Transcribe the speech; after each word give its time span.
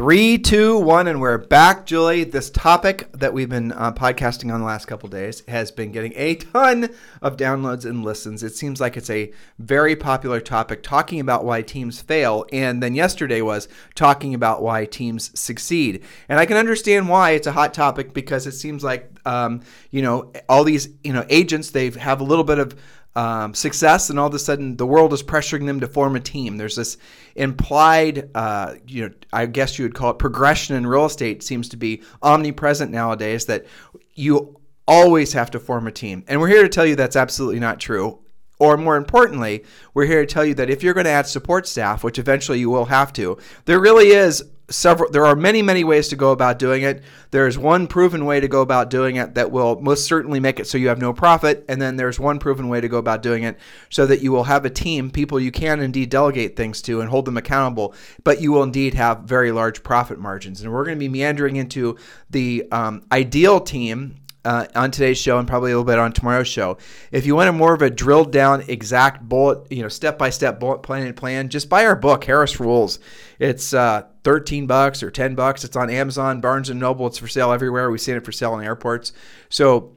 Three, 0.00 0.38
two, 0.38 0.78
one, 0.78 1.08
and 1.08 1.20
we're 1.20 1.36
back, 1.36 1.84
Julie. 1.84 2.24
This 2.24 2.48
topic 2.48 3.12
that 3.12 3.34
we've 3.34 3.50
been 3.50 3.70
uh, 3.72 3.92
podcasting 3.92 4.50
on 4.50 4.60
the 4.60 4.66
last 4.66 4.86
couple 4.86 5.10
days 5.10 5.42
has 5.46 5.70
been 5.70 5.92
getting 5.92 6.14
a 6.16 6.36
ton 6.36 6.88
of 7.20 7.36
downloads 7.36 7.84
and 7.84 8.02
listens. 8.02 8.42
It 8.42 8.54
seems 8.54 8.80
like 8.80 8.96
it's 8.96 9.10
a 9.10 9.30
very 9.58 9.94
popular 9.94 10.40
topic, 10.40 10.82
talking 10.82 11.20
about 11.20 11.44
why 11.44 11.60
teams 11.60 12.00
fail. 12.00 12.46
And 12.50 12.82
then 12.82 12.94
yesterday 12.94 13.42
was 13.42 13.68
talking 13.94 14.32
about 14.32 14.62
why 14.62 14.86
teams 14.86 15.38
succeed. 15.38 16.02
And 16.30 16.40
I 16.40 16.46
can 16.46 16.56
understand 16.56 17.10
why 17.10 17.32
it's 17.32 17.46
a 17.46 17.52
hot 17.52 17.74
topic 17.74 18.14
because 18.14 18.46
it 18.46 18.52
seems 18.52 18.82
like, 18.82 19.12
um, 19.26 19.60
you 19.90 20.00
know, 20.00 20.32
all 20.48 20.64
these, 20.64 20.88
you 21.04 21.12
know, 21.12 21.26
agents, 21.28 21.72
they 21.72 21.90
have 21.90 22.22
a 22.22 22.24
little 22.24 22.44
bit 22.44 22.58
of 22.58 22.74
um, 23.16 23.54
success, 23.54 24.10
and 24.10 24.18
all 24.18 24.28
of 24.28 24.34
a 24.34 24.38
sudden 24.38 24.76
the 24.76 24.86
world 24.86 25.12
is 25.12 25.22
pressuring 25.22 25.66
them 25.66 25.80
to 25.80 25.86
form 25.86 26.16
a 26.16 26.20
team. 26.20 26.56
There's 26.56 26.76
this 26.76 26.96
implied, 27.34 28.30
uh, 28.34 28.74
you 28.86 29.08
know, 29.08 29.14
I 29.32 29.46
guess 29.46 29.78
you 29.78 29.84
would 29.84 29.94
call 29.94 30.10
it 30.10 30.18
progression 30.18 30.76
in 30.76 30.86
real 30.86 31.06
estate 31.06 31.42
seems 31.42 31.68
to 31.70 31.76
be 31.76 32.02
omnipresent 32.22 32.90
nowadays 32.90 33.46
that 33.46 33.66
you 34.14 34.60
always 34.86 35.32
have 35.32 35.50
to 35.52 35.60
form 35.60 35.86
a 35.86 35.92
team. 35.92 36.24
And 36.28 36.40
we're 36.40 36.48
here 36.48 36.62
to 36.62 36.68
tell 36.68 36.86
you 36.86 36.96
that's 36.96 37.16
absolutely 37.16 37.60
not 37.60 37.80
true. 37.80 38.20
Or 38.58 38.76
more 38.76 38.96
importantly, 38.96 39.64
we're 39.94 40.04
here 40.04 40.20
to 40.20 40.26
tell 40.26 40.44
you 40.44 40.54
that 40.54 40.68
if 40.68 40.82
you're 40.82 40.94
going 40.94 41.04
to 41.04 41.10
add 41.10 41.26
support 41.26 41.66
staff, 41.66 42.04
which 42.04 42.18
eventually 42.18 42.58
you 42.58 42.68
will 42.68 42.84
have 42.84 43.12
to, 43.14 43.38
there 43.64 43.80
really 43.80 44.08
is 44.08 44.44
several 44.70 45.10
there 45.10 45.26
are 45.26 45.34
many 45.34 45.62
many 45.62 45.82
ways 45.82 46.08
to 46.08 46.16
go 46.16 46.30
about 46.30 46.58
doing 46.58 46.82
it 46.82 47.02
there's 47.32 47.58
one 47.58 47.86
proven 47.86 48.24
way 48.24 48.38
to 48.38 48.46
go 48.46 48.62
about 48.62 48.88
doing 48.88 49.16
it 49.16 49.34
that 49.34 49.50
will 49.50 49.80
most 49.80 50.06
certainly 50.06 50.38
make 50.38 50.60
it 50.60 50.66
so 50.66 50.78
you 50.78 50.88
have 50.88 50.98
no 50.98 51.12
profit 51.12 51.64
and 51.68 51.82
then 51.82 51.96
there's 51.96 52.20
one 52.20 52.38
proven 52.38 52.68
way 52.68 52.80
to 52.80 52.88
go 52.88 52.98
about 52.98 53.20
doing 53.20 53.42
it 53.42 53.58
so 53.88 54.06
that 54.06 54.22
you 54.22 54.30
will 54.30 54.44
have 54.44 54.64
a 54.64 54.70
team 54.70 55.10
people 55.10 55.40
you 55.40 55.50
can 55.50 55.80
indeed 55.80 56.08
delegate 56.08 56.56
things 56.56 56.80
to 56.80 57.00
and 57.00 57.10
hold 57.10 57.24
them 57.24 57.36
accountable 57.36 57.92
but 58.22 58.40
you 58.40 58.52
will 58.52 58.62
indeed 58.62 58.94
have 58.94 59.20
very 59.20 59.50
large 59.50 59.82
profit 59.82 60.18
margins 60.18 60.62
and 60.62 60.72
we're 60.72 60.84
going 60.84 60.96
to 60.96 61.00
be 61.00 61.08
meandering 61.08 61.56
into 61.56 61.96
the 62.30 62.66
um, 62.70 63.02
ideal 63.12 63.60
team 63.60 64.16
uh, 64.44 64.66
on 64.74 64.90
today's 64.90 65.18
show 65.18 65.38
and 65.38 65.46
probably 65.46 65.70
a 65.70 65.74
little 65.74 65.84
bit 65.84 65.98
on 65.98 66.12
tomorrow's 66.12 66.48
show. 66.48 66.78
If 67.12 67.26
you 67.26 67.34
want 67.34 67.50
a 67.50 67.52
more 67.52 67.74
of 67.74 67.82
a 67.82 67.90
drilled 67.90 68.32
down, 68.32 68.62
exact 68.68 69.28
bullet, 69.28 69.70
you 69.70 69.82
know, 69.82 69.88
step 69.88 70.18
by 70.18 70.30
step 70.30 70.60
bullet 70.60 70.78
plan 70.78 71.06
and 71.06 71.16
plan, 71.16 71.48
just 71.48 71.68
buy 71.68 71.84
our 71.84 71.96
book, 71.96 72.24
Harris 72.24 72.58
Rules. 72.58 73.00
It's 73.38 73.74
uh, 73.74 74.04
13 74.24 74.66
bucks 74.66 75.02
or 75.02 75.10
10 75.10 75.34
bucks. 75.34 75.64
It's 75.64 75.76
on 75.76 75.90
Amazon, 75.90 76.40
Barnes 76.40 76.68
and 76.70 76.80
Noble. 76.80 77.06
It's 77.06 77.18
for 77.18 77.28
sale 77.28 77.52
everywhere. 77.52 77.90
We've 77.90 78.00
seen 78.00 78.16
it 78.16 78.24
for 78.24 78.32
sale 78.32 78.58
in 78.58 78.64
airports. 78.64 79.12
So 79.48 79.92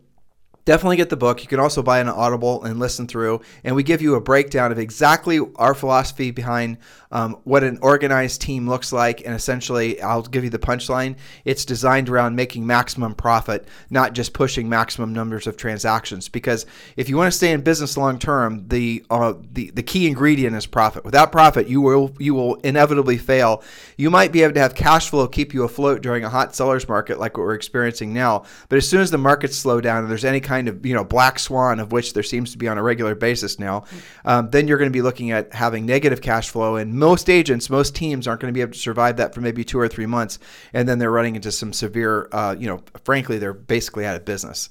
definitely 0.65 0.97
get 0.97 1.09
the 1.09 1.17
book. 1.17 1.41
You 1.41 1.47
can 1.47 1.59
also 1.59 1.83
buy 1.83 1.99
an 1.99 2.07
Audible 2.09 2.63
and 2.63 2.79
listen 2.79 3.07
through. 3.07 3.41
And 3.63 3.75
we 3.75 3.83
give 3.83 4.01
you 4.01 4.15
a 4.15 4.21
breakdown 4.21 4.71
of 4.71 4.79
exactly 4.79 5.39
our 5.57 5.73
philosophy 5.73 6.31
behind 6.31 6.77
um, 7.11 7.37
what 7.43 7.63
an 7.63 7.77
organized 7.81 8.41
team 8.41 8.67
looks 8.67 8.91
like. 8.91 9.25
And 9.25 9.35
essentially, 9.35 10.01
I'll 10.01 10.23
give 10.23 10.43
you 10.43 10.49
the 10.49 10.59
punchline. 10.59 11.17
It's 11.45 11.65
designed 11.65 12.09
around 12.09 12.35
making 12.35 12.65
maximum 12.65 13.13
profit, 13.13 13.67
not 13.89 14.13
just 14.13 14.33
pushing 14.33 14.69
maximum 14.69 15.13
numbers 15.13 15.45
of 15.47 15.57
transactions. 15.57 16.29
Because 16.29 16.65
if 16.95 17.09
you 17.09 17.17
want 17.17 17.31
to 17.31 17.37
stay 17.37 17.51
in 17.51 17.61
business 17.61 17.97
long 17.97 18.17
term, 18.17 18.67
the, 18.67 19.05
uh, 19.09 19.33
the 19.51 19.71
the 19.71 19.83
key 19.83 20.07
ingredient 20.07 20.55
is 20.55 20.65
profit. 20.65 21.03
Without 21.05 21.31
profit, 21.31 21.67
you 21.67 21.81
will 21.81 22.15
you 22.19 22.33
will 22.33 22.55
inevitably 22.55 23.17
fail. 23.17 23.63
You 23.97 24.09
might 24.09 24.31
be 24.31 24.43
able 24.43 24.53
to 24.53 24.59
have 24.59 24.75
cash 24.75 25.09
flow 25.09 25.27
keep 25.27 25.53
you 25.53 25.63
afloat 25.63 26.01
during 26.01 26.23
a 26.23 26.29
hot 26.29 26.55
seller's 26.55 26.87
market 26.87 27.19
like 27.19 27.37
what 27.37 27.43
we're 27.43 27.53
experiencing 27.53 28.13
now. 28.13 28.43
But 28.69 28.77
as 28.77 28.87
soon 28.87 29.01
as 29.01 29.11
the 29.11 29.17
markets 29.17 29.57
slow 29.57 29.81
down 29.81 30.03
and 30.03 30.09
there's 30.09 30.25
any 30.25 30.39
kind 30.39 30.52
of 30.61 30.85
you 30.85 30.93
know 30.93 31.03
black 31.03 31.39
swan 31.39 31.79
of 31.79 31.91
which 31.91 32.13
there 32.13 32.23
seems 32.23 32.51
to 32.51 32.57
be 32.57 32.67
on 32.67 32.77
a 32.77 32.83
regular 32.83 33.15
basis 33.15 33.59
now, 33.59 33.85
um, 34.25 34.49
then 34.49 34.67
you're 34.67 34.77
going 34.77 34.89
to 34.89 34.93
be 34.93 35.01
looking 35.01 35.31
at 35.31 35.53
having 35.53 35.85
negative 35.85 36.21
cash 36.21 36.49
flow 36.49 36.75
and 36.75 36.93
most 36.93 37.29
agents, 37.29 37.69
most 37.69 37.95
teams 37.95 38.27
aren't 38.27 38.41
going 38.41 38.53
to 38.53 38.57
be 38.57 38.61
able 38.61 38.73
to 38.73 38.79
survive 38.79 39.17
that 39.17 39.33
for 39.33 39.41
maybe 39.41 39.63
two 39.63 39.79
or 39.79 39.87
three 39.87 40.05
months, 40.05 40.39
and 40.73 40.87
then 40.87 40.99
they're 40.99 41.11
running 41.11 41.35
into 41.35 41.51
some 41.51 41.73
severe, 41.73 42.29
uh, 42.31 42.55
you 42.57 42.67
know, 42.67 42.81
frankly, 43.03 43.37
they're 43.37 43.53
basically 43.53 44.05
out 44.05 44.15
of 44.15 44.25
business. 44.25 44.69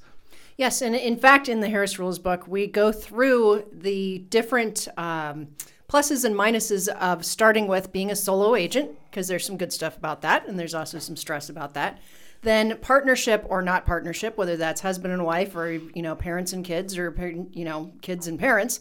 Yes, 0.56 0.82
and 0.82 0.94
in 0.94 1.16
fact, 1.16 1.48
in 1.48 1.60
the 1.60 1.68
Harris 1.68 1.98
Rules 1.98 2.18
book, 2.18 2.46
we 2.46 2.66
go 2.66 2.92
through 2.92 3.64
the 3.72 4.18
different 4.28 4.86
um, 4.96 5.48
pluses 5.88 6.24
and 6.24 6.34
minuses 6.34 6.88
of 6.88 7.24
starting 7.24 7.66
with 7.66 7.92
being 7.92 8.10
a 8.10 8.16
solo 8.16 8.54
agent, 8.54 8.90
because 9.10 9.28
there's 9.28 9.46
some 9.46 9.56
good 9.56 9.72
stuff 9.72 9.96
about 9.96 10.22
that, 10.22 10.46
and 10.46 10.58
there's 10.58 10.74
also 10.74 10.98
some 10.98 11.16
stress 11.16 11.48
about 11.48 11.74
that. 11.74 11.98
Then 12.42 12.76
partnership 12.78 13.46
or 13.48 13.62
not 13.62 13.86
partnership, 13.86 14.36
whether 14.36 14.56
that's 14.56 14.80
husband 14.80 15.14
and 15.14 15.24
wife 15.24 15.54
or 15.54 15.72
you 15.72 16.02
know 16.02 16.14
parents 16.14 16.52
and 16.52 16.64
kids 16.64 16.98
or 16.98 17.14
you 17.52 17.64
know 17.64 17.92
kids 18.02 18.26
and 18.26 18.38
parents 18.38 18.80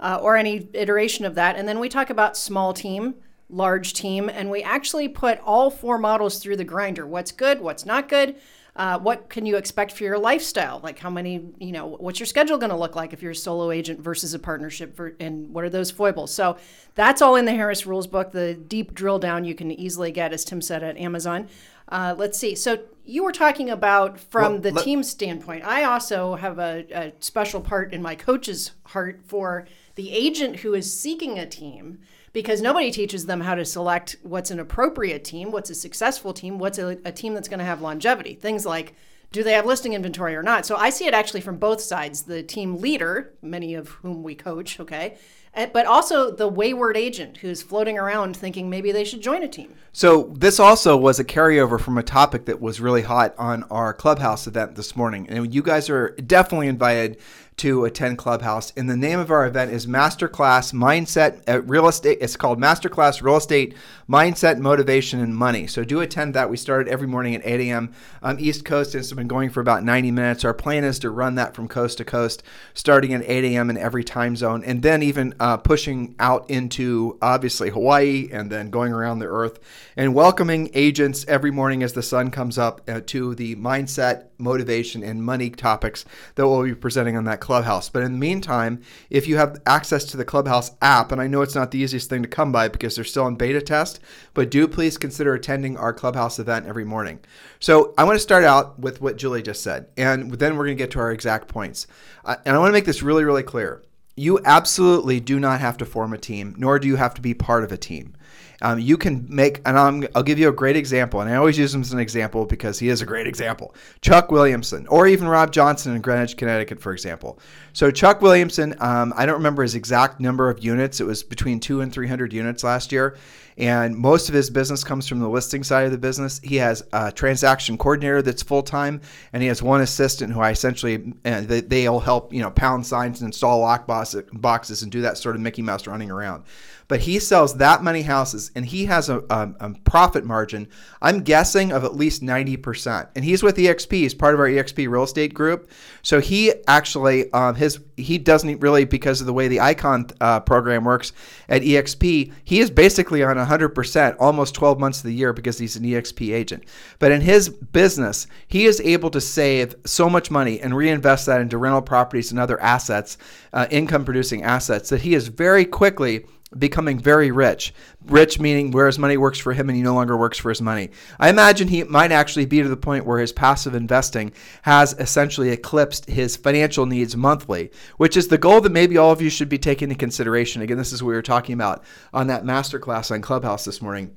uh, 0.00 0.18
or 0.20 0.36
any 0.36 0.68
iteration 0.74 1.24
of 1.24 1.34
that. 1.36 1.56
And 1.56 1.68
then 1.68 1.78
we 1.78 1.88
talk 1.88 2.10
about 2.10 2.36
small 2.36 2.72
team, 2.72 3.14
large 3.48 3.94
team, 3.94 4.28
and 4.28 4.50
we 4.50 4.62
actually 4.62 5.08
put 5.08 5.38
all 5.40 5.70
four 5.70 5.96
models 5.96 6.38
through 6.38 6.56
the 6.56 6.64
grinder. 6.64 7.06
What's 7.06 7.32
good, 7.32 7.60
what's 7.60 7.86
not 7.86 8.08
good. 8.08 8.36
Uh, 8.74 8.98
what 8.98 9.28
can 9.28 9.44
you 9.44 9.56
expect 9.56 9.92
for 9.92 10.02
your 10.02 10.18
lifestyle? 10.18 10.80
Like 10.82 10.98
how 10.98 11.10
many, 11.10 11.44
you 11.58 11.72
know, 11.72 11.88
what's 12.00 12.18
your 12.18 12.26
schedule 12.26 12.56
going 12.56 12.70
to 12.70 12.76
look 12.76 12.96
like 12.96 13.12
if 13.12 13.22
you're 13.22 13.32
a 13.32 13.36
solo 13.36 13.70
agent 13.70 14.00
versus 14.00 14.32
a 14.32 14.38
partnership? 14.38 14.96
For, 14.96 15.14
and 15.20 15.52
what 15.52 15.64
are 15.64 15.70
those 15.70 15.90
foibles? 15.90 16.32
So 16.32 16.56
that's 16.94 17.20
all 17.20 17.36
in 17.36 17.44
the 17.44 17.52
Harris 17.52 17.84
Rules 17.84 18.06
book. 18.06 18.32
The 18.32 18.54
deep 18.54 18.94
drill 18.94 19.18
down 19.18 19.44
you 19.44 19.54
can 19.54 19.70
easily 19.70 20.10
get, 20.10 20.32
as 20.32 20.44
Tim 20.44 20.62
said, 20.62 20.82
at 20.82 20.96
Amazon. 20.96 21.48
Uh, 21.88 22.14
let's 22.16 22.38
see. 22.38 22.54
So 22.54 22.78
you 23.04 23.22
were 23.22 23.32
talking 23.32 23.68
about 23.68 24.18
from 24.18 24.52
well, 24.52 24.62
the 24.62 24.72
let- 24.72 24.84
team 24.84 25.02
standpoint. 25.02 25.64
I 25.64 25.84
also 25.84 26.36
have 26.36 26.58
a, 26.58 26.86
a 26.92 27.12
special 27.20 27.60
part 27.60 27.92
in 27.92 28.00
my 28.00 28.14
coach's 28.14 28.72
heart 28.86 29.20
for 29.26 29.66
the 29.96 30.10
agent 30.10 30.56
who 30.60 30.72
is 30.72 30.98
seeking 30.98 31.38
a 31.38 31.44
team 31.44 31.98
because 32.32 32.62
nobody 32.62 32.90
teaches 32.90 33.26
them 33.26 33.40
how 33.40 33.54
to 33.54 33.64
select 33.64 34.16
what's 34.22 34.50
an 34.50 34.58
appropriate 34.58 35.24
team, 35.24 35.50
what's 35.50 35.70
a 35.70 35.74
successful 35.74 36.32
team, 36.32 36.58
what's 36.58 36.78
a, 36.78 36.98
a 37.04 37.12
team 37.12 37.34
that's 37.34 37.48
going 37.48 37.58
to 37.58 37.64
have 37.64 37.82
longevity. 37.82 38.34
Things 38.34 38.64
like 38.64 38.94
do 39.32 39.42
they 39.42 39.52
have 39.52 39.66
listing 39.66 39.94
inventory 39.94 40.36
or 40.36 40.42
not? 40.42 40.66
So 40.66 40.76
I 40.76 40.90
see 40.90 41.06
it 41.06 41.14
actually 41.14 41.40
from 41.40 41.56
both 41.56 41.80
sides 41.80 42.22
the 42.22 42.42
team 42.42 42.76
leader, 42.76 43.32
many 43.40 43.74
of 43.74 43.88
whom 43.88 44.22
we 44.22 44.34
coach, 44.34 44.78
okay, 44.78 45.16
but 45.54 45.86
also 45.86 46.30
the 46.30 46.48
wayward 46.48 46.96
agent 46.96 47.38
who's 47.38 47.62
floating 47.62 47.98
around 47.98 48.36
thinking 48.36 48.70
maybe 48.70 48.92
they 48.92 49.04
should 49.04 49.22
join 49.22 49.42
a 49.42 49.48
team. 49.48 49.74
So 49.92 50.34
this 50.36 50.60
also 50.60 50.96
was 50.96 51.18
a 51.18 51.24
carryover 51.24 51.80
from 51.80 51.98
a 51.98 52.02
topic 52.02 52.44
that 52.46 52.60
was 52.60 52.80
really 52.80 53.02
hot 53.02 53.34
on 53.38 53.64
our 53.64 53.92
clubhouse 53.92 54.46
event 54.46 54.76
this 54.76 54.96
morning, 54.96 55.28
and 55.28 55.52
you 55.52 55.62
guys 55.62 55.88
are 55.88 56.10
definitely 56.10 56.68
invited 56.68 57.18
to 57.58 57.84
attend 57.84 58.18
Clubhouse. 58.18 58.72
And 58.76 58.88
the 58.88 58.96
name 58.96 59.18
of 59.18 59.30
our 59.30 59.46
event 59.46 59.72
is 59.72 59.86
Masterclass 59.86 60.72
Mindset 60.72 61.42
at 61.46 61.68
Real 61.68 61.88
Estate. 61.88 62.18
It's 62.20 62.36
called 62.36 62.60
Masterclass 62.60 63.22
Real 63.22 63.36
Estate 63.36 63.74
Mindset, 64.08 64.58
Motivation, 64.58 65.20
and 65.20 65.36
Money. 65.36 65.66
So 65.66 65.84
do 65.84 66.00
attend 66.00 66.34
that. 66.34 66.50
We 66.50 66.56
started 66.56 66.90
every 66.90 67.06
morning 67.06 67.34
at 67.34 67.42
8 67.44 67.60
a.m. 67.68 67.92
Um, 68.22 68.38
East 68.40 68.64
Coast. 68.64 68.94
It's 68.94 69.12
been 69.12 69.28
going 69.28 69.50
for 69.50 69.60
about 69.60 69.84
90 69.84 70.10
minutes. 70.10 70.44
Our 70.44 70.54
plan 70.54 70.84
is 70.84 70.98
to 71.00 71.10
run 71.10 71.34
that 71.36 71.54
from 71.54 71.68
coast 71.68 71.98
to 71.98 72.04
coast, 72.04 72.42
starting 72.74 73.14
at 73.14 73.22
8 73.24 73.44
a.m. 73.44 73.70
in 73.70 73.76
every 73.76 74.04
time 74.04 74.34
zone, 74.36 74.64
and 74.64 74.82
then 74.82 75.02
even 75.02 75.34
uh, 75.38 75.56
pushing 75.58 76.14
out 76.18 76.48
into 76.50 77.18
obviously 77.22 77.70
Hawaii 77.70 78.28
and 78.32 78.50
then 78.50 78.70
going 78.70 78.92
around 78.92 79.18
the 79.18 79.26
earth 79.26 79.60
and 79.96 80.14
welcoming 80.14 80.70
agents 80.74 81.24
every 81.28 81.50
morning 81.50 81.82
as 81.82 81.92
the 81.92 82.02
sun 82.02 82.30
comes 82.30 82.58
up 82.58 82.80
uh, 82.88 83.00
to 83.06 83.34
the 83.34 83.56
mindset, 83.56 84.26
motivation, 84.38 85.02
and 85.02 85.22
money 85.22 85.50
topics 85.50 86.04
that 86.34 86.48
we'll 86.48 86.64
be 86.64 86.74
presenting 86.74 87.16
on 87.16 87.24
that 87.24 87.40
Clubhouse. 87.42 87.90
But 87.90 88.02
in 88.02 88.12
the 88.12 88.18
meantime, 88.18 88.80
if 89.10 89.28
you 89.28 89.36
have 89.36 89.60
access 89.66 90.04
to 90.06 90.16
the 90.16 90.24
Clubhouse 90.24 90.70
app, 90.80 91.12
and 91.12 91.20
I 91.20 91.26
know 91.26 91.42
it's 91.42 91.54
not 91.54 91.70
the 91.70 91.78
easiest 91.78 92.08
thing 92.08 92.22
to 92.22 92.28
come 92.28 92.52
by 92.52 92.68
because 92.68 92.94
they're 92.94 93.04
still 93.04 93.26
in 93.26 93.34
beta 93.34 93.60
test, 93.60 94.00
but 94.32 94.50
do 94.50 94.66
please 94.66 94.96
consider 94.96 95.34
attending 95.34 95.76
our 95.76 95.92
Clubhouse 95.92 96.38
event 96.38 96.66
every 96.66 96.84
morning. 96.84 97.20
So 97.60 97.92
I 97.98 98.04
want 98.04 98.16
to 98.16 98.22
start 98.22 98.44
out 98.44 98.78
with 98.78 99.02
what 99.02 99.18
Julie 99.18 99.42
just 99.42 99.62
said, 99.62 99.88
and 99.96 100.32
then 100.32 100.56
we're 100.56 100.64
going 100.64 100.78
to 100.78 100.82
get 100.82 100.92
to 100.92 101.00
our 101.00 101.12
exact 101.12 101.48
points. 101.48 101.86
Uh, 102.24 102.36
and 102.46 102.56
I 102.56 102.58
want 102.58 102.70
to 102.70 102.72
make 102.72 102.86
this 102.86 103.02
really, 103.02 103.24
really 103.24 103.42
clear. 103.42 103.82
You 104.14 104.40
absolutely 104.44 105.20
do 105.20 105.40
not 105.40 105.60
have 105.60 105.76
to 105.78 105.86
form 105.86 106.12
a 106.12 106.18
team, 106.18 106.54
nor 106.56 106.78
do 106.78 106.86
you 106.86 106.96
have 106.96 107.14
to 107.14 107.20
be 107.20 107.34
part 107.34 107.64
of 107.64 107.72
a 107.72 107.76
team. 107.76 108.14
Um, 108.62 108.78
you 108.78 108.96
can 108.96 109.26
make, 109.28 109.60
and 109.66 109.78
I'm, 109.78 110.06
I'll 110.14 110.22
give 110.22 110.38
you 110.38 110.48
a 110.48 110.52
great 110.52 110.76
example, 110.76 111.20
and 111.20 111.28
I 111.28 111.36
always 111.36 111.58
use 111.58 111.74
him 111.74 111.82
as 111.82 111.92
an 111.92 111.98
example 111.98 112.46
because 112.46 112.78
he 112.78 112.88
is 112.88 113.02
a 113.02 113.06
great 113.06 113.26
example. 113.26 113.74
Chuck 114.00 114.30
Williamson, 114.30 114.86
or 114.86 115.06
even 115.06 115.28
Rob 115.28 115.52
Johnson 115.52 115.94
in 115.94 116.00
Greenwich, 116.00 116.36
Connecticut, 116.36 116.80
for 116.80 116.92
example. 116.92 117.38
So 117.72 117.90
Chuck 117.90 118.22
Williamson, 118.22 118.74
um, 118.80 119.12
I 119.16 119.26
don't 119.26 119.36
remember 119.36 119.62
his 119.62 119.74
exact 119.74 120.20
number 120.20 120.48
of 120.48 120.64
units. 120.64 121.00
It 121.00 121.04
was 121.04 121.22
between 121.22 121.60
two 121.60 121.80
and 121.80 121.92
300 121.92 122.32
units 122.32 122.64
last 122.64 122.92
year 122.92 123.16
and 123.58 123.96
most 123.96 124.28
of 124.28 124.34
his 124.34 124.50
business 124.50 124.82
comes 124.82 125.06
from 125.06 125.20
the 125.20 125.28
listing 125.28 125.62
side 125.62 125.84
of 125.84 125.92
the 125.92 125.98
business. 125.98 126.40
He 126.42 126.56
has 126.56 126.82
a 126.92 127.12
transaction 127.12 127.76
coordinator 127.76 128.22
that's 128.22 128.42
full 128.42 128.62
time, 128.62 129.00
and 129.32 129.42
he 129.42 129.48
has 129.48 129.62
one 129.62 129.82
assistant 129.82 130.32
who 130.32 130.40
I 130.40 130.50
essentially 130.50 131.12
uh, 131.24 131.42
they, 131.42 131.60
they'll 131.60 132.00
help 132.00 132.32
you 132.32 132.40
know 132.40 132.50
pound 132.50 132.86
signs 132.86 133.20
and 133.20 133.28
install 133.28 133.60
lock 133.60 133.86
boxes 133.86 134.82
and 134.82 134.90
do 134.90 135.02
that 135.02 135.18
sort 135.18 135.36
of 135.36 135.42
Mickey 135.42 135.62
Mouse 135.62 135.86
running 135.86 136.10
around 136.10 136.44
but 136.92 137.00
he 137.00 137.18
sells 137.18 137.56
that 137.56 137.82
many 137.82 138.02
houses 138.02 138.50
and 138.54 138.66
he 138.66 138.84
has 138.84 139.08
a, 139.08 139.20
a, 139.30 139.50
a, 139.60 139.74
profit 139.84 140.26
margin, 140.26 140.68
I'm 141.00 141.22
guessing, 141.22 141.72
of 141.72 141.84
at 141.84 141.96
least 141.96 142.20
90%. 142.20 143.08
And 143.16 143.24
he's 143.24 143.42
with 143.42 143.56
EXP, 143.56 143.92
he's 143.92 144.12
part 144.12 144.34
of 144.34 144.40
our 144.40 144.46
EXP 144.46 144.90
real 144.90 145.04
estate 145.04 145.32
group. 145.32 145.70
So 146.02 146.20
he 146.20 146.52
actually, 146.68 147.32
um, 147.32 147.54
his 147.54 147.80
he 147.96 148.18
doesn't 148.18 148.60
really, 148.60 148.84
because 148.84 149.22
of 149.22 149.26
the 149.26 149.32
way 149.32 149.48
the 149.48 149.60
Icon 149.60 150.08
uh, 150.20 150.40
program 150.40 150.84
works 150.84 151.14
at 151.48 151.62
EXP, 151.62 152.30
he 152.44 152.60
is 152.60 152.70
basically 152.70 153.22
on 153.22 153.36
100% 153.36 154.16
almost 154.20 154.54
12 154.54 154.78
months 154.78 154.98
of 154.98 155.04
the 155.04 155.14
year 155.14 155.32
because 155.32 155.56
he's 155.56 155.76
an 155.76 155.84
EXP 155.84 156.34
agent. 156.34 156.64
But 156.98 157.10
in 157.10 157.22
his 157.22 157.48
business, 157.48 158.26
he 158.48 158.66
is 158.66 158.82
able 158.82 159.08
to 159.12 159.20
save 159.22 159.76
so 159.86 160.10
much 160.10 160.30
money 160.30 160.60
and 160.60 160.76
reinvest 160.76 161.24
that 161.24 161.40
into 161.40 161.56
rental 161.56 161.80
properties 161.80 162.32
and 162.32 162.38
other 162.38 162.60
assets, 162.60 163.16
uh, 163.54 163.66
income 163.70 164.04
producing 164.04 164.42
assets, 164.42 164.90
that 164.90 165.00
he 165.00 165.14
is 165.14 165.28
very 165.28 165.64
quickly 165.64 166.26
becoming 166.58 166.98
very 166.98 167.30
rich. 167.30 167.74
Rich 168.06 168.40
meaning 168.40 168.70
where 168.70 168.86
his 168.86 168.98
money 168.98 169.16
works 169.16 169.38
for 169.38 169.52
him 169.52 169.68
and 169.68 169.76
he 169.76 169.82
no 169.82 169.94
longer 169.94 170.16
works 170.16 170.38
for 170.38 170.48
his 170.48 170.62
money. 170.62 170.90
I 171.18 171.28
imagine 171.30 171.68
he 171.68 171.84
might 171.84 172.12
actually 172.12 172.46
be 172.46 172.62
to 172.62 172.68
the 172.68 172.76
point 172.76 173.06
where 173.06 173.18
his 173.18 173.32
passive 173.32 173.74
investing 173.74 174.32
has 174.62 174.94
essentially 174.98 175.50
eclipsed 175.50 176.08
his 176.08 176.36
financial 176.36 176.86
needs 176.86 177.16
monthly, 177.16 177.70
which 177.96 178.16
is 178.16 178.28
the 178.28 178.38
goal 178.38 178.60
that 178.60 178.72
maybe 178.72 178.96
all 178.96 179.12
of 179.12 179.22
you 179.22 179.30
should 179.30 179.48
be 179.48 179.58
taking 179.58 179.90
into 179.90 179.98
consideration. 179.98 180.62
Again, 180.62 180.78
this 180.78 180.92
is 180.92 181.02
what 181.02 181.08
we 181.08 181.14
were 181.14 181.22
talking 181.22 181.54
about 181.54 181.84
on 182.12 182.26
that 182.28 182.44
masterclass 182.44 183.10
on 183.10 183.22
Clubhouse 183.22 183.64
this 183.64 183.82
morning 183.82 184.16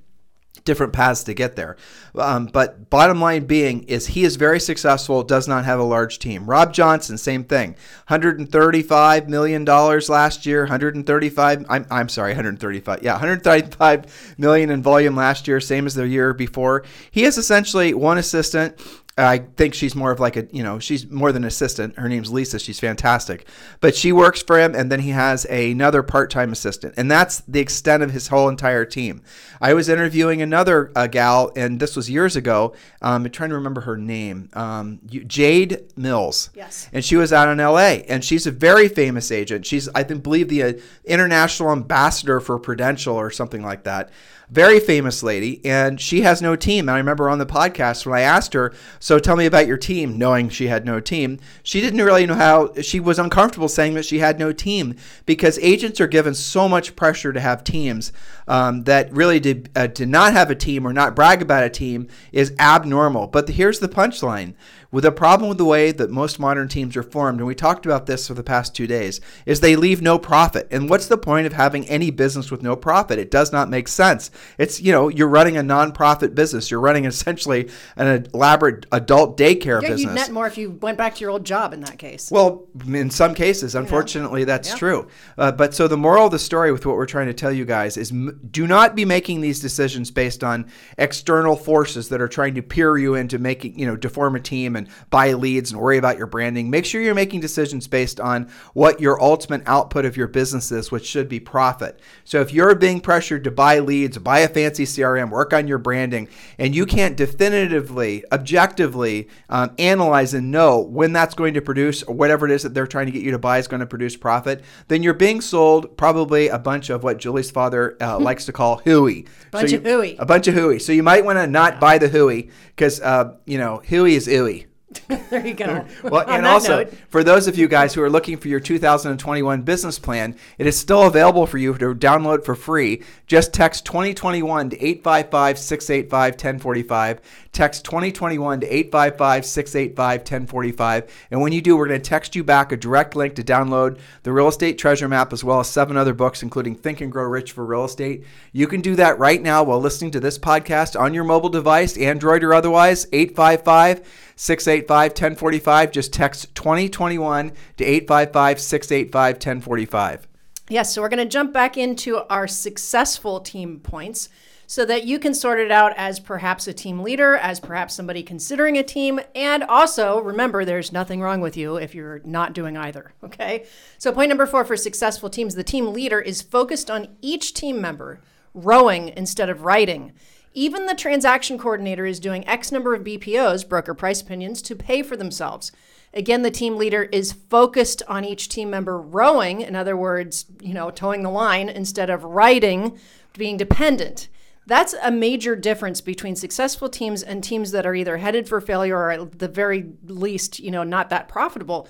different 0.63 0.93
paths 0.93 1.23
to 1.25 1.33
get 1.33 1.55
there. 1.55 1.75
Um, 2.15 2.45
but 2.47 2.89
bottom 2.89 3.19
line 3.19 3.45
being 3.45 3.83
is 3.83 4.07
he 4.07 4.23
is 4.23 4.35
very 4.35 4.59
successful, 4.59 5.23
does 5.23 5.47
not 5.47 5.65
have 5.65 5.79
a 5.79 5.83
large 5.83 6.19
team. 6.19 6.49
Rob 6.49 6.73
Johnson, 6.73 7.17
same 7.17 7.43
thing. 7.43 7.75
$135 8.09 9.27
million 9.27 9.65
last 9.65 10.45
year, 10.45 10.61
135, 10.61 11.65
I'm, 11.69 11.85
I'm 11.91 12.09
sorry, 12.09 12.31
135. 12.31 13.03
Yeah, 13.03 13.13
135 13.13 14.35
million 14.37 14.69
in 14.69 14.81
volume 14.81 15.15
last 15.15 15.47
year, 15.47 15.59
same 15.59 15.85
as 15.85 15.95
the 15.95 16.07
year 16.07 16.33
before. 16.33 16.83
He 17.11 17.23
has 17.23 17.37
essentially 17.37 17.93
one 17.93 18.17
assistant 18.17 18.79
I 19.17 19.37
think 19.37 19.73
she's 19.73 19.95
more 19.95 20.11
of 20.11 20.19
like 20.19 20.35
a, 20.35 20.45
you 20.51 20.61
know, 20.61 20.77
she's 20.77 21.09
more 21.09 21.31
than 21.31 21.43
an 21.43 21.47
assistant. 21.47 21.97
Her 21.97 22.09
name's 22.09 22.33
Lisa. 22.33 22.59
She's 22.59 22.81
fantastic. 22.81 23.47
But 23.79 23.95
she 23.95 24.11
works 24.11 24.41
for 24.41 24.59
him, 24.59 24.75
and 24.75 24.91
then 24.91 24.99
he 24.99 25.11
has 25.11 25.45
another 25.45 26.03
part 26.03 26.29
time 26.29 26.51
assistant. 26.51 26.95
And 26.97 27.09
that's 27.09 27.39
the 27.47 27.61
extent 27.61 28.03
of 28.03 28.11
his 28.11 28.27
whole 28.27 28.49
entire 28.49 28.83
team. 28.83 29.21
I 29.61 29.73
was 29.73 29.87
interviewing 29.87 30.41
another 30.41 30.91
uh, 30.97 31.07
gal, 31.07 31.49
and 31.55 31.79
this 31.79 31.95
was 31.95 32.09
years 32.09 32.35
ago. 32.35 32.75
Um, 33.01 33.23
I'm 33.23 33.31
trying 33.31 33.51
to 33.51 33.55
remember 33.55 33.81
her 33.81 33.95
name 33.95 34.49
um, 34.51 34.99
Jade 35.05 35.93
Mills. 35.95 36.49
Yes. 36.53 36.89
And 36.91 37.05
she 37.05 37.15
was 37.15 37.31
out 37.31 37.47
in 37.47 37.57
LA, 37.57 38.03
and 38.09 38.21
she's 38.21 38.45
a 38.45 38.51
very 38.51 38.89
famous 38.89 39.31
agent. 39.31 39.65
She's, 39.65 39.87
I 39.95 40.03
think, 40.03 40.23
believe 40.23 40.49
the 40.49 40.63
uh, 40.63 40.73
international 41.05 41.71
ambassador 41.71 42.41
for 42.41 42.59
Prudential 42.59 43.15
or 43.15 43.31
something 43.31 43.63
like 43.63 43.85
that 43.85 44.09
very 44.49 44.79
famous 44.79 45.23
lady, 45.23 45.61
and 45.65 45.99
she 45.99 46.21
has 46.21 46.41
no 46.41 46.55
team. 46.55 46.87
And 46.87 46.91
I 46.91 46.97
remember 46.97 47.29
on 47.29 47.39
the 47.39 47.45
podcast 47.45 48.05
when 48.05 48.17
I 48.17 48.21
asked 48.21 48.53
her, 48.53 48.73
"So 48.99 49.19
tell 49.19 49.35
me 49.35 49.45
about 49.45 49.67
your 49.67 49.77
team," 49.77 50.17
knowing 50.17 50.49
she 50.49 50.67
had 50.67 50.85
no 50.85 50.99
team, 50.99 51.39
she 51.63 51.81
didn't 51.81 52.01
really 52.01 52.25
know 52.25 52.35
how. 52.35 52.73
She 52.81 52.99
was 52.99 53.19
uncomfortable 53.19 53.67
saying 53.67 53.93
that 53.95 54.05
she 54.05 54.19
had 54.19 54.39
no 54.39 54.51
team 54.51 54.95
because 55.25 55.59
agents 55.61 55.99
are 55.99 56.07
given 56.07 56.33
so 56.33 56.69
much 56.69 56.95
pressure 56.95 57.33
to 57.33 57.39
have 57.39 57.63
teams 57.63 58.11
um, 58.47 58.83
that 58.83 59.11
really 59.11 59.39
did 59.39 59.69
uh, 59.75 59.87
to 59.87 60.05
not 60.05 60.33
have 60.33 60.51
a 60.51 60.55
team 60.55 60.85
or 60.85 60.93
not 60.93 61.15
brag 61.15 61.41
about 61.41 61.63
a 61.63 61.69
team 61.69 62.07
is 62.31 62.53
abnormal. 62.59 63.27
But 63.27 63.47
the, 63.47 63.53
here's 63.53 63.79
the 63.79 63.89
punchline: 63.89 64.53
with 64.95 65.03
a 65.03 65.11
problem 65.11 65.49
with 65.49 65.57
the 65.57 65.65
way 65.65 65.91
that 65.91 66.09
most 66.09 66.39
modern 66.39 66.69
teams 66.69 66.95
are 66.95 67.03
formed, 67.03 67.39
and 67.39 67.45
we 67.45 67.53
talked 67.53 67.85
about 67.85 68.05
this 68.05 68.29
for 68.29 68.33
the 68.33 68.41
past 68.41 68.73
two 68.73 68.87
days, 68.87 69.19
is 69.45 69.59
they 69.59 69.75
leave 69.75 70.01
no 70.01 70.17
profit. 70.17 70.69
And 70.71 70.89
what's 70.89 71.07
the 71.07 71.17
point 71.17 71.45
of 71.45 71.51
having 71.51 71.85
any 71.89 72.11
business 72.11 72.49
with 72.49 72.63
no 72.63 72.77
profit? 72.77 73.19
It 73.19 73.29
does 73.29 73.51
not 73.51 73.69
make 73.69 73.89
sense. 73.89 74.31
It's, 74.57 74.79
you 74.79 74.93
know, 74.93 75.09
you're 75.09 75.27
running 75.27 75.57
a 75.57 75.61
nonprofit 75.61 76.33
business. 76.33 76.71
You're 76.71 76.79
running 76.79 77.03
essentially 77.13 77.69
an 77.97 78.25
elaborate 78.33 78.85
adult 78.93 79.35
daycare 79.35 79.81
yeah, 79.81 79.89
business. 79.89 80.03
You'd 80.03 80.13
net 80.13 80.31
more 80.31 80.47
if 80.47 80.57
you 80.57 80.71
went 80.71 80.97
back 80.97 81.15
to 81.15 81.19
your 81.19 81.31
old 81.31 81.45
job 81.45 81.73
in 81.73 81.81
that 81.81 81.99
case. 81.99 82.31
Well, 82.31 82.65
in 82.87 83.09
some 83.09 83.33
cases, 83.33 83.75
unfortunately, 83.75 84.45
that's 84.45 84.69
yeah. 84.69 84.75
true. 84.77 85.07
Uh, 85.37 85.51
but 85.51 85.73
so 85.73 85.89
the 85.89 85.97
moral 85.97 86.27
of 86.27 86.31
the 86.31 86.39
story 86.39 86.71
with 86.71 86.85
what 86.85 86.95
we're 86.95 87.05
trying 87.05 87.27
to 87.27 87.33
tell 87.33 87.51
you 87.51 87.65
guys 87.65 87.97
is 87.97 88.11
m- 88.11 88.39
do 88.49 88.65
not 88.65 88.95
be 88.95 89.03
making 89.03 89.41
these 89.41 89.59
decisions 89.59 90.09
based 90.09 90.41
on 90.41 90.71
external 90.97 91.57
forces 91.57 92.07
that 92.07 92.21
are 92.21 92.29
trying 92.29 92.55
to 92.55 92.61
peer 92.61 92.97
you 92.97 93.15
into 93.15 93.39
making, 93.39 93.77
you 93.77 93.85
know, 93.85 93.97
to 93.97 94.07
form 94.07 94.37
a 94.37 94.39
team 94.39 94.77
and 94.77 94.84
buy 95.09 95.33
leads 95.33 95.71
and 95.71 95.81
worry 95.81 95.97
about 95.97 96.17
your 96.17 96.27
branding. 96.27 96.69
Make 96.69 96.85
sure 96.85 97.01
you're 97.01 97.15
making 97.15 97.41
decisions 97.41 97.87
based 97.87 98.19
on 98.19 98.49
what 98.73 98.99
your 98.99 99.21
ultimate 99.21 99.63
output 99.65 100.05
of 100.05 100.17
your 100.17 100.27
business 100.27 100.71
is, 100.71 100.91
which 100.91 101.05
should 101.05 101.29
be 101.29 101.39
profit. 101.39 101.99
So 102.23 102.41
if 102.41 102.53
you're 102.53 102.75
being 102.75 102.99
pressured 102.99 103.43
to 103.45 103.51
buy 103.51 103.79
leads, 103.79 104.17
buy 104.17 104.39
a 104.39 104.47
fancy 104.47 104.85
CRM, 104.85 105.29
work 105.29 105.53
on 105.53 105.67
your 105.67 105.77
branding, 105.77 106.27
and 106.57 106.75
you 106.75 106.85
can't 106.85 107.17
definitively, 107.17 108.23
objectively 108.31 109.29
um, 109.49 109.73
analyze 109.77 110.33
and 110.33 110.51
know 110.51 110.79
when 110.79 111.13
that's 111.13 111.35
going 111.35 111.53
to 111.53 111.61
produce 111.61 112.03
or 112.03 112.15
whatever 112.15 112.45
it 112.45 112.51
is 112.51 112.63
that 112.63 112.73
they're 112.73 112.87
trying 112.87 113.05
to 113.05 113.11
get 113.11 113.21
you 113.21 113.31
to 113.31 113.39
buy 113.39 113.57
is 113.57 113.67
going 113.67 113.79
to 113.79 113.85
produce 113.85 114.15
profit, 114.15 114.63
then 114.87 115.03
you're 115.03 115.13
being 115.13 115.41
sold 115.41 115.97
probably 115.97 116.47
a 116.47 116.59
bunch 116.59 116.89
of 116.89 117.03
what 117.03 117.17
Julie's 117.17 117.51
father 117.51 117.97
uh, 118.01 118.19
likes 118.19 118.45
to 118.45 118.53
call 118.53 118.77
hooey. 118.79 119.25
Bunch 119.51 119.69
so 119.69 119.77
of 119.77 119.83
hooey. 119.83 120.15
A 120.19 120.25
bunch 120.25 120.47
of 120.47 120.53
hooey. 120.53 120.79
So 120.79 120.91
you 120.91 121.03
might 121.03 121.25
want 121.25 121.37
to 121.37 121.47
not 121.47 121.79
buy 121.79 121.97
the 121.97 122.09
hooey 122.09 122.49
because, 122.75 123.01
uh, 123.01 123.35
you 123.45 123.57
know, 123.57 123.81
hooey 123.87 124.15
is 124.15 124.27
ooey. 124.27 124.65
there 125.29 125.45
you 125.45 125.53
go. 125.53 125.85
well, 126.03 126.29
and 126.29 126.45
also 126.45 126.83
note. 126.83 126.93
for 127.09 127.23
those 127.23 127.47
of 127.47 127.57
you 127.57 127.67
guys 127.67 127.93
who 127.93 128.01
are 128.01 128.09
looking 128.09 128.37
for 128.37 128.47
your 128.47 128.59
2021 128.59 129.61
business 129.61 129.99
plan, 129.99 130.35
it 130.57 130.67
is 130.67 130.77
still 130.77 131.03
available 131.03 131.45
for 131.45 131.57
you 131.57 131.77
to 131.77 131.95
download 131.95 132.43
for 132.43 132.55
free. 132.55 133.03
Just 133.27 133.53
text 133.53 133.85
2021 133.85 134.71
to 134.71 134.75
855 134.77 135.59
685 135.59 136.33
1045. 136.33 137.21
Text 137.51 137.85
2021 137.85 138.59
to 138.61 138.67
855 138.67 139.45
685 139.45 140.19
1045. 140.19 141.27
And 141.31 141.41
when 141.41 141.51
you 141.51 141.61
do, 141.61 141.77
we're 141.77 141.87
going 141.87 142.01
to 142.01 142.09
text 142.09 142.35
you 142.35 142.43
back 142.43 142.71
a 142.71 142.77
direct 142.77 143.15
link 143.15 143.35
to 143.35 143.43
download 143.43 143.99
the 144.23 144.31
Real 144.31 144.47
Estate 144.47 144.77
Treasure 144.77 145.07
Map 145.07 145.31
as 145.33 145.43
well 145.43 145.59
as 145.59 145.69
seven 145.69 145.97
other 145.97 146.13
books, 146.13 146.43
including 146.43 146.75
Think 146.75 147.01
and 147.01 147.11
Grow 147.11 147.25
Rich 147.25 147.51
for 147.53 147.65
Real 147.65 147.85
Estate. 147.85 148.23
You 148.51 148.67
can 148.67 148.81
do 148.81 148.95
that 148.95 149.19
right 149.19 149.41
now 149.41 149.63
while 149.63 149.79
listening 149.79 150.11
to 150.11 150.19
this 150.19 150.37
podcast 150.37 150.99
on 150.99 151.13
your 151.13 151.23
mobile 151.23 151.49
device, 151.49 151.97
Android 151.97 152.43
or 152.43 152.53
otherwise, 152.53 153.07
855 153.11 154.24
685 154.35 155.11
1045. 155.11 155.91
Just 155.91 156.13
text 156.13 156.53
2021 156.55 157.51
to 157.77 157.83
855 157.83 158.59
685 158.59 159.35
1045. 159.35 160.27
Yes, 160.67 160.93
so 160.93 161.01
we're 161.01 161.09
going 161.09 161.23
to 161.23 161.25
jump 161.25 161.53
back 161.53 161.77
into 161.77 162.17
our 162.29 162.47
successful 162.47 163.39
team 163.39 163.79
points 163.79 164.29
so 164.67 164.83
that 164.85 165.05
you 165.05 165.19
can 165.19 165.33
sort 165.33 165.59
it 165.59 165.71
out 165.71 165.93
as 165.95 166.19
perhaps 166.19 166.67
a 166.67 166.73
team 166.73 167.01
leader, 167.01 167.35
as 167.35 167.59
perhaps 167.59 167.93
somebody 167.93 168.23
considering 168.23 168.77
a 168.77 168.83
team, 168.83 169.19
and 169.35 169.63
also 169.63 170.19
remember 170.19 170.65
there's 170.65 170.91
nothing 170.91 171.21
wrong 171.21 171.39
with 171.39 171.55
you 171.55 171.75
if 171.75 171.93
you're 171.93 172.21
not 172.25 172.53
doing 172.53 172.75
either. 172.75 173.13
Okay. 173.23 173.65
So, 173.97 174.11
point 174.11 174.29
number 174.29 174.47
four 174.47 174.65
for 174.65 174.75
successful 174.75 175.29
teams 175.29 175.55
the 175.55 175.63
team 175.63 175.93
leader 175.93 176.19
is 176.19 176.41
focused 176.41 176.89
on 176.89 177.09
each 177.21 177.53
team 177.53 177.79
member 177.79 178.21
rowing 178.53 179.09
instead 179.09 179.49
of 179.49 179.63
riding. 179.63 180.13
Even 180.57 180.85
the 180.85 180.95
transaction 180.95 181.57
coordinator 181.57 182.05
is 182.05 182.17
doing 182.19 182.47
X 182.47 182.71
number 182.71 182.95
of 182.95 183.03
BPOs, 183.03 183.67
broker 183.67 183.93
price 183.93 184.21
opinions, 184.21 184.61
to 184.61 184.75
pay 184.75 185.03
for 185.03 185.17
themselves. 185.17 185.73
Again, 186.13 186.43
the 186.43 186.49
team 186.49 186.77
leader 186.77 187.03
is 187.03 187.33
focused 187.33 188.01
on 188.07 188.23
each 188.23 188.47
team 188.47 188.69
member 188.69 188.97
rowing, 188.97 189.59
in 189.59 189.75
other 189.75 189.97
words, 189.97 190.45
you 190.61 190.73
know, 190.73 190.89
toeing 190.91 191.23
the 191.23 191.29
line 191.29 191.67
instead 191.67 192.09
of 192.09 192.23
riding, 192.23 192.97
being 193.37 193.57
dependent. 193.57 194.29
That's 194.65 194.95
a 195.03 195.11
major 195.11 195.57
difference 195.57 195.99
between 195.99 196.37
successful 196.37 196.87
teams 196.87 197.21
and 197.21 197.43
teams 197.43 197.71
that 197.71 197.85
are 197.85 197.93
either 197.93 198.17
headed 198.17 198.47
for 198.47 198.61
failure 198.61 198.97
or 198.97 199.11
at 199.11 199.39
the 199.39 199.49
very 199.49 199.91
least, 200.05 200.59
you 200.59 200.71
know, 200.71 200.83
not 200.83 201.09
that 201.09 201.27
profitable. 201.27 201.85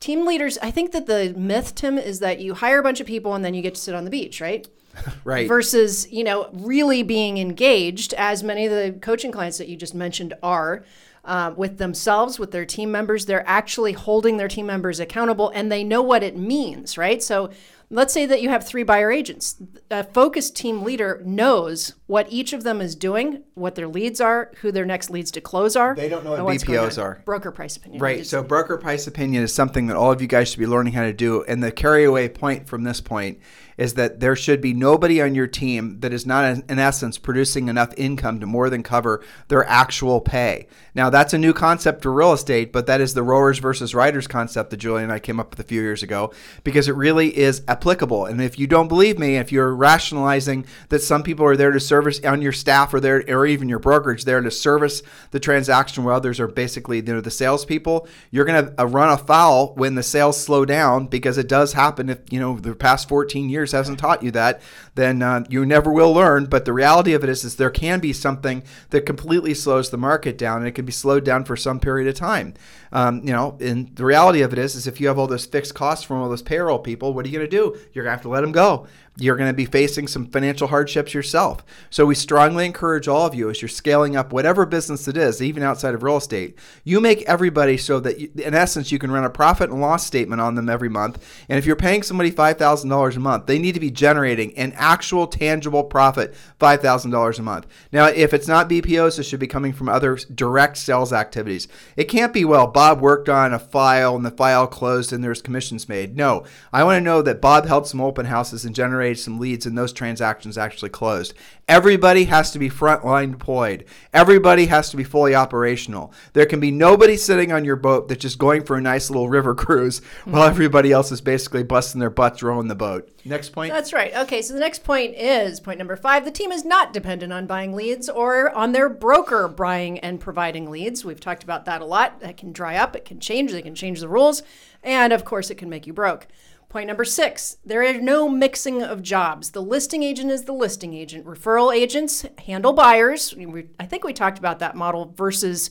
Team 0.00 0.26
leaders, 0.26 0.58
I 0.58 0.72
think 0.72 0.90
that 0.90 1.06
the 1.06 1.34
myth, 1.36 1.76
Tim, 1.76 1.96
is 1.96 2.18
that 2.18 2.40
you 2.40 2.54
hire 2.54 2.80
a 2.80 2.82
bunch 2.82 3.00
of 3.00 3.06
people 3.06 3.34
and 3.34 3.44
then 3.44 3.54
you 3.54 3.62
get 3.62 3.76
to 3.76 3.80
sit 3.80 3.94
on 3.94 4.04
the 4.04 4.10
beach, 4.10 4.40
right? 4.40 4.66
right. 5.24 5.48
Versus, 5.48 6.10
you 6.12 6.24
know, 6.24 6.48
really 6.52 7.02
being 7.02 7.38
engaged, 7.38 8.14
as 8.14 8.42
many 8.42 8.66
of 8.66 8.72
the 8.72 8.98
coaching 9.00 9.32
clients 9.32 9.58
that 9.58 9.68
you 9.68 9.76
just 9.76 9.94
mentioned 9.94 10.34
are. 10.42 10.84
Uh, 11.24 11.52
with 11.56 11.76
themselves, 11.76 12.38
with 12.38 12.52
their 12.52 12.64
team 12.64 12.90
members, 12.90 13.26
they're 13.26 13.46
actually 13.46 13.92
holding 13.92 14.38
their 14.38 14.48
team 14.48 14.64
members 14.64 14.98
accountable 14.98 15.50
and 15.50 15.70
they 15.70 15.84
know 15.84 16.00
what 16.00 16.22
it 16.22 16.38
means, 16.38 16.96
right? 16.96 17.22
So 17.22 17.50
let's 17.90 18.12
say 18.12 18.26
that 18.26 18.42
you 18.42 18.48
have 18.48 18.66
three 18.66 18.82
buyer 18.82 19.10
agents. 19.10 19.56
A 19.90 20.04
focus 20.04 20.50
team 20.50 20.82
leader 20.82 21.22
knows 21.24 21.94
what 22.06 22.26
each 22.30 22.52
of 22.52 22.62
them 22.62 22.80
is 22.80 22.94
doing, 22.94 23.42
what 23.54 23.74
their 23.74 23.88
leads 23.88 24.20
are, 24.20 24.52
who 24.60 24.72
their 24.72 24.84
next 24.84 25.10
leads 25.10 25.30
to 25.32 25.40
close 25.40 25.76
are. 25.76 25.94
They 25.94 26.08
don't 26.08 26.24
know 26.24 26.44
what 26.44 26.56
BPOs 26.56 27.00
are. 27.02 27.22
Broker 27.24 27.50
price 27.50 27.76
opinion. 27.76 28.00
Right. 28.02 28.26
So 28.26 28.42
broker 28.42 28.76
price 28.76 29.06
opinion 29.06 29.42
is 29.42 29.54
something 29.54 29.86
that 29.86 29.96
all 29.96 30.12
of 30.12 30.20
you 30.20 30.28
guys 30.28 30.50
should 30.50 30.60
be 30.60 30.66
learning 30.66 30.92
how 30.92 31.02
to 31.02 31.12
do. 31.12 31.44
And 31.44 31.62
the 31.62 31.72
carryaway 31.72 32.32
point 32.32 32.68
from 32.68 32.84
this 32.84 33.00
point 33.00 33.38
is 33.78 33.94
that 33.94 34.20
there 34.20 34.36
should 34.36 34.60
be 34.60 34.74
nobody 34.74 35.22
on 35.22 35.34
your 35.34 35.46
team 35.46 36.00
that 36.00 36.12
is 36.12 36.26
not, 36.26 36.44
in 36.68 36.78
essence, 36.78 37.16
producing 37.16 37.68
enough 37.68 37.94
income 37.96 38.40
to 38.40 38.46
more 38.46 38.68
than 38.68 38.82
cover 38.82 39.24
their 39.46 39.64
actual 39.64 40.20
pay. 40.20 40.66
Now, 40.94 41.10
that's 41.10 41.32
a 41.32 41.38
new 41.38 41.52
concept 41.52 42.02
for 42.02 42.12
real 42.12 42.32
estate, 42.32 42.72
but 42.72 42.86
that 42.86 43.00
is 43.00 43.14
the 43.14 43.22
rowers 43.22 43.60
versus 43.60 43.94
riders 43.94 44.26
concept 44.26 44.70
that 44.70 44.78
Julie 44.78 45.04
and 45.04 45.12
I 45.12 45.20
came 45.20 45.38
up 45.38 45.50
with 45.50 45.60
a 45.60 45.68
few 45.68 45.80
years 45.80 46.02
ago 46.02 46.32
because 46.64 46.88
it 46.88 46.96
really 46.96 47.38
is 47.38 47.62
applicable. 47.68 48.26
And 48.26 48.42
if 48.42 48.58
you 48.58 48.66
don't 48.66 48.88
believe 48.88 49.16
me, 49.16 49.36
if 49.36 49.52
you're 49.52 49.74
rationalizing 49.74 50.66
that 50.88 51.02
some 51.02 51.22
people 51.22 51.46
are 51.46 51.56
there 51.56 51.70
to 51.70 51.78
service 51.78 52.20
on 52.24 52.42
your 52.42 52.52
staff 52.52 52.92
or 52.92 52.98
there, 52.98 53.22
or 53.28 53.46
even 53.46 53.68
your 53.68 53.78
brokerage 53.78 54.24
there 54.24 54.40
to 54.40 54.50
service 54.50 55.02
the 55.30 55.38
transaction 55.38 56.02
where 56.02 56.14
others 56.14 56.40
are 56.40 56.48
basically 56.48 56.96
you 56.96 57.02
know, 57.02 57.20
the 57.20 57.30
salespeople, 57.30 58.08
you're 58.32 58.44
going 58.44 58.66
to 58.66 58.80
uh, 58.80 58.84
run 58.84 59.10
afoul 59.10 59.74
when 59.76 59.94
the 59.94 60.02
sales 60.02 60.42
slow 60.42 60.64
down 60.64 61.06
because 61.06 61.38
it 61.38 61.48
does 61.48 61.74
happen. 61.74 62.08
If 62.08 62.18
you 62.32 62.40
know 62.40 62.58
the 62.58 62.74
past 62.74 63.08
14 63.08 63.48
years 63.48 63.67
hasn't 63.72 63.98
taught 63.98 64.22
you 64.22 64.30
that, 64.32 64.60
then 64.94 65.22
uh, 65.22 65.44
you 65.48 65.64
never 65.64 65.92
will 65.92 66.12
learn. 66.12 66.46
But 66.46 66.64
the 66.64 66.72
reality 66.72 67.12
of 67.14 67.22
it 67.24 67.30
is, 67.30 67.44
is 67.44 67.56
there 67.56 67.70
can 67.70 68.00
be 68.00 68.12
something 68.12 68.62
that 68.90 69.06
completely 69.06 69.54
slows 69.54 69.90
the 69.90 69.96
market 69.96 70.38
down, 70.38 70.58
and 70.58 70.66
it 70.68 70.72
can 70.72 70.84
be 70.84 70.92
slowed 70.92 71.24
down 71.24 71.44
for 71.44 71.56
some 71.56 71.80
period 71.80 72.08
of 72.08 72.14
time. 72.14 72.54
Um, 72.92 73.20
you 73.22 73.32
know, 73.32 73.56
and 73.60 73.94
the 73.96 74.04
reality 74.04 74.40
of 74.42 74.52
it 74.52 74.58
is, 74.58 74.74
is 74.74 74.86
if 74.86 75.00
you 75.00 75.08
have 75.08 75.18
all 75.18 75.26
those 75.26 75.46
fixed 75.46 75.74
costs 75.74 76.04
from 76.04 76.18
all 76.18 76.28
those 76.28 76.42
payroll 76.42 76.78
people, 76.78 77.12
what 77.12 77.24
are 77.24 77.28
you 77.28 77.38
going 77.38 77.50
to 77.50 77.56
do? 77.56 77.78
You're 77.92 78.04
going 78.04 78.12
to 78.12 78.16
have 78.16 78.22
to 78.22 78.28
let 78.28 78.40
them 78.40 78.52
go. 78.52 78.86
You're 79.20 79.36
going 79.36 79.50
to 79.50 79.56
be 79.56 79.64
facing 79.64 80.06
some 80.06 80.26
financial 80.26 80.68
hardships 80.68 81.12
yourself. 81.12 81.64
So 81.90 82.06
we 82.06 82.14
strongly 82.14 82.64
encourage 82.64 83.08
all 83.08 83.26
of 83.26 83.34
you 83.34 83.50
as 83.50 83.60
you're 83.60 83.68
scaling 83.68 84.14
up 84.14 84.32
whatever 84.32 84.64
business 84.64 85.08
it 85.08 85.16
is, 85.16 85.42
even 85.42 85.64
outside 85.64 85.94
of 85.94 86.04
real 86.04 86.18
estate, 86.18 86.56
you 86.84 87.00
make 87.00 87.22
everybody 87.22 87.76
so 87.76 87.98
that 87.98 88.20
you, 88.20 88.30
in 88.36 88.54
essence 88.54 88.92
you 88.92 88.98
can 89.00 89.10
run 89.10 89.24
a 89.24 89.30
profit 89.30 89.70
and 89.70 89.80
loss 89.80 90.06
statement 90.06 90.40
on 90.40 90.54
them 90.54 90.68
every 90.68 90.88
month. 90.88 91.44
And 91.48 91.58
if 91.58 91.66
you're 91.66 91.74
paying 91.74 92.04
somebody 92.04 92.30
$5,000 92.30 93.16
a 93.16 93.20
month, 93.20 93.46
they 93.46 93.58
need 93.58 93.74
to 93.74 93.80
be 93.80 93.90
generating 93.90 94.56
an 94.56 94.72
actual 94.76 95.26
tangible 95.26 95.82
profit, 95.82 96.32
$5,000 96.60 97.38
a 97.38 97.42
month. 97.42 97.66
Now, 97.90 98.06
if 98.06 98.32
it's 98.32 98.46
not 98.46 98.70
BPOs, 98.70 99.18
it 99.18 99.24
should 99.24 99.40
be 99.40 99.48
coming 99.48 99.72
from 99.72 99.88
other 99.88 100.16
direct 100.32 100.76
sales 100.76 101.12
activities. 101.12 101.66
It 101.96 102.04
can't 102.04 102.32
be, 102.32 102.44
well, 102.44 102.68
Bob 102.68 103.00
worked 103.00 103.28
on 103.28 103.52
a 103.52 103.58
file 103.58 104.14
and 104.14 104.24
the 104.24 104.30
file 104.30 104.68
closed 104.68 105.12
and 105.12 105.24
there's 105.24 105.42
commissions 105.42 105.88
made. 105.88 106.16
No, 106.16 106.44
I 106.72 106.84
want 106.84 106.98
to 106.98 107.04
know 107.04 107.20
that 107.22 107.40
Bob 107.40 107.66
held 107.66 107.88
some 107.88 108.00
open 108.00 108.26
houses 108.26 108.64
and 108.64 108.76
generated 108.76 109.07
some 109.14 109.38
leads 109.38 109.66
and 109.66 109.78
those 109.78 109.92
transactions 109.92 110.58
actually 110.58 110.90
closed. 110.90 111.34
Everybody 111.68 112.24
has 112.24 112.50
to 112.52 112.58
be 112.58 112.68
frontline 112.68 113.32
deployed. 113.32 113.84
Everybody 114.12 114.66
has 114.66 114.90
to 114.90 114.96
be 114.96 115.04
fully 115.04 115.34
operational. 115.34 116.12
There 116.32 116.46
can 116.46 116.60
be 116.60 116.70
nobody 116.70 117.16
sitting 117.16 117.52
on 117.52 117.64
your 117.64 117.76
boat 117.76 118.08
that's 118.08 118.22
just 118.22 118.38
going 118.38 118.64
for 118.64 118.76
a 118.76 118.80
nice 118.80 119.10
little 119.10 119.28
river 119.28 119.54
cruise 119.54 120.00
while 120.24 120.42
mm-hmm. 120.42 120.50
everybody 120.50 120.92
else 120.92 121.12
is 121.12 121.20
basically 121.20 121.62
busting 121.62 122.00
their 122.00 122.10
butts 122.10 122.42
rowing 122.42 122.68
the 122.68 122.74
boat. 122.74 123.10
Next 123.24 123.50
point. 123.50 123.72
That's 123.72 123.92
right. 123.92 124.14
Okay, 124.16 124.40
so 124.40 124.54
the 124.54 124.60
next 124.60 124.84
point 124.84 125.14
is 125.14 125.60
point 125.60 125.78
number 125.78 125.96
five. 125.96 126.24
The 126.24 126.30
team 126.30 126.50
is 126.50 126.64
not 126.64 126.92
dependent 126.92 127.32
on 127.32 127.46
buying 127.46 127.74
leads 127.74 128.08
or 128.08 128.50
on 128.52 128.72
their 128.72 128.88
broker 128.88 129.48
buying 129.48 129.98
and 129.98 130.18
providing 130.18 130.70
leads. 130.70 131.04
We've 131.04 131.20
talked 131.20 131.42
about 131.42 131.66
that 131.66 131.82
a 131.82 131.84
lot. 131.84 132.20
That 132.20 132.36
can 132.36 132.52
dry 132.52 132.76
up, 132.76 132.96
it 132.96 133.04
can 133.04 133.20
change, 133.20 133.52
they 133.52 133.62
can 133.62 133.74
change 133.74 134.00
the 134.00 134.08
rules, 134.08 134.42
and 134.82 135.12
of 135.12 135.24
course, 135.24 135.50
it 135.50 135.56
can 135.56 135.68
make 135.68 135.86
you 135.86 135.92
broke. 135.92 136.26
Point 136.68 136.86
number 136.86 137.04
six 137.04 137.56
there 137.64 137.82
is 137.82 138.02
no 138.02 138.28
mixing 138.28 138.82
of 138.82 139.02
jobs. 139.02 139.50
The 139.50 139.62
listing 139.62 140.02
agent 140.02 140.30
is 140.30 140.44
the 140.44 140.52
listing 140.52 140.92
agent. 140.92 141.24
Referral 141.24 141.74
agents 141.74 142.26
handle 142.46 142.74
buyers. 142.74 143.34
I 143.80 143.86
think 143.86 144.04
we 144.04 144.12
talked 144.12 144.38
about 144.38 144.58
that 144.58 144.76
model 144.76 145.14
versus 145.16 145.70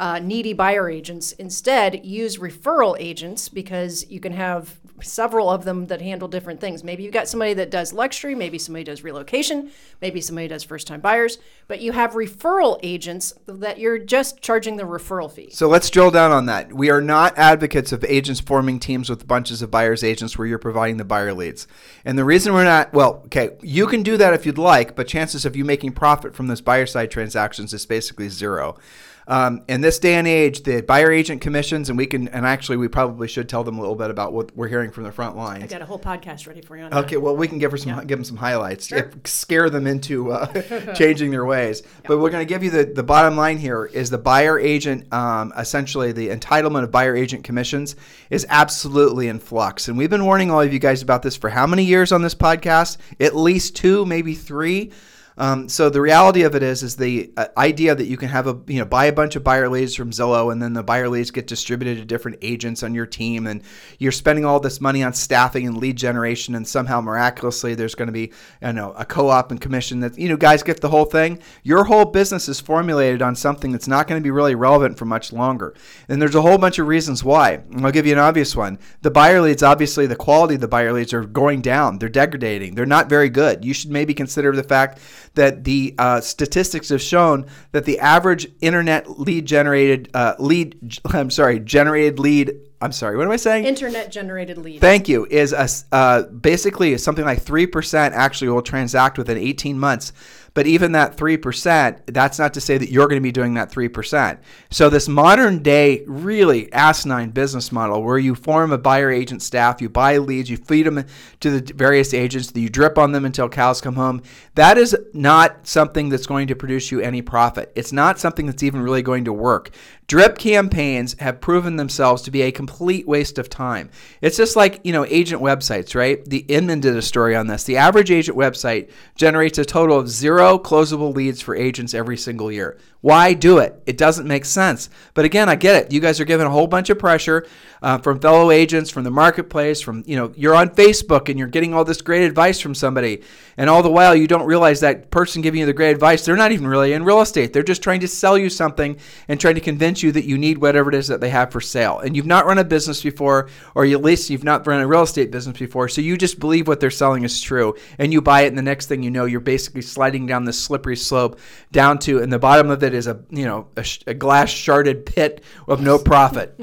uh, 0.00 0.18
needy 0.18 0.52
buyer 0.52 0.88
agents. 0.88 1.32
Instead, 1.32 2.04
use 2.04 2.38
referral 2.38 2.96
agents 2.98 3.48
because 3.48 4.08
you 4.10 4.20
can 4.20 4.32
have 4.32 4.80
several 5.00 5.50
of 5.50 5.64
them 5.64 5.86
that 5.86 6.00
handle 6.00 6.28
different 6.28 6.60
things. 6.60 6.84
Maybe 6.84 7.02
you've 7.02 7.12
got 7.12 7.28
somebody 7.28 7.54
that 7.54 7.70
does 7.70 7.92
luxury, 7.92 8.34
maybe 8.34 8.58
somebody 8.58 8.84
does 8.84 9.02
relocation, 9.02 9.70
maybe 10.00 10.20
somebody 10.20 10.48
does 10.48 10.62
first 10.62 10.86
time 10.86 11.00
buyers, 11.00 11.38
but 11.66 11.80
you 11.80 11.92
have 11.92 12.12
referral 12.12 12.78
agents 12.82 13.34
that 13.46 13.78
you're 13.78 13.98
just 13.98 14.40
charging 14.40 14.76
the 14.76 14.84
referral 14.84 15.30
fee. 15.30 15.50
So 15.50 15.68
let's 15.68 15.90
drill 15.90 16.10
down 16.10 16.30
on 16.30 16.46
that. 16.46 16.72
We 16.72 16.90
are 16.90 17.00
not 17.00 17.36
advocates 17.36 17.92
of 17.92 18.04
agents 18.04 18.40
forming 18.40 18.78
teams 18.78 19.10
with 19.10 19.26
bunches 19.26 19.62
of 19.62 19.70
buyers 19.70 20.04
agents 20.04 20.38
where 20.38 20.46
you're 20.46 20.58
providing 20.58 20.96
the 20.96 21.04
buyer 21.04 21.34
leads. 21.34 21.66
And 22.04 22.18
the 22.18 22.24
reason 22.24 22.52
we're 22.52 22.64
not, 22.64 22.92
well, 22.92 23.22
okay, 23.26 23.50
you 23.62 23.86
can 23.86 24.02
do 24.02 24.16
that 24.16 24.34
if 24.34 24.46
you'd 24.46 24.58
like, 24.58 24.94
but 24.94 25.08
chances 25.08 25.44
of 25.44 25.56
you 25.56 25.64
making 25.64 25.92
profit 25.92 26.34
from 26.34 26.46
those 26.46 26.60
buyer 26.60 26.86
side 26.86 27.10
transactions 27.10 27.72
is 27.74 27.86
basically 27.86 28.28
zero. 28.28 28.76
Um, 29.26 29.62
in 29.68 29.80
this 29.80 29.98
day 29.98 30.14
and 30.14 30.26
age, 30.26 30.62
the 30.64 30.80
buyer 30.82 31.10
agent 31.12 31.40
commissions, 31.40 31.88
and 31.88 31.96
we 31.96 32.06
can, 32.06 32.28
and 32.28 32.44
actually, 32.44 32.76
we 32.76 32.88
probably 32.88 33.28
should 33.28 33.48
tell 33.48 33.64
them 33.64 33.78
a 33.78 33.80
little 33.80 33.94
bit 33.94 34.10
about 34.10 34.32
what 34.32 34.56
we're 34.56 34.68
hearing 34.68 34.90
from 34.90 35.04
the 35.04 35.12
front 35.12 35.36
lines. 35.36 35.64
I 35.64 35.66
got 35.66 35.82
a 35.82 35.84
whole 35.86 35.98
podcast 35.98 36.46
ready 36.46 36.60
for 36.60 36.76
you 36.76 36.84
on 36.84 36.90
that. 36.90 37.04
Okay, 37.04 37.16
well, 37.16 37.36
we 37.36 37.46
can 37.48 37.58
give 37.58 37.70
her 37.70 37.76
some, 37.76 38.06
give 38.06 38.18
them 38.18 38.24
some 38.24 38.36
highlights, 38.36 38.90
if, 38.90 39.14
scare 39.24 39.70
them 39.70 39.86
into 39.86 40.32
uh, 40.32 40.92
changing 40.94 41.30
their 41.30 41.44
ways. 41.44 41.82
But 42.04 42.18
we're 42.18 42.30
going 42.30 42.46
to 42.46 42.52
give 42.52 42.62
you 42.62 42.70
the, 42.70 42.84
the 42.84 43.02
bottom 43.02 43.36
line 43.36 43.58
here 43.58 43.84
is 43.86 44.10
the 44.10 44.18
buyer 44.18 44.58
agent, 44.58 45.12
um, 45.12 45.52
essentially 45.56 46.12
the 46.12 46.28
entitlement 46.28 46.84
of 46.84 46.90
buyer 46.90 47.14
agent 47.14 47.44
commissions 47.44 47.96
is 48.30 48.46
absolutely 48.48 49.28
in 49.28 49.38
flux. 49.38 49.88
And 49.88 49.96
we've 49.96 50.10
been 50.10 50.24
warning 50.24 50.50
all 50.50 50.60
of 50.60 50.72
you 50.72 50.78
guys 50.78 51.02
about 51.02 51.22
this 51.22 51.36
for 51.36 51.50
how 51.50 51.66
many 51.66 51.84
years 51.84 52.12
on 52.12 52.22
this 52.22 52.34
podcast? 52.34 52.98
At 53.20 53.36
least 53.36 53.76
two, 53.76 54.04
maybe 54.06 54.34
three. 54.34 54.92
Um, 55.38 55.68
so 55.68 55.88
the 55.88 56.00
reality 56.00 56.42
of 56.42 56.54
it 56.54 56.62
is, 56.62 56.82
is 56.82 56.96
the 56.96 57.32
uh, 57.36 57.46
idea 57.56 57.94
that 57.94 58.06
you 58.06 58.16
can 58.16 58.28
have 58.28 58.46
a 58.46 58.58
you 58.66 58.78
know 58.78 58.84
buy 58.84 59.06
a 59.06 59.12
bunch 59.12 59.36
of 59.36 59.44
buyer 59.44 59.68
leads 59.68 59.94
from 59.94 60.10
Zillow, 60.10 60.52
and 60.52 60.62
then 60.62 60.72
the 60.72 60.82
buyer 60.82 61.08
leads 61.08 61.30
get 61.30 61.46
distributed 61.46 61.98
to 61.98 62.04
different 62.04 62.38
agents 62.42 62.82
on 62.82 62.94
your 62.94 63.06
team, 63.06 63.46
and 63.46 63.62
you're 63.98 64.12
spending 64.12 64.44
all 64.44 64.60
this 64.60 64.80
money 64.80 65.02
on 65.02 65.12
staffing 65.12 65.66
and 65.66 65.78
lead 65.78 65.96
generation, 65.96 66.54
and 66.54 66.66
somehow 66.66 67.00
miraculously 67.00 67.74
there's 67.74 67.94
going 67.94 68.08
to 68.08 68.12
be 68.12 68.32
you 68.60 68.72
know 68.72 68.92
a 68.92 69.04
co-op 69.04 69.50
and 69.50 69.60
commission 69.60 70.00
that 70.00 70.18
you 70.18 70.28
know 70.28 70.36
guys 70.36 70.62
get 70.62 70.80
the 70.80 70.90
whole 70.90 71.06
thing. 71.06 71.38
Your 71.62 71.84
whole 71.84 72.04
business 72.04 72.48
is 72.48 72.60
formulated 72.60 73.22
on 73.22 73.34
something 73.34 73.72
that's 73.72 73.88
not 73.88 74.06
going 74.06 74.20
to 74.20 74.24
be 74.24 74.30
really 74.30 74.54
relevant 74.54 74.98
for 74.98 75.06
much 75.06 75.32
longer, 75.32 75.74
and 76.08 76.20
there's 76.20 76.34
a 76.34 76.42
whole 76.42 76.58
bunch 76.58 76.78
of 76.78 76.86
reasons 76.86 77.24
why. 77.24 77.52
And 77.52 77.86
I'll 77.86 77.92
give 77.92 78.06
you 78.06 78.12
an 78.12 78.18
obvious 78.18 78.54
one: 78.54 78.78
the 79.00 79.10
buyer 79.10 79.40
leads, 79.40 79.62
obviously, 79.62 80.06
the 80.06 80.16
quality 80.16 80.56
of 80.56 80.60
the 80.60 80.68
buyer 80.68 80.92
leads 80.92 81.14
are 81.14 81.24
going 81.24 81.62
down. 81.62 81.98
They're 81.98 82.08
degrading. 82.08 82.74
They're 82.74 82.86
not 82.86 83.08
very 83.08 83.30
good. 83.30 83.64
You 83.64 83.72
should 83.72 83.90
maybe 83.90 84.12
consider 84.12 84.52
the 84.52 84.62
fact 84.62 84.98
that 85.34 85.64
the 85.64 85.94
uh, 85.98 86.20
statistics 86.20 86.88
have 86.90 87.02
shown 87.02 87.46
that 87.72 87.84
the 87.84 87.98
average 87.98 88.46
internet 88.60 89.18
lead 89.18 89.46
generated 89.46 90.10
uh, 90.14 90.34
lead 90.38 90.98
I'm 91.06 91.30
sorry 91.30 91.60
generated 91.60 92.18
lead 92.18 92.54
I'm 92.80 92.92
sorry 92.92 93.16
what 93.16 93.24
am 93.26 93.32
I 93.32 93.36
saying 93.36 93.64
Internet 93.64 94.10
generated 94.10 94.58
lead. 94.58 94.80
Thank 94.80 95.08
you. 95.08 95.26
Is 95.30 95.52
a, 95.52 95.68
uh, 95.94 96.22
basically 96.24 96.98
something 96.98 97.24
like 97.24 97.42
3% 97.42 98.10
actually 98.10 98.48
will 98.48 98.62
transact 98.62 99.18
within 99.18 99.38
18 99.38 99.78
months. 99.78 100.12
But 100.54 100.66
even 100.66 100.92
that 100.92 101.16
3%, 101.16 102.00
that's 102.06 102.38
not 102.38 102.54
to 102.54 102.60
say 102.60 102.76
that 102.76 102.90
you're 102.90 103.06
going 103.06 103.20
to 103.20 103.22
be 103.22 103.32
doing 103.32 103.54
that 103.54 103.70
3%. 103.70 104.38
So, 104.70 104.90
this 104.90 105.08
modern 105.08 105.62
day, 105.62 106.02
really 106.06 106.70
asinine 106.72 107.30
business 107.30 107.72
model 107.72 108.02
where 108.02 108.18
you 108.18 108.34
form 108.34 108.72
a 108.72 108.78
buyer 108.78 109.10
agent 109.10 109.42
staff, 109.42 109.80
you 109.80 109.88
buy 109.88 110.18
leads, 110.18 110.50
you 110.50 110.58
feed 110.58 110.86
them 110.86 111.04
to 111.40 111.60
the 111.60 111.74
various 111.74 112.12
agents, 112.12 112.52
you 112.54 112.68
drip 112.68 112.98
on 112.98 113.12
them 113.12 113.24
until 113.24 113.48
cows 113.48 113.80
come 113.80 113.94
home, 113.94 114.22
that 114.54 114.76
is 114.76 114.96
not 115.14 115.66
something 115.66 116.08
that's 116.08 116.26
going 116.26 116.48
to 116.48 116.54
produce 116.54 116.90
you 116.90 117.00
any 117.00 117.22
profit. 117.22 117.72
It's 117.74 117.92
not 117.92 118.18
something 118.18 118.46
that's 118.46 118.62
even 118.62 118.82
really 118.82 119.02
going 119.02 119.24
to 119.24 119.32
work. 119.32 119.70
Drip 120.08 120.36
campaigns 120.36 121.16
have 121.20 121.40
proven 121.40 121.76
themselves 121.76 122.20
to 122.22 122.30
be 122.30 122.42
a 122.42 122.52
complete 122.52 123.08
waste 123.08 123.38
of 123.38 123.48
time. 123.48 123.88
It's 124.20 124.36
just 124.36 124.56
like, 124.56 124.80
you 124.84 124.92
know, 124.92 125.06
agent 125.06 125.40
websites, 125.40 125.94
right? 125.94 126.22
The 126.24 126.40
Inman 126.48 126.80
did 126.80 126.96
a 126.96 127.02
story 127.02 127.34
on 127.34 127.46
this. 127.46 127.64
The 127.64 127.78
average 127.78 128.10
agent 128.10 128.36
website 128.36 128.90
generates 129.14 129.56
a 129.58 129.64
total 129.64 129.98
of 129.98 130.10
zero 130.10 130.41
closable 130.58 131.14
leads 131.14 131.40
for 131.40 131.54
agents 131.54 131.94
every 131.94 132.16
single 132.16 132.50
year. 132.50 132.78
Why 133.02 133.34
do 133.34 133.58
it? 133.58 133.82
It 133.84 133.98
doesn't 133.98 134.28
make 134.28 134.44
sense. 134.44 134.88
But 135.12 135.24
again, 135.24 135.48
I 135.48 135.56
get 135.56 135.74
it. 135.74 135.92
You 135.92 135.98
guys 135.98 136.20
are 136.20 136.24
given 136.24 136.46
a 136.46 136.50
whole 136.50 136.68
bunch 136.68 136.88
of 136.88 137.00
pressure 137.00 137.44
uh, 137.82 137.98
from 137.98 138.20
fellow 138.20 138.52
agents, 138.52 138.90
from 138.90 139.02
the 139.02 139.10
marketplace, 139.10 139.80
from, 139.80 140.04
you 140.06 140.14
know, 140.14 140.32
you're 140.36 140.54
on 140.54 140.70
Facebook 140.70 141.28
and 141.28 141.36
you're 141.36 141.48
getting 141.48 141.74
all 141.74 141.84
this 141.84 142.00
great 142.00 142.22
advice 142.22 142.60
from 142.60 142.76
somebody. 142.76 143.22
And 143.56 143.68
all 143.68 143.82
the 143.82 143.90
while, 143.90 144.14
you 144.14 144.28
don't 144.28 144.46
realize 144.46 144.80
that 144.80 145.10
person 145.10 145.42
giving 145.42 145.58
you 145.58 145.66
the 145.66 145.72
great 145.72 145.90
advice, 145.90 146.24
they're 146.24 146.36
not 146.36 146.52
even 146.52 146.68
really 146.68 146.92
in 146.92 147.02
real 147.02 147.20
estate. 147.20 147.52
They're 147.52 147.64
just 147.64 147.82
trying 147.82 148.00
to 148.00 148.08
sell 148.08 148.38
you 148.38 148.48
something 148.48 148.96
and 149.26 149.40
trying 149.40 149.56
to 149.56 149.60
convince 149.60 150.00
you 150.02 150.12
that 150.12 150.24
you 150.24 150.38
need 150.38 150.58
whatever 150.58 150.88
it 150.88 150.94
is 150.94 151.08
that 151.08 151.20
they 151.20 151.30
have 151.30 151.50
for 151.50 151.60
sale. 151.60 151.98
And 151.98 152.14
you've 152.14 152.24
not 152.24 152.46
run 152.46 152.58
a 152.58 152.64
business 152.64 153.02
before, 153.02 153.48
or 153.74 153.84
at 153.84 154.00
least 154.00 154.30
you've 154.30 154.44
not 154.44 154.64
run 154.64 154.80
a 154.80 154.86
real 154.86 155.02
estate 155.02 155.32
business 155.32 155.58
before. 155.58 155.88
So 155.88 156.00
you 156.00 156.16
just 156.16 156.38
believe 156.38 156.68
what 156.68 156.78
they're 156.78 156.90
selling 156.90 157.24
is 157.24 157.40
true 157.40 157.74
and 157.98 158.12
you 158.12 158.22
buy 158.22 158.42
it. 158.42 158.48
And 158.48 158.58
the 158.58 158.62
next 158.62 158.86
thing 158.86 159.02
you 159.02 159.10
know, 159.10 159.24
you're 159.24 159.40
basically 159.40 159.82
sliding 159.82 160.26
down 160.26 160.44
this 160.44 160.60
slippery 160.60 160.96
slope 160.96 161.40
down 161.72 161.98
to, 162.00 162.22
and 162.22 162.32
the 162.32 162.38
bottom 162.38 162.70
of 162.70 162.84
it 162.92 162.96
is 162.96 163.06
a 163.06 163.20
you 163.30 163.44
know 163.44 163.68
a, 163.76 163.82
sh- 163.82 164.02
a 164.06 164.14
glass 164.14 164.50
sharded 164.50 165.04
pit 165.06 165.42
of 165.68 165.80
no 165.80 165.98
profit. 165.98 166.58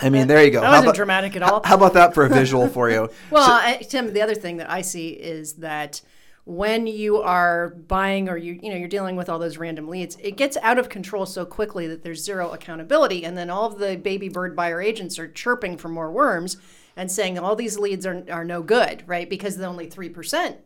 I 0.00 0.08
mean, 0.10 0.26
there 0.26 0.42
you 0.44 0.50
go. 0.50 0.60
That 0.60 0.66
How 0.66 0.72
wasn't 0.72 0.86
about- 0.86 0.96
dramatic 0.96 1.36
at 1.36 1.42
all. 1.42 1.62
How 1.64 1.76
about 1.76 1.94
that 1.94 2.14
for 2.14 2.24
a 2.24 2.28
visual 2.28 2.68
for 2.68 2.90
you? 2.90 3.08
Well, 3.30 3.50
I, 3.50 3.74
uh, 3.74 3.84
Tim, 3.84 4.12
the 4.12 4.22
other 4.22 4.34
thing 4.34 4.56
that 4.58 4.70
I 4.70 4.82
see 4.82 5.10
is 5.10 5.54
that 5.54 6.00
when 6.44 6.86
you 6.86 7.18
are 7.18 7.70
buying 7.70 8.28
or 8.28 8.36
you 8.36 8.58
you 8.62 8.70
know 8.70 8.76
you're 8.76 8.88
dealing 8.88 9.16
with 9.16 9.28
all 9.28 9.38
those 9.38 9.58
random 9.58 9.88
leads, 9.88 10.16
it 10.20 10.36
gets 10.36 10.56
out 10.62 10.78
of 10.78 10.88
control 10.88 11.24
so 11.26 11.44
quickly 11.46 11.86
that 11.86 12.02
there's 12.02 12.22
zero 12.24 12.50
accountability, 12.52 13.24
and 13.24 13.36
then 13.38 13.48
all 13.50 13.66
of 13.66 13.78
the 13.78 13.96
baby 13.96 14.28
bird 14.28 14.56
buyer 14.56 14.80
agents 14.80 15.18
are 15.18 15.28
chirping 15.28 15.76
for 15.76 15.88
more 15.88 16.10
worms 16.10 16.56
and 16.96 17.10
saying 17.10 17.38
all 17.38 17.56
these 17.56 17.78
leads 17.78 18.04
are 18.06 18.24
are 18.30 18.44
no 18.44 18.62
good, 18.62 19.02
right? 19.06 19.28
Because 19.30 19.56
they're 19.56 19.68
only 19.68 19.88
three 19.88 20.08
percent, 20.08 20.56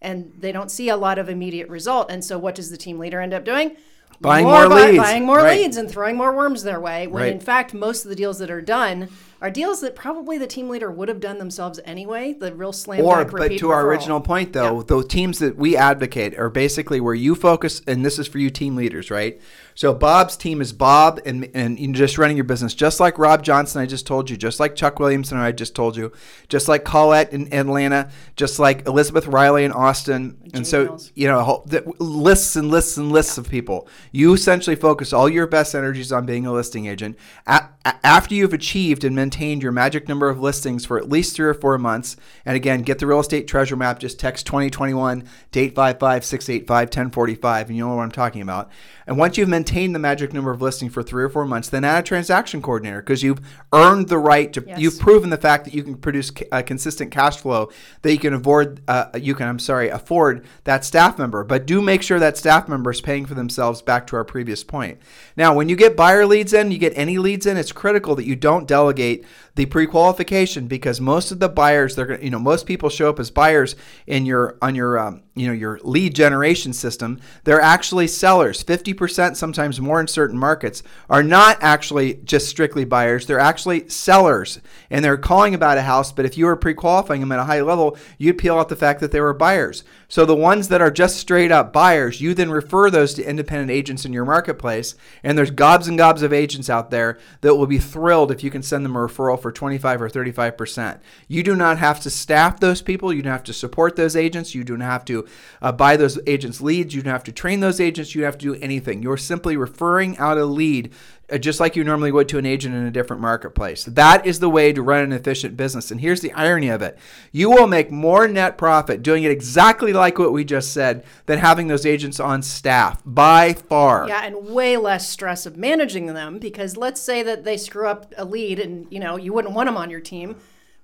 and 0.00 0.32
they 0.38 0.52
don't 0.52 0.70
see 0.70 0.88
a 0.88 0.96
lot 0.96 1.18
of 1.18 1.28
immediate 1.28 1.68
result. 1.68 2.10
And 2.10 2.24
so, 2.24 2.38
what 2.38 2.54
does 2.54 2.70
the 2.70 2.76
team 2.78 2.98
leader 2.98 3.20
end 3.20 3.34
up 3.34 3.44
doing? 3.44 3.76
Buying 4.20 4.44
more 4.46 4.68
buy- 4.68 4.90
leads. 4.90 5.02
buying 5.02 5.24
more 5.24 5.38
Right. 5.38 5.58
leads, 5.60 5.76
and 5.76 5.90
throwing 5.90 6.16
more 6.16 6.32
worms 6.34 6.62
their 6.62 6.80
way. 6.80 7.06
When 7.06 7.22
Right. 7.24 7.32
in 7.32 7.40
fact, 7.40 7.74
most 7.74 8.04
of 8.04 8.08
the 8.08 8.16
deals 8.16 8.38
that 8.38 8.50
are 8.50 8.60
done 8.62 9.08
are 9.40 9.50
deals 9.50 9.80
that 9.82 9.94
probably 9.94 10.38
the 10.38 10.46
team 10.46 10.68
leader 10.68 10.90
would 10.90 11.08
have 11.08 11.20
done 11.20 11.38
themselves 11.38 11.78
anyway. 11.84 12.32
The 12.32 12.54
real 12.54 12.72
slam 12.72 13.04
or 13.04 13.16
dunk 13.24 13.32
but 13.32 13.58
to 13.58 13.70
our 13.70 13.82
referral. 13.82 13.86
original 13.88 14.20
point 14.20 14.52
though 14.52 14.82
the 14.82 15.02
teams 15.04 15.38
that 15.40 15.56
we 15.56 15.76
advocate 15.76 16.38
are 16.38 16.48
basically 16.50 17.00
where 17.00 17.14
you 17.14 17.34
focus 17.34 17.82
and 17.86 18.04
this 18.04 18.18
is 18.18 18.26
for 18.26 18.38
you 18.38 18.50
team 18.50 18.76
leaders 18.76 19.10
right? 19.10 19.40
So 19.74 19.92
bob's 19.92 20.36
team 20.38 20.60
is 20.62 20.72
bob 20.72 21.20
and 21.26 21.50
and 21.54 21.78
you're 21.78 21.92
just 21.92 22.16
running 22.16 22.36
your 22.36 22.44
business. 22.44 22.72
Just 22.74 22.98
like 23.00 23.18
rob 23.18 23.42
johnson 23.42 23.82
i 23.82 23.86
just 23.86 24.06
told 24.06 24.30
you 24.30 24.36
just 24.36 24.58
like 24.58 24.74
chuck 24.74 24.98
williamson 24.98 25.36
i 25.38 25.52
just 25.52 25.74
told 25.74 25.96
you 25.96 26.12
just 26.48 26.66
like 26.66 26.84
colette 26.84 27.32
in 27.32 27.52
atlanta 27.52 28.10
just 28.36 28.58
like 28.58 28.86
elizabeth 28.86 29.26
riley 29.26 29.64
in 29.64 29.72
austin. 29.72 30.38
And 30.54 30.66
so 30.66 30.96
you 31.14 31.26
know 31.28 31.42
whole- 31.42 31.64
the, 31.66 31.82
lists 31.98 32.56
and 32.56 32.70
lists 32.70 32.96
and 32.96 33.12
lists 33.12 33.36
of 33.36 33.48
people. 33.50 33.86
You 34.12 34.32
essentially 34.32 34.76
focus 34.76 35.12
all 35.12 35.28
your 35.28 35.46
best 35.46 35.74
energies 35.74 36.10
on 36.12 36.24
being 36.24 36.46
a 36.46 36.52
listing 36.52 36.86
agent. 36.86 37.18
A- 37.46 37.52
a- 37.52 37.68
after 38.02 38.34
you've 38.34 38.52
achieved 38.52 39.04
and 39.04 39.14
maintained 39.14 39.62
your 39.62 39.70
magic 39.72 40.08
number 40.08 40.28
of 40.28 40.40
listings 40.40 40.84
for 40.84 40.98
at 40.98 41.08
least 41.08 41.36
three 41.36 41.46
or 41.46 41.54
four 41.54 41.78
months 41.78 42.16
and 42.44 42.56
again 42.56 42.82
get 42.82 42.98
the 42.98 43.06
real 43.06 43.20
estate 43.20 43.46
treasure 43.46 43.76
map 43.76 43.98
just 43.98 44.18
text 44.18 44.46
2021 44.46 45.24
to 45.52 45.70
855-685-1045 45.70 47.66
and 47.66 47.76
you'll 47.76 47.88
know 47.88 47.96
what 47.96 48.02
i'm 48.02 48.10
talking 48.10 48.42
about. 48.42 48.70
And 49.08 49.16
once 49.18 49.38
you've 49.38 49.48
maintained 49.48 49.94
the 49.94 50.00
magic 50.00 50.32
number 50.32 50.50
of 50.50 50.60
listings 50.60 50.92
for 50.92 51.02
three 51.02 51.22
or 51.22 51.28
four 51.28 51.46
months 51.46 51.68
then 51.68 51.84
add 51.84 52.00
a 52.00 52.02
transaction 52.02 52.60
coordinator 52.60 53.00
because 53.00 53.22
you've 53.22 53.40
earned 53.72 54.08
the 54.08 54.18
right 54.18 54.52
to 54.52 54.64
Yes. 54.66 54.80
you've 54.80 54.98
proven 54.98 55.30
the 55.30 55.36
fact 55.36 55.64
that 55.64 55.74
you 55.74 55.84
can 55.84 55.94
produce 55.96 56.32
a 56.50 56.62
consistent 56.62 57.12
cash 57.12 57.36
flow 57.36 57.70
that 58.02 58.10
you 58.12 58.18
can 58.18 58.34
afford 58.34 58.80
uh, 58.88 59.10
you 59.14 59.34
can 59.34 59.46
i'm 59.46 59.58
sorry 59.60 59.88
afford 59.88 60.44
that 60.64 60.84
staff 60.84 61.18
member. 61.18 61.44
But 61.44 61.66
do 61.66 61.80
make 61.82 62.02
sure 62.02 62.18
that 62.18 62.36
staff 62.36 62.68
member 62.68 62.90
is 62.90 63.00
paying 63.00 63.26
for 63.26 63.34
themselves 63.34 63.82
back 63.82 64.06
to 64.08 64.16
our 64.16 64.24
previous 64.24 64.64
point. 64.64 64.98
Now 65.36 65.54
when 65.54 65.68
you 65.68 65.76
get 65.76 65.96
buyer 65.96 66.26
leads 66.26 66.52
in 66.52 66.70
you 66.70 66.78
get 66.78 66.92
any 66.96 67.18
leads 67.18 67.46
in 67.46 67.56
it's 67.56 67.72
critical 67.76 68.16
that 68.16 68.26
you 68.26 68.34
don't 68.34 68.66
delegate 68.66 69.24
the 69.56 69.66
pre-qualification 69.66 70.68
because 70.68 71.00
most 71.00 71.32
of 71.32 71.40
the 71.40 71.48
buyers 71.48 71.96
they're 71.96 72.06
going 72.06 72.22
you 72.22 72.30
know 72.30 72.38
most 72.38 72.66
people 72.66 72.88
show 72.88 73.08
up 73.08 73.18
as 73.18 73.30
buyers 73.30 73.74
in 74.06 74.24
your 74.26 74.56
on 74.62 74.74
your 74.74 74.98
um, 74.98 75.22
you 75.36 75.46
know 75.46 75.52
your 75.52 75.78
lead 75.84 76.14
generation 76.14 76.72
system. 76.72 77.20
They're 77.44 77.60
actually 77.60 78.08
sellers. 78.08 78.64
50% 78.64 79.36
sometimes 79.36 79.80
more 79.80 80.00
in 80.00 80.08
certain 80.08 80.38
markets 80.38 80.82
are 81.10 81.22
not 81.22 81.58
actually 81.60 82.14
just 82.24 82.48
strictly 82.48 82.84
buyers. 82.84 83.26
They're 83.26 83.38
actually 83.38 83.88
sellers. 83.88 84.60
And 84.90 85.04
they're 85.04 85.18
calling 85.18 85.54
about 85.54 85.78
a 85.78 85.82
house 85.82 86.10
but 86.10 86.24
if 86.24 86.36
you 86.36 86.46
were 86.46 86.56
pre-qualifying 86.56 87.20
them 87.20 87.32
at 87.32 87.38
a 87.38 87.44
high 87.44 87.60
level 87.60 87.96
you'd 88.18 88.38
peel 88.38 88.58
out 88.58 88.68
the 88.68 88.76
fact 88.76 89.00
that 89.00 89.12
they 89.12 89.20
were 89.20 89.34
buyers. 89.34 89.84
So 90.08 90.24
the 90.24 90.34
ones 90.34 90.68
that 90.68 90.80
are 90.80 90.90
just 90.90 91.16
straight 91.16 91.52
up 91.52 91.72
buyers 91.72 92.20
you 92.20 92.32
then 92.32 92.50
refer 92.50 92.90
those 92.90 93.12
to 93.14 93.28
independent 93.28 93.70
agents 93.70 94.04
in 94.06 94.12
your 94.12 94.24
marketplace. 94.24 94.94
And 95.22 95.36
there's 95.36 95.50
gobs 95.50 95.86
and 95.86 95.98
gobs 95.98 96.22
of 96.22 96.32
agents 96.32 96.70
out 96.70 96.90
there 96.90 97.18
that 97.42 97.54
will 97.54 97.66
be 97.66 97.78
thrilled 97.78 98.30
if 98.30 98.42
you 98.42 98.50
can 98.50 98.62
send 98.62 98.84
them 98.84 98.96
a 98.96 99.00
referral 99.00 99.40
for 99.46 99.52
25 99.52 100.02
or 100.02 100.10
35% 100.10 100.98
you 101.28 101.42
do 101.42 101.54
not 101.54 101.78
have 101.78 102.00
to 102.00 102.10
staff 102.10 102.60
those 102.60 102.82
people. 102.82 103.12
You 103.12 103.22
don't 103.22 103.32
have 103.32 103.44
to 103.44 103.52
support 103.52 103.96
those 103.96 104.16
agents. 104.16 104.54
You 104.54 104.64
don't 104.64 104.80
have 104.80 105.04
to 105.06 105.26
uh, 105.62 105.72
buy 105.72 105.96
those 105.96 106.18
agents 106.26 106.60
leads. 106.60 106.94
You 106.94 107.02
don't 107.02 107.12
have 107.12 107.24
to 107.24 107.32
train 107.32 107.60
those 107.60 107.80
agents. 107.80 108.14
You 108.14 108.22
don't 108.22 108.28
have 108.28 108.38
to 108.38 108.54
do 108.54 108.60
anything. 108.62 109.02
You're 109.02 109.16
simply 109.16 109.56
referring 109.56 110.18
out 110.18 110.38
a 110.38 110.44
lead 110.44 110.92
Uh, 111.28 111.38
just 111.38 111.58
like 111.58 111.74
you 111.74 111.82
normally 111.82 112.12
would 112.12 112.28
to 112.28 112.38
an 112.38 112.46
agent 112.46 112.72
in 112.72 112.86
a 112.86 112.90
different 112.90 113.20
marketplace. 113.20 113.84
That 113.84 114.24
is 114.24 114.38
the 114.38 114.48
way 114.48 114.72
to 114.72 114.80
run 114.80 115.02
an 115.02 115.12
efficient 115.12 115.56
business. 115.56 115.90
And 115.90 116.00
here's 116.00 116.20
the 116.20 116.32
irony 116.32 116.68
of 116.68 116.82
it 116.82 116.96
you 117.32 117.50
will 117.50 117.66
make 117.66 117.90
more 117.90 118.28
net 118.28 118.56
profit 118.56 119.02
doing 119.02 119.24
it 119.24 119.32
exactly 119.32 119.92
like 119.92 120.18
what 120.18 120.32
we 120.32 120.44
just 120.44 120.72
said 120.72 121.04
than 121.26 121.40
having 121.40 121.66
those 121.66 121.84
agents 121.84 122.20
on 122.20 122.42
staff 122.42 123.02
by 123.04 123.54
far. 123.54 124.06
Yeah, 124.06 124.24
and 124.24 124.48
way 124.48 124.76
less 124.76 125.08
stress 125.08 125.46
of 125.46 125.56
managing 125.56 126.06
them 126.06 126.38
because 126.38 126.76
let's 126.76 127.00
say 127.00 127.24
that 127.24 127.42
they 127.42 127.56
screw 127.56 127.88
up 127.88 128.14
a 128.16 128.24
lead 128.24 128.60
and 128.60 128.86
you 128.90 129.00
know 129.00 129.16
you 129.16 129.32
wouldn't 129.32 129.54
want 129.54 129.66
them 129.66 129.76
on 129.76 129.90
your 129.90 130.00
team. 130.00 130.36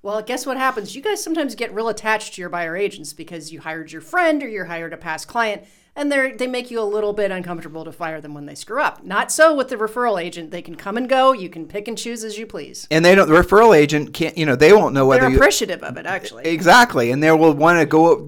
Well, 0.03 0.21
guess 0.23 0.45
what 0.45 0.57
happens? 0.57 0.97
You 0.97 1.03
guys 1.03 1.23
sometimes 1.23 1.55
get 1.55 1.73
real 1.73 1.89
attached 1.89 2.35
to 2.35 2.41
your 2.41 2.51
buyer 2.51 2.77
agents 2.77 3.13
because 3.13 3.53
you 3.53 3.61
hired 3.61 3.93
your 3.93 4.01
friend 4.01 4.43
or 4.43 4.49
you 4.49 4.65
hired 4.65 4.93
a 4.93 4.97
past 4.97 5.29
client, 5.29 5.63
and 5.95 6.11
they 6.11 6.33
they 6.33 6.47
make 6.47 6.71
you 6.71 6.81
a 6.81 6.85
little 6.85 7.13
bit 7.13 7.31
uncomfortable 7.31 7.85
to 7.85 7.93
fire 7.93 8.21
them 8.21 8.35
when 8.35 8.47
they 8.47 8.55
screw 8.55 8.81
up. 8.81 9.05
Not 9.05 9.31
so 9.31 9.55
with 9.55 9.69
the 9.69 9.77
referral 9.77 10.23
agent; 10.23 10.51
they 10.51 10.63
can 10.63 10.75
come 10.75 10.97
and 10.97 11.09
go. 11.09 11.33
You 11.33 11.49
can 11.49 11.67
pick 11.67 11.89
and 11.89 11.99
choose 11.99 12.25
as 12.25 12.39
you 12.39 12.47
please. 12.47 12.87
And 12.91 13.05
they 13.05 13.15
don't, 13.15 13.29
the 13.29 13.35
referral 13.35 13.77
agent 13.77 14.15
can't, 14.15 14.37
you 14.37 14.47
know, 14.47 14.57
they 14.57 14.73
won't 14.73 14.95
know 14.95 15.07
whether 15.07 15.23
They're 15.23 15.31
you. 15.31 15.37
appreciative 15.37 15.83
of 15.83 15.97
it, 15.97 16.07
actually. 16.07 16.45
Exactly. 16.47 17.11
And 17.11 17.23
they 17.23 17.31
will 17.33 17.53
want 17.53 17.81
to 17.81 17.87
go, 17.87 18.27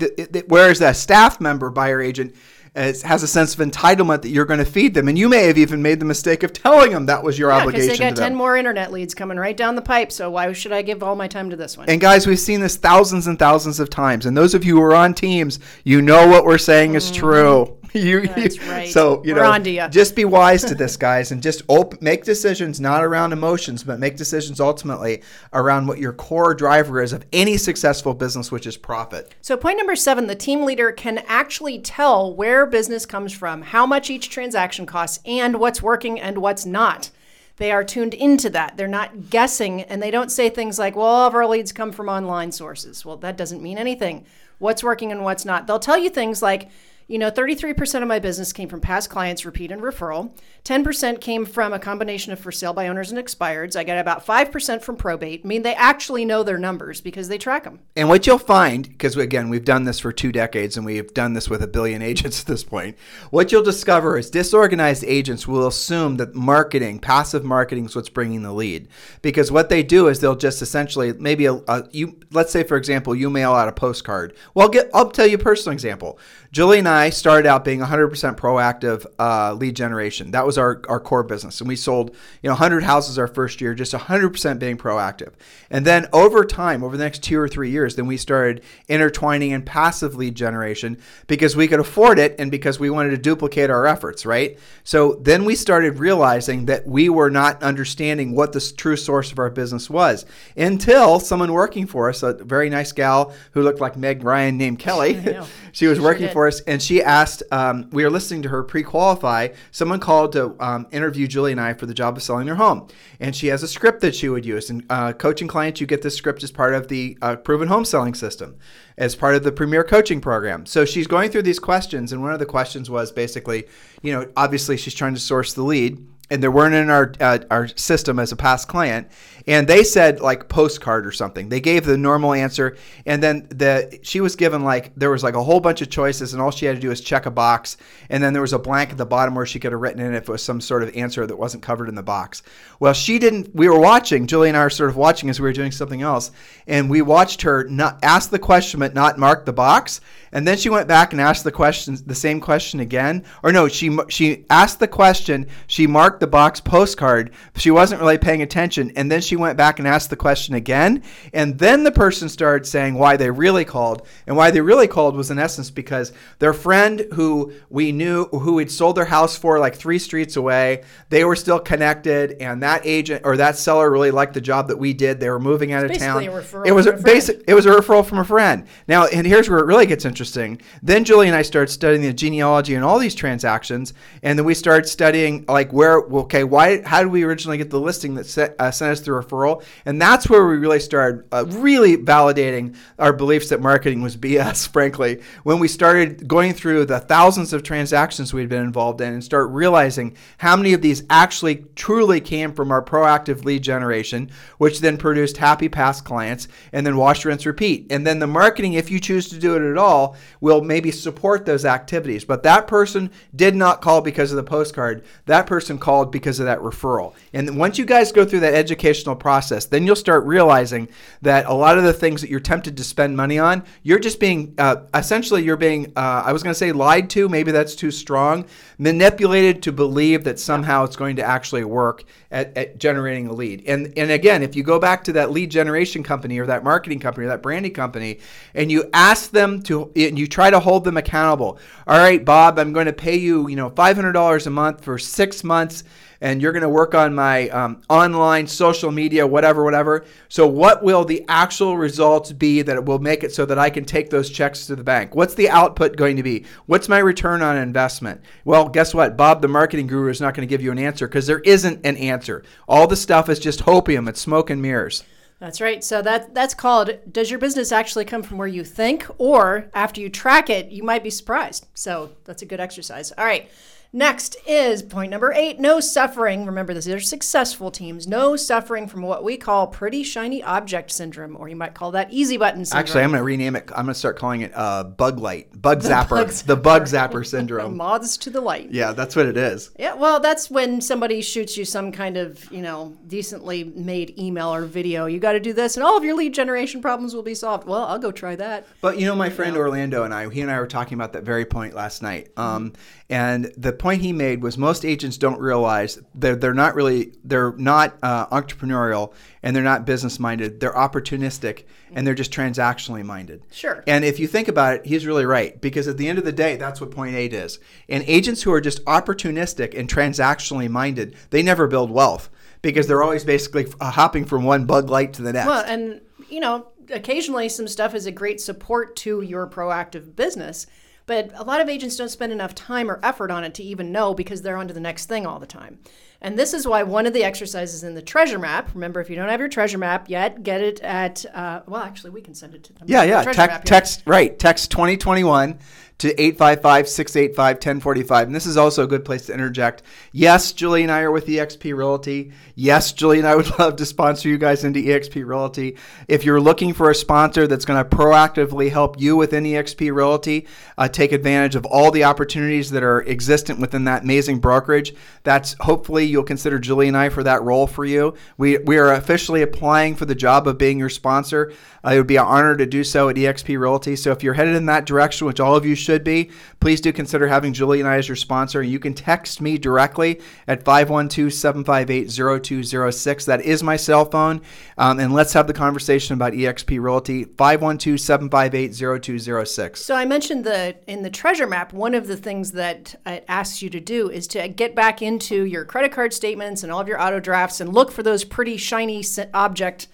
whereas 0.49 0.79
that 0.81 0.97
staff 0.97 1.41
member 1.41 1.71
buyer 1.71 2.01
agent 2.01 2.35
has 2.75 3.23
a 3.23 3.29
sense 3.29 3.55
of 3.55 3.61
entitlement 3.61 4.23
that 4.23 4.31
you're 4.31 4.45
going 4.45 4.59
to 4.59 4.65
feed 4.65 4.95
them. 4.95 5.07
And 5.07 5.17
you 5.17 5.29
may 5.29 5.47
have 5.47 5.57
even 5.59 5.81
made 5.81 6.01
the 6.01 6.05
mistake 6.05 6.43
of 6.43 6.53
telling 6.53 6.91
them 6.91 7.07
that 7.07 7.23
was 7.23 7.39
your 7.39 7.51
Yeah, 7.51 7.67
because 7.67 7.85
obligation 7.85 8.05
they 8.05 8.11
got 8.11 8.17
10 8.17 8.35
more 8.35 8.57
internet 8.57 8.91
leads 8.91 9.15
coming 9.15 9.39
right 9.39 9.57
down 9.57 9.77
the 9.77 9.83
pipe. 9.83 10.11
So 10.11 10.31
why 10.31 10.53
should 10.53 10.73
I 10.73 10.83
give 10.83 11.03
all 11.03 11.15
my 11.15 11.29
time 11.29 11.51
to 11.51 11.57
this 11.57 11.79
one? 11.79 11.89
And 11.89 12.01
guys, 12.01 12.27
we've 12.27 12.39
seen 12.39 12.61
this 12.61 12.77
thousands 12.77 13.29
and 13.29 13.39
thousands 13.39 13.79
of 13.79 13.91
times. 13.91 14.27
And 14.27 14.37
those 14.37 14.55
of 14.55 14.65
you 14.65 14.77
who 14.77 14.83
are 14.83 14.95
on 14.95 15.15
teams, 15.15 15.61
you 15.85 16.03
know 16.03 16.27
what 16.27 16.45
we're 16.45 16.59
saying 16.59 16.95
is 16.95 17.05
mm-hmm. 17.05 17.21
true. 17.21 17.79
You. 18.05 18.27
That's 18.27 18.57
you- 18.57 18.71
right. 18.71 18.89
So 18.89 19.23
you 19.25 19.35
We're 19.35 19.43
know, 19.43 19.53
on 19.53 19.63
to 19.65 19.71
ya. 19.71 19.89
just 19.89 20.17
be 20.17 20.25
wise 20.25 20.65
to 20.65 20.75
this, 20.75 20.97
guys, 21.09 21.31
and 21.31 21.41
just 21.41 21.63
op- 21.69 22.03
make 22.03 22.25
decisions 22.25 22.81
not 22.81 23.05
around 23.05 23.33
emotions, 23.33 23.85
but 23.85 24.01
make 24.01 24.17
decisions 24.17 24.61
ultimately 24.61 25.23
around 25.53 25.87
what 25.87 25.99
your 25.99 26.13
core 26.13 26.55
driver 26.55 27.01
is 27.01 27.13
of 27.13 27.25
any 27.33 27.57
successful 27.57 28.13
business, 28.13 28.51
which 28.51 28.67
is 28.67 28.77
profit. 28.77 29.33
So, 29.43 29.57
point 29.57 29.79
number 29.79 29.95
seven 29.95 30.27
the 30.27 30.35
team 30.35 30.65
leader 30.65 30.91
can 30.91 31.19
actually 31.29 31.79
tell 31.79 32.35
where 32.35 32.67
business 32.67 33.07
comes 33.07 33.33
from, 33.33 33.63
how 33.63 33.87
much 33.87 34.11
each 34.11 34.29
transaction 34.29 34.87
costs, 34.87 35.21
and 35.25 35.61
what's 35.61 35.81
working 35.81 36.19
and 36.21 36.39
what's 36.39 36.67
not. 36.67 37.11
They 37.57 37.71
are 37.71 37.85
tuned 37.85 38.15
into 38.15 38.51
that. 38.51 38.77
They're 38.77 38.89
not 38.89 39.31
guessing 39.31 39.83
and 39.83 40.03
they 40.03 40.11
don't 40.11 40.33
say 40.33 40.51
things 40.51 40.77
like, 40.81 40.97
well, 40.97 41.07
all 41.07 41.29
of 41.29 41.35
our 41.37 41.47
leads 41.47 41.71
come 41.71 41.93
from 41.93 42.09
online 42.09 42.51
sources. 42.51 43.05
Well, 43.05 43.17
that 43.19 43.37
doesn't 43.37 43.63
mean 43.63 43.79
anything. 43.79 44.27
What's 44.59 44.83
working 44.83 45.13
and 45.13 45.23
what's 45.23 45.45
not. 45.45 45.69
They'll 45.69 45.79
tell 45.79 45.97
you 45.99 46.11
things 46.11 46.43
like, 46.43 46.69
you 47.07 47.19
know, 47.19 47.31
33% 47.31 48.03
of 48.03 48.09
my 48.09 48.19
business 48.19 48.53
came 48.53 48.69
from 48.69 48.81
past 48.81 49.11
clients, 49.11 49.45
repeat 49.45 49.71
and 49.71 49.83
referral. 49.83 50.31
10% 50.65 51.21
came 51.21 51.45
from 51.45 51.75
a 51.75 51.79
combination 51.79 52.33
of 52.33 52.41
for 52.41 52.51
sale 52.51 52.73
by 52.73 52.89
owners 52.89 53.13
and 53.13 53.23
expireds. 53.23 53.77
I 53.77 53.85
got 53.85 53.99
about 53.99 54.25
5% 54.25 54.81
from 54.81 54.97
probate. 54.97 55.43
I 55.45 55.47
mean, 55.47 55.63
they 55.63 55.75
actually 55.75 56.25
know 56.25 56.43
their 56.43 56.57
numbers 56.57 57.03
because 57.03 57.29
they 57.29 57.37
track 57.37 57.65
them. 57.65 57.81
And 57.95 58.09
what 58.09 58.27
you'll 58.27 58.39
find, 58.39 58.89
because 58.89 59.17
again, 59.19 59.51
we've 59.51 59.65
done 59.65 59.85
this 59.85 59.99
for 59.99 60.13
two 60.13 60.33
decades 60.33 60.79
and 60.79 60.87
we've 60.87 61.13
done 61.13 61.35
this 61.35 61.51
with 61.51 61.63
a 61.63 61.67
billion 61.67 62.01
agents 62.15 62.41
at 62.41 62.47
this 62.47 62.65
point, 62.65 62.97
what 63.31 63.53
you'll 63.53 63.63
discover 63.63 64.17
is 64.17 64.31
disorganized 64.31 65.05
agents 65.05 65.47
will 65.47 65.67
assume 65.67 66.17
that 66.17 66.35
marketing, 66.35 66.99
passive 66.99 67.45
marketing, 67.45 67.85
is 67.85 67.95
what's 67.95 68.09
bringing 68.09 68.43
the 68.43 68.53
lead. 68.53 68.89
Because 69.21 69.53
what 69.53 69.69
they 69.69 69.83
do 69.83 70.09
is 70.09 70.21
they'll 70.21 70.35
just 70.35 70.63
essentially, 70.63 71.13
maybe 71.13 71.45
a, 71.45 71.55
a 71.55 71.87
you, 71.93 72.19
let's 72.31 72.53
say 72.53 72.63
for 72.63 72.79
example, 72.79 73.15
you 73.15 73.29
mail 73.29 73.53
out 73.53 73.69
a 73.69 73.73
postcard. 73.73 74.35
Well, 74.55 74.71
get, 74.71 74.89
I'll 74.95 75.11
tell 75.11 75.27
you 75.27 75.37
a 75.37 75.39
personal 75.39 75.75
example. 75.75 76.19
Julie 76.51 76.79
and 76.79 76.89
I 76.89 76.94
started 77.11 77.47
out 77.49 77.65
being 77.65 77.81
100% 77.81 78.37
proactive 78.37 79.07
uh, 79.19 79.55
lead 79.55 79.77
generation. 79.77 80.31
That 80.33 80.47
was 80.47 80.59
our, 80.59 80.83
our 80.89 81.01
core 81.01 81.23
business. 81.23 81.61
And 81.61 81.69
we 81.69 81.77
sold, 81.77 82.11
you 82.43 82.49
know, 82.49 82.55
100 82.55 82.83
houses 82.83 83.19
our 83.19 83.27
first 83.27 83.61
year, 83.61 83.75
just 83.75 83.93
100% 83.93 84.59
being 84.59 84.77
proactive. 84.77 85.33
And 85.71 85.85
then 85.87 86.07
over 86.13 86.45
time, 86.45 86.83
over 86.85 86.97
the 86.97 87.05
next 87.05 87.23
two 87.23 87.39
or 87.39 87.49
three 87.49 87.71
years, 87.71 87.97
then 87.97 88.07
we 88.07 88.17
started 88.17 88.63
intertwining 88.89 89.51
in 89.53 89.63
passive 89.63 90.15
lead 90.15 90.35
generation 90.35 90.99
because 91.27 91.57
we 91.57 91.69
could 91.69 91.81
afford 91.81 92.19
it 92.19 92.35
and 92.39 92.51
because 92.51 92.79
we 92.79 92.91
wanted 92.91 93.11
to 93.11 93.19
duplicate 93.19 93.71
our 93.71 93.87
efforts, 93.87 94.25
right? 94.27 94.59
So 94.85 95.15
then 95.21 95.45
we 95.45 95.55
started 95.55 95.99
realizing 95.99 96.67
that 96.67 96.87
we 96.87 97.09
were 97.09 97.31
not 97.31 97.63
understanding 97.63 98.35
what 98.35 98.53
the 98.53 98.61
true 98.77 98.97
source 98.97 99.33
of 99.33 99.39
our 99.39 99.51
business 99.51 99.89
was 99.89 100.27
until 100.57 101.21
someone 101.21 101.53
working 101.53 101.87
for 101.87 102.09
us, 102.09 102.23
a 102.23 102.35
very 102.35 102.71
nice 102.71 102.93
gal 102.93 103.35
who 103.53 103.63
looked 103.63 103.81
like 103.81 103.97
Meg 103.97 104.23
Ryan 104.23 104.57
named 104.59 104.79
Kelly, 104.79 105.15
she 105.73 105.87
was 105.87 105.99
She 105.99 106.05
working 106.05 106.27
did. 106.27 106.33
for 106.33 106.47
us 106.47 106.61
and 106.61 106.83
she 106.85 107.03
asked, 107.03 107.43
um, 107.51 107.89
we 107.91 108.05
were 108.05 108.11
listening 108.11 108.43
to 108.43 108.49
her 108.51 108.63
pre-qualify. 108.63 109.49
Someone 109.71 110.01
called 110.01 110.33
to 110.33 110.55
um, 110.61 110.87
interview 110.93 111.27
Julie 111.27 111.53
and 111.53 111.61
I 111.61 111.73
for 111.73 111.87
the 111.87 111.95
job 111.95 112.17
of 112.17 112.23
selling 112.23 112.47
their 112.47 112.55
home, 112.57 112.89
and 113.19 113.35
she 113.35 113.49
has 113.49 113.63
a 113.63 113.69
script 113.69 114.01
that 114.03 114.15
she 114.15 114.29
would 114.29 114.45
use. 114.45 114.71
And 114.71 114.85
uh, 114.91 115.13
coaching 115.15 115.49
clients, 115.49 115.81
you 115.81 115.87
get 115.87 116.03
this 116.03 116.17
script 116.17 116.43
as 116.43 116.53
part 116.53 116.75
of 116.75 116.89
the 116.89 117.19
uh, 117.23 117.37
proven 117.37 117.69
home 117.69 117.85
selling 117.85 118.15
system, 118.15 118.57
as 118.99 119.17
part 119.17 119.35
of 119.35 119.43
the 119.43 119.53
Premier 119.53 119.83
Coaching 119.83 120.21
Program. 120.21 120.67
So 120.67 120.85
she's 120.85 121.07
going 121.07 121.31
through 121.31 121.43
these 121.43 121.59
questions, 121.59 122.13
and 122.13 122.23
one 122.23 122.33
of 122.33 122.39
the 122.39 122.47
questions 122.47 122.91
was 122.91 123.11
basically, 123.11 123.65
you 124.03 124.13
know, 124.13 124.31
obviously 124.37 124.77
she's 124.77 124.95
trying 124.95 125.15
to 125.15 125.21
source 125.21 125.55
the 125.55 125.63
lead 125.63 126.07
and 126.31 126.43
they 126.43 126.49
weren't 126.49 126.75
in 126.75 126.89
our 126.89 127.13
uh, 127.21 127.39
our 127.51 127.69
system 127.69 128.19
as 128.19 128.33
a 128.33 128.37
past 128.37 128.67
client 128.67 129.09
and 129.47 129.69
they 129.69 129.85
said 129.85 130.21
like 130.21 130.49
postcard 130.49 131.07
or 131.07 131.13
something. 131.13 131.51
They 131.51 131.61
gave 131.61 131.85
the 131.85 131.99
normal 131.99 132.33
answer 132.33 132.77
and 133.05 133.23
then 133.23 133.47
the 133.51 133.99
she 134.03 134.21
was 134.21 134.37
given 134.37 134.65
like 134.65 134.93
there 134.97 135.11
was 135.11 135.23
like 135.23 135.35
a 135.35 135.43
whole 135.43 135.61
bunch 135.61 135.83
of 135.83 135.91
choices 135.91 136.33
and 136.33 136.41
all 136.41 136.51
she 136.51 136.67
had 136.67 136.77
to 136.77 136.81
do 136.81 136.89
was 136.89 137.01
check 137.01 137.27
a 137.27 137.31
box 137.31 137.77
and 138.09 138.23
then 138.23 138.33
there 138.33 138.43
was 138.43 138.55
a 138.55 138.59
blank 138.59 138.91
at 138.91 138.97
the 138.97 139.05
bottom 139.05 139.35
where 139.35 139.45
she 139.45 139.61
could 139.61 139.73
have 139.73 139.81
written 139.81 140.01
in 140.01 140.15
if 140.15 140.23
it 140.23 140.29
was 140.33 140.43
some 140.43 140.61
sort 140.61 140.83
of 140.83 140.97
answer 140.97 141.27
that 141.27 141.37
wasn't 141.37 141.63
covered 141.63 141.89
in 141.89 141.95
the 141.95 142.03
box. 142.03 142.43
Well 142.81 142.95
she 142.95 143.19
didn't 143.19 143.55
we 143.55 143.69
were 143.69 143.79
watching 143.79 144.27
julie 144.27 144.49
and 144.49 144.57
i 144.57 144.65
were 144.65 144.71
sort 144.71 144.91
of 144.91 144.97
watching 144.97 145.29
as 145.29 145.39
we 145.39 145.45
were 145.45 145.53
doing 145.53 145.73
something 145.73 146.03
else 146.03 146.31
and 146.67 146.89
we 146.89 147.03
watched 147.03 147.43
her 147.43 147.65
not 147.65 147.99
ask 148.03 148.31
the 148.31 148.39
question 148.39 148.81
but 148.81 148.95
not 148.95 149.19
mark 149.19 149.45
the 149.45 149.53
box 149.53 150.01
and 150.33 150.49
then 150.49 150.57
she 150.57 150.69
went 150.69 150.89
back 150.89 151.13
and 151.13 151.21
asked 151.21 151.45
the 151.45 151.53
question 151.53 151.97
the 152.07 152.15
same 152.15 152.41
question 152.41 152.81
again 152.81 153.25
or 153.43 153.53
no 153.53 153.69
she 153.69 153.97
she 154.09 154.45
asked 154.51 154.81
the 154.81 154.89
question 154.89 155.47
she 155.67 155.87
marked 155.87 156.14
the 156.21 156.27
box 156.27 156.61
postcard 156.61 157.33
she 157.57 157.71
wasn't 157.71 158.01
really 158.01 158.19
paying 158.19 158.43
attention 158.43 158.93
and 158.97 159.11
then 159.11 159.21
she 159.21 159.37
went 159.37 159.57
back 159.57 159.79
and 159.79 159.87
asked 159.87 160.11
the 160.11 160.17
question 160.17 160.55
again. 160.55 161.03
And 161.33 161.59
then 161.59 161.85
the 161.85 161.93
person 161.93 162.29
started 162.29 162.67
saying 162.67 162.95
why 162.95 163.17
they 163.17 163.31
really 163.31 163.65
called. 163.65 164.07
And 164.27 164.37
why 164.37 164.51
they 164.51 164.61
really 164.61 164.89
called 164.89 165.17
was, 165.17 165.31
in 165.31 165.39
essence, 165.39 165.71
because 165.71 166.13
their 166.39 166.53
friend 166.53 167.07
who 167.15 167.53
we 167.71 167.93
knew, 167.93 168.25
who 168.27 168.59
had 168.59 168.71
sold 168.71 168.97
their 168.97 169.05
house 169.05 169.37
for 169.37 169.59
like 169.59 169.75
three 169.75 169.99
streets 169.99 170.37
away, 170.37 170.85
they 171.11 171.25
were 171.25 171.37
still 171.37 171.61
connected. 171.61 172.37
And 172.41 172.63
that 172.63 172.83
agent 172.85 173.23
or 173.25 173.37
that 173.37 173.57
seller 173.57 173.91
really 173.91 174.11
liked 174.11 174.35
the 174.35 174.41
job 174.41 174.69
that 174.69 174.79
we 174.79 174.93
did. 174.93 175.21
They 175.21 175.31
were 175.31 175.41
moving 175.41 175.73
out 175.73 175.85
It's 175.85 175.97
of 175.97 176.01
town. 176.01 176.19
basically 176.19 176.39
a 176.39 176.43
referral 176.43 176.67
it 176.67 176.73
was 176.73 176.87
a 176.87 176.95
a 176.95 177.03
basic. 177.03 177.45
It 177.47 177.55
was 177.55 177.67
a 177.67 177.71
referral 177.71 178.05
from 178.05 178.19
a 178.19 178.25
friend. 178.25 178.67
Now, 178.89 179.07
and 179.07 179.27
here's 179.27 179.49
where 179.49 179.59
it 179.59 179.67
really 179.67 179.87
gets 179.87 180.05
interesting. 180.05 180.61
Then 180.83 181.05
Julie 181.05 181.27
and 181.27 181.37
I 181.37 181.43
started 181.43 181.73
studying 181.73 182.03
the 182.03 182.13
genealogy 182.13 182.75
and 182.75 182.85
all 182.85 182.99
these 182.99 183.15
transactions, 183.15 183.95
and 184.23 184.39
then 184.39 184.47
we 184.47 184.55
started 184.55 184.89
studying 184.89 185.45
like 185.49 185.73
where, 185.73 186.01
okay, 186.13 186.45
why, 186.45 186.83
how 186.83 187.03
did 187.03 187.13
we 187.13 187.23
originally 187.25 187.59
get 187.59 187.71
the 187.71 187.81
listing 187.81 188.15
that 188.15 188.27
set, 188.27 188.57
uh, 188.59 188.71
sent 188.71 188.93
us 188.93 189.01
the 189.01 189.11
referral? 189.11 189.63
And 189.85 190.01
that's 190.01 190.29
where 190.29 190.47
we 190.47 190.57
really 190.57 190.81
started 190.81 191.25
uh, 191.33 191.47
really 191.47 191.97
validating 191.97 192.77
our 192.99 193.13
beliefs 193.13 193.49
that 193.49 193.61
marketing 193.61 194.03
was 194.03 194.17
BS. 194.17 194.69
Frankly, 194.73 195.23
when 195.43 195.59
we 195.59 195.69
started 195.69 196.27
going 196.29 196.53
through 196.53 196.87
the 196.87 197.01
thousands 197.01 197.53
of 197.53 197.63
transactions 197.63 198.33
we'd 198.33 198.49
been 198.49 198.63
involved 198.63 199.01
in, 199.01 199.13
and 199.13 199.25
start 199.25 199.51
realizing 199.51 200.17
how 200.39 200.57
many 200.57 200.73
of 200.73 200.83
these 200.83 201.03
actually 201.09 201.65
truly 201.75 202.21
came 202.21 202.53
from 202.53 202.71
our 202.71 202.83
proactive 202.83 203.45
lead 203.45 203.63
generation, 203.63 204.31
which 204.59 204.81
then 204.81 204.97
produced 204.97 205.37
happy 205.37 205.69
past 205.69 206.05
clients, 206.05 206.49
and 206.73 206.87
then 206.87 206.97
wash, 206.97 207.25
rinse, 207.25 207.47
repeat. 207.47 207.87
And 207.91 208.07
then 208.07 208.19
the 208.19 208.27
marketing, 208.27 208.75
if 208.75 208.91
you 208.91 209.01
choose 209.01 209.29
to 209.31 209.39
do 209.39 209.57
it 209.57 209.71
at 209.71 209.79
all, 209.79 210.17
will 210.41 210.63
maybe 210.63 210.91
support 210.91 211.47
those 211.47 211.65
activities. 211.65 212.25
But 212.25 212.43
that 212.43 212.67
person 212.67 213.11
did 213.35 213.55
not 213.55 213.81
call 213.81 214.01
because 214.01 214.31
of 214.33 214.37
the 214.37 214.43
postcard. 214.43 215.05
That 215.27 215.47
person 215.47 215.79
called 215.79 215.94
because 216.03 216.41
of 216.41 216.47
that 216.47 216.59
referral. 216.59 217.15
And 217.33 217.59
once 217.59 217.79
you 217.79 217.85
guys 217.85 218.13
go 218.13 218.25
through 218.25 218.41
that 218.41 218.55
educational 218.55 219.17
process, 219.17 219.67
then 219.67 219.87
you'll 219.87 219.97
start 219.97 220.25
realizing 220.25 220.89
that 221.23 221.47
a 221.47 221.55
lot 221.55 221.79
of 221.79 221.85
the 221.85 221.93
things 221.93 222.21
that 222.21 222.31
you're 222.31 222.41
tempted 222.41 222.77
to 222.77 222.85
spend 222.85 223.17
money 223.17 223.39
on, 223.39 223.65
you're 223.83 223.99
just 223.99 224.21
being 224.21 224.55
uh, 224.59 224.77
essentially 224.95 225.43
you're 225.43 225.57
being 225.57 225.93
uh, 225.97 226.23
I 226.25 226.33
was 226.33 226.43
going 226.43 226.53
to 226.53 226.59
say 226.59 226.73
lied 226.73 227.11
to. 227.11 227.29
Maybe 227.29 227.53
that's 227.53 227.75
too 227.75 227.91
strong. 227.91 228.47
Manipulated 228.79 229.63
to 229.65 229.73
believe 229.73 230.25
that 230.25 230.39
somehow 230.39 230.85
it's 230.85 230.97
going 230.97 231.17
to 231.17 231.23
actually 231.23 231.65
work 231.65 232.05
at, 232.31 232.57
at 232.57 232.79
generating 232.79 233.29
a 233.29 233.33
lead. 233.33 233.65
And 233.67 233.93
and 233.97 234.11
again, 234.11 234.43
if 234.43 234.57
you 234.57 234.63
go 234.63 234.79
back 234.79 235.05
to 235.05 235.13
that 235.13 235.31
lead 235.31 235.51
generation 235.51 236.03
company 236.03 236.39
or 236.39 236.47
that 236.47 236.65
marketing 236.65 236.99
company 236.99 237.27
or 237.27 237.29
that 237.29 237.43
branding 237.43 237.73
company, 237.73 238.19
and 238.55 238.71
you 238.71 238.91
ask 238.93 239.31
them 239.31 239.63
to 239.63 239.93
and 239.95 240.19
you 240.19 240.27
try 240.27 240.51
to 240.51 240.61
hold 240.61 240.85
them 240.85 240.97
accountable. 240.97 241.59
All 241.87 241.99
right, 241.99 242.25
Bob, 242.25 242.59
I'm 242.59 242.73
going 242.73 242.87
to 242.87 242.93
pay 242.93 243.17
you 243.17 243.49
you 243.49 243.57
know 243.57 243.71
$500 243.71 244.47
a 244.47 244.51
month 244.51 244.85
for 244.85 244.99
six 244.99 245.45
months 245.45 245.84
and 246.25 246.41
you're 246.41 246.53
going 246.53 246.63
to 246.63 246.71
work 246.71 246.95
on 246.95 247.15
my 247.15 247.51
um, 247.51 247.83
online 247.91 248.47
social 248.47 248.91
media, 248.91 249.27
whatever, 249.27 249.63
whatever. 249.63 250.07
So, 250.31 250.47
what 250.47 250.83
will 250.83 251.05
the 251.05 251.23
actual 251.29 251.77
results 251.77 252.33
be 252.33 252.63
that 252.63 252.87
will 252.87 252.99
make 252.99 253.23
it 253.23 253.35
so 253.35 253.45
that 253.45 253.59
I 253.59 253.69
can 253.69 253.85
take 253.85 254.09
those 254.09 254.31
checks 254.31 254.67
to 254.67 254.75
the 254.75 254.83
bank? 254.83 255.15
What's 255.15 255.35
the 255.35 255.51
output 255.51 255.97
going 255.97 256.17
to 256.17 256.23
be? 256.23 256.47
What's 256.65 256.89
my 256.89 256.99
return 256.99 257.43
on 257.43 257.59
investment? 257.59 258.23
Well, 258.47 258.71
guess 258.71 258.95
what? 258.95 259.19
Bob, 259.19 259.43
the 259.43 259.49
marketing 259.49 259.87
guru, 259.87 260.09
is 260.09 260.23
not 260.23 260.33
going 260.33 260.49
to 260.49 260.51
give 260.51 260.63
you 260.63 260.73
an 260.73 260.79
answer 260.79 261.07
because 261.07 261.27
there 261.27 261.41
isn't 261.41 261.85
an 261.85 261.99
answer. 261.99 262.43
All 262.67 262.87
the 262.87 262.97
stuff 262.97 263.29
is 263.29 263.39
just 263.39 263.61
hopium, 263.61 264.09
it's 264.09 264.21
smoke 264.21 264.49
and 264.49 264.63
mirrors. 264.63 265.05
That's 265.41 265.61
right. 265.61 265.85
So 265.85 266.01
that 266.01 266.33
that's 266.35 266.55
called 266.55 266.91
does 267.13 267.31
your 267.31 267.39
business 267.39 267.71
actually 267.71 268.07
come 268.07 268.23
from 268.23 268.39
where 268.39 268.49
you 268.49 268.65
think 268.65 269.07
or 269.19 269.69
after 269.75 270.01
you 270.01 270.09
track 270.09 270.49
it, 270.49 270.71
you 270.71 270.83
might 270.83 271.03
be 271.03 271.11
surprised. 271.11 271.67
So 271.75 272.13
that's 272.25 272.41
a 272.41 272.47
good 272.47 272.61
exercise. 272.61 273.13
All 273.13 273.27
right. 273.27 273.51
Next 273.95 274.37
is 274.45 274.83
point 274.83 275.13
number 275.13 275.33
8, 275.33 275.61
no 275.61 275.79
suffering. 275.79 276.47
Remember 276.47 276.75
these 276.75 276.89
are 276.89 276.99
successful 276.99 277.71
teams. 277.71 278.09
No 278.09 278.35
suffering 278.35 278.89
from 278.89 279.03
what 279.03 279.23
we 279.23 279.37
call 279.37 279.69
pretty 279.69 280.03
shiny 280.03 280.43
object 280.43 280.91
syndrome 280.91 281.37
or 281.37 281.49
you 281.49 281.55
might 281.55 281.75
call 281.75 281.93
that 281.93 282.13
easy 282.13 282.37
button 282.37 282.65
syndrome. 282.65 282.81
Actually, 282.81 283.05
I'm 283.05 283.11
going 283.11 283.21
to 283.21 283.25
rename 283.25 283.55
it. 283.55 283.71
I'm 283.71 283.85
going 283.85 283.95
to 283.95 283.95
start 283.95 284.19
calling 284.19 284.41
it 284.41 284.51
uh, 284.53 284.83
bug 284.83 285.21
light, 285.21 285.47
bug 285.63 285.83
zapper, 285.83 286.09
bug 286.09 286.31
the 286.31 286.57
bug 286.57 286.87
zapper 286.87 287.25
syndrome. 287.25 287.77
moths 287.77 288.17
to 288.17 288.31
the 288.31 288.41
light. 288.41 288.73
Yeah, 288.73 288.91
that's 288.91 289.15
what 289.15 289.27
it 289.27 289.37
is. 289.37 289.71
Yeah, 289.79 289.95
well, 289.95 290.19
that's 290.19 290.51
when 290.51 290.81
somebody 290.81 291.23
shoots 291.23 291.57
you 291.57 291.65
some 291.65 291.93
kind 291.93 292.17
of, 292.17 292.51
you 292.51 292.63
know, 292.63 292.97
decently 293.07 293.63
made 293.63 294.19
email 294.19 294.53
or 294.53 294.65
video. 294.65 295.07
You 295.07 295.21
got 295.21 295.35
to 295.35 295.41
do 295.41 295.53
this, 295.53 295.77
and 295.77 295.85
all 295.85 295.97
of 295.97 296.03
your 296.03 296.17
lead 296.17 296.35
generation 296.35 296.83
problems 296.83 297.15
will 297.15 297.23
be 297.23 297.37
solved. 297.37 297.69
Well, 297.69 297.85
I'll 297.85 298.01
go 298.01 298.11
try 298.11 298.35
that. 298.35 298.67
But 298.81 298.99
you 298.99 299.07
know, 299.07 299.15
my 299.15 299.31
friend 299.31 299.57
Orlando 299.57 300.03
and 300.03 300.13
I, 300.13 300.29
he 300.31 300.41
and 300.41 300.51
I 300.51 300.59
were 300.59 300.67
talking 300.67 300.99
about 300.99 301.13
that 301.13 301.23
very 301.23 301.45
point 301.45 301.75
last 301.75 302.03
night. 302.03 302.33
Um, 302.37 302.73
and 303.15 303.45
the 303.57 303.73
point 303.73 304.03
he 304.03 304.13
made 304.13 304.43
was 304.43 304.59
most 304.59 304.85
agents 304.85 305.19
don't 305.19 305.39
realize 305.39 306.01
they're, 306.17 306.35
they're 306.35 306.53
not 306.53 306.75
really, 306.75 307.13
they're 307.23 307.53
not 307.53 307.97
uh, 308.03 308.27
entrepreneurial 308.27 309.13
and 309.41 309.55
they're 309.55 309.63
not 309.63 309.87
business 309.87 310.19
minded. 310.19 310.59
They're 310.59 310.73
opportunistic 310.73 311.63
and 311.93 312.05
they're 312.05 312.17
just 312.17 312.33
transactionally 312.33 313.05
minded. 313.05 313.45
Sure. 313.53 313.85
And 313.87 314.05
if 314.05 314.19
you 314.19 314.27
think 314.27 314.49
about 314.49 314.75
it, 314.75 314.87
he's 314.87 315.07
really 315.07 315.27
right 315.27 315.61
because 315.61 315.87
at 315.87 315.97
the 315.97 316.09
end 316.09 316.19
of 316.19 316.25
the 316.25 316.33
day, 316.33 316.57
that's 316.57 316.81
what 316.81 316.91
point 316.91 317.15
eight 317.15 317.33
is. 317.33 317.61
And 317.89 318.03
agents 318.09 318.43
who 318.43 318.53
are 318.53 318.61
just 318.61 318.85
opportunistic 318.85 319.79
and 319.79 319.89
transactionally 319.89 320.69
minded, 320.69 321.15
they 321.31 321.41
never 321.41 321.69
build 321.69 321.93
wealth 321.93 322.31
because 322.63 322.89
they're 322.89 323.05
always 323.05 323.23
basically 323.23 323.69
uh, 323.81 323.93
hopping 323.93 324.25
from 324.25 324.43
one 324.43 324.67
bug 324.67 324.91
light 324.91 325.13
to 325.13 325.23
the 325.23 325.33
next. 325.33 325.47
Well, 325.47 325.65
and, 325.65 326.01
you 326.29 326.41
know, 326.41 326.67
occasionally 326.91 327.49
some 327.49 327.69
stuff 327.69 327.95
is 327.95 328.07
a 328.07 328.13
great 328.13 328.41
support 328.41 328.97
to 328.97 329.21
your 329.21 329.47
proactive 329.47 330.17
business. 330.17 330.67
But 331.07 331.33
a 331.35 331.45
lot 331.45 331.61
of 331.61 331.69
agents 331.69 331.97
don't 331.97 332.09
spend 332.09 332.33
enough 332.33 332.55
time 332.55 332.91
or 332.91 332.99
effort 333.03 333.31
on 333.31 333.45
it 333.45 333.55
to 333.55 333.63
even 333.63 333.93
know 333.93 334.15
because 334.15 334.43
they're 334.43 334.57
on 334.57 334.69
to 334.69 334.75
the 334.75 334.81
next 334.81 335.07
thing 335.07 335.27
all 335.27 335.39
the 335.39 335.47
time. 335.47 335.79
And 336.21 336.39
this 336.39 336.55
is 336.55 336.67
why 336.67 336.83
one 336.85 337.05
of 337.05 337.13
the 337.13 337.23
exercises 337.23 337.85
in 337.85 337.95
the 337.95 338.01
treasure 338.01 338.39
map, 338.39 338.71
remember, 338.73 338.99
if 339.03 339.11
you 339.11 339.17
don't 339.17 339.29
have 339.29 339.41
your 339.41 339.49
treasure 339.51 339.77
map 339.77 340.09
yet, 340.09 340.43
get 340.43 340.63
it 340.63 340.81
at, 340.81 341.27
uh, 341.35 341.61
well, 341.67 341.83
actually, 341.83 342.11
we 342.11 342.23
can 342.23 342.35
send 342.35 342.55
it 342.55 342.65
to 342.65 342.73
them. 342.73 342.85
Yeah, 342.87 343.03
yeah. 343.03 343.23
yeah. 343.31 343.59
text, 343.59 344.03
right. 344.07 344.39
Text 344.39 344.71
2021 344.71 345.59
to 345.99 346.09
855 346.21 346.89
685 346.89 347.57
1045. 347.57 348.27
And 348.27 348.35
this 348.35 348.47
is 348.47 348.57
also 348.57 348.83
a 348.83 348.87
good 348.87 349.05
place 349.05 349.27
to 349.27 349.35
interject. 349.35 349.83
Yes, 350.13 350.53
Julie 350.53 350.83
and 350.83 350.91
I 350.91 351.01
are 351.01 351.11
with 351.13 351.27
eXp 351.27 351.75
Realty. 351.75 352.33
Yes, 352.57 352.93
Julie 352.93 353.19
and 353.19 353.27
I 353.27 353.37
would 353.37 353.59
love 353.59 353.77
to 353.77 353.87
sponsor 353.87 354.29
you 354.29 354.37
guys 354.37 354.65
into 354.65 354.81
eXp 354.81 355.25
Realty. 355.25 355.77
If 356.09 356.25
you're 356.25 356.41
looking 356.41 356.73
for 356.73 356.91
a 356.91 356.95
sponsor 356.95 357.47
that's 357.47 357.65
going 357.65 357.83
to 357.83 357.97
proactively 357.97 358.71
help 358.71 359.01
you 359.01 359.17
within 359.17 359.45
eXp 359.45 359.95
Realty, 359.95 360.47
uh, 360.77 360.89
take 360.89 361.13
advantage 361.13 361.55
of 361.55 361.65
all 361.65 361.91
the 361.91 362.05
opportunities 362.05 362.71
that 362.71 362.83
are 362.83 363.03
existent 363.03 363.61
within 363.61 363.85
that 363.85 364.03
amazing 364.03 364.41
brokerage, 364.41 364.95
that's 365.25 365.57
hopefully 365.61 366.05
you'll 366.05 366.23
consider 366.23 366.59
Julie 366.59 366.89
and 366.89 366.97
I 366.97 367.09
for 367.09 367.23
that 367.23 367.43
role 367.43 367.67
for 367.67 367.87
you. 367.87 368.15
We, 368.37 368.59
we 368.59 368.77
are 368.77 368.93
officially 368.93 369.41
applying 369.43 369.97
for 369.97 370.05
the 370.05 370.15
job 370.15 370.47
of 370.47 370.59
being 370.59 370.79
your 370.79 370.91
sponsor. 370.91 371.51
Uh, 371.83 371.95
it 371.95 371.99
would 371.99 372.07
be 372.07 372.17
an 372.17 372.27
honor 372.27 372.55
to 372.57 372.67
do 372.67 372.85
so 372.85 373.09
at 373.09 373.17
eXp 373.17 373.59
Realty. 373.59 373.97
So 373.97 374.13
if 374.13 374.23
you're 374.23 374.35
headed 374.35 374.55
in 374.55 374.67
that 374.67 374.85
direction, 374.85 375.27
which 375.27 375.41
all 375.41 375.57
of 375.57 375.65
you 375.65 375.75
should 375.75 376.05
be, 376.05 376.31
please 376.61 376.83
do 376.83 376.93
consider 376.93 377.27
having 377.27 377.55
Julie 377.55 377.81
and 377.81 377.89
I 377.89 377.97
as 377.97 378.09
your 378.09 378.17
sponsor. 378.17 378.63
You 378.63 378.79
can 378.79 378.93
text 378.93 379.41
me 379.41 379.57
directly 379.57 380.21
at 380.47 380.63
512-758-0206. 380.65 383.25
That 383.25 383.41
is 383.41 383.63
my 383.63 383.77
cell 383.77 384.05
phone. 384.05 384.43
Um, 384.77 385.01
and 385.01 385.15
let's 385.15 385.33
have 385.33 385.47
the 385.47 385.55
conversation 385.55 386.13
about 386.15 386.35
eXp 386.35 386.83
Realty, 386.83 387.25
512-758-0206. 387.25 389.79
So 389.79 389.95
I 389.95 390.05
mentioned 390.05 390.45
the 390.45 390.77
in 390.87 391.03
the 391.03 391.11
treasure 391.11 391.47
map, 391.47 391.73
one 391.73 391.95
of 391.95 392.09
the 392.09 392.17
things 392.17 392.51
that 392.53 392.97
it 393.07 393.25
asks 393.29 393.63
you 393.63 393.71
to 393.71 393.81
do 393.81 394.11
is 394.11 394.27
to 394.29 394.49
get 394.49 394.75
back 394.75 395.03
into 395.15 395.45
your 395.45 395.65
credit 395.65 395.93
card 395.93 396.13
statements 396.13 396.65
and 396.65 396.73
all 396.73 396.81
of 396.81 396.89
your 396.89 397.01
auto 397.01 397.21
drafts 397.21 397.61
and 397.61 397.73
look 397.73 397.93
for 397.93 398.03
those 398.03 398.25
pretty 398.25 398.57
shiny 398.57 399.05
object 399.33 399.87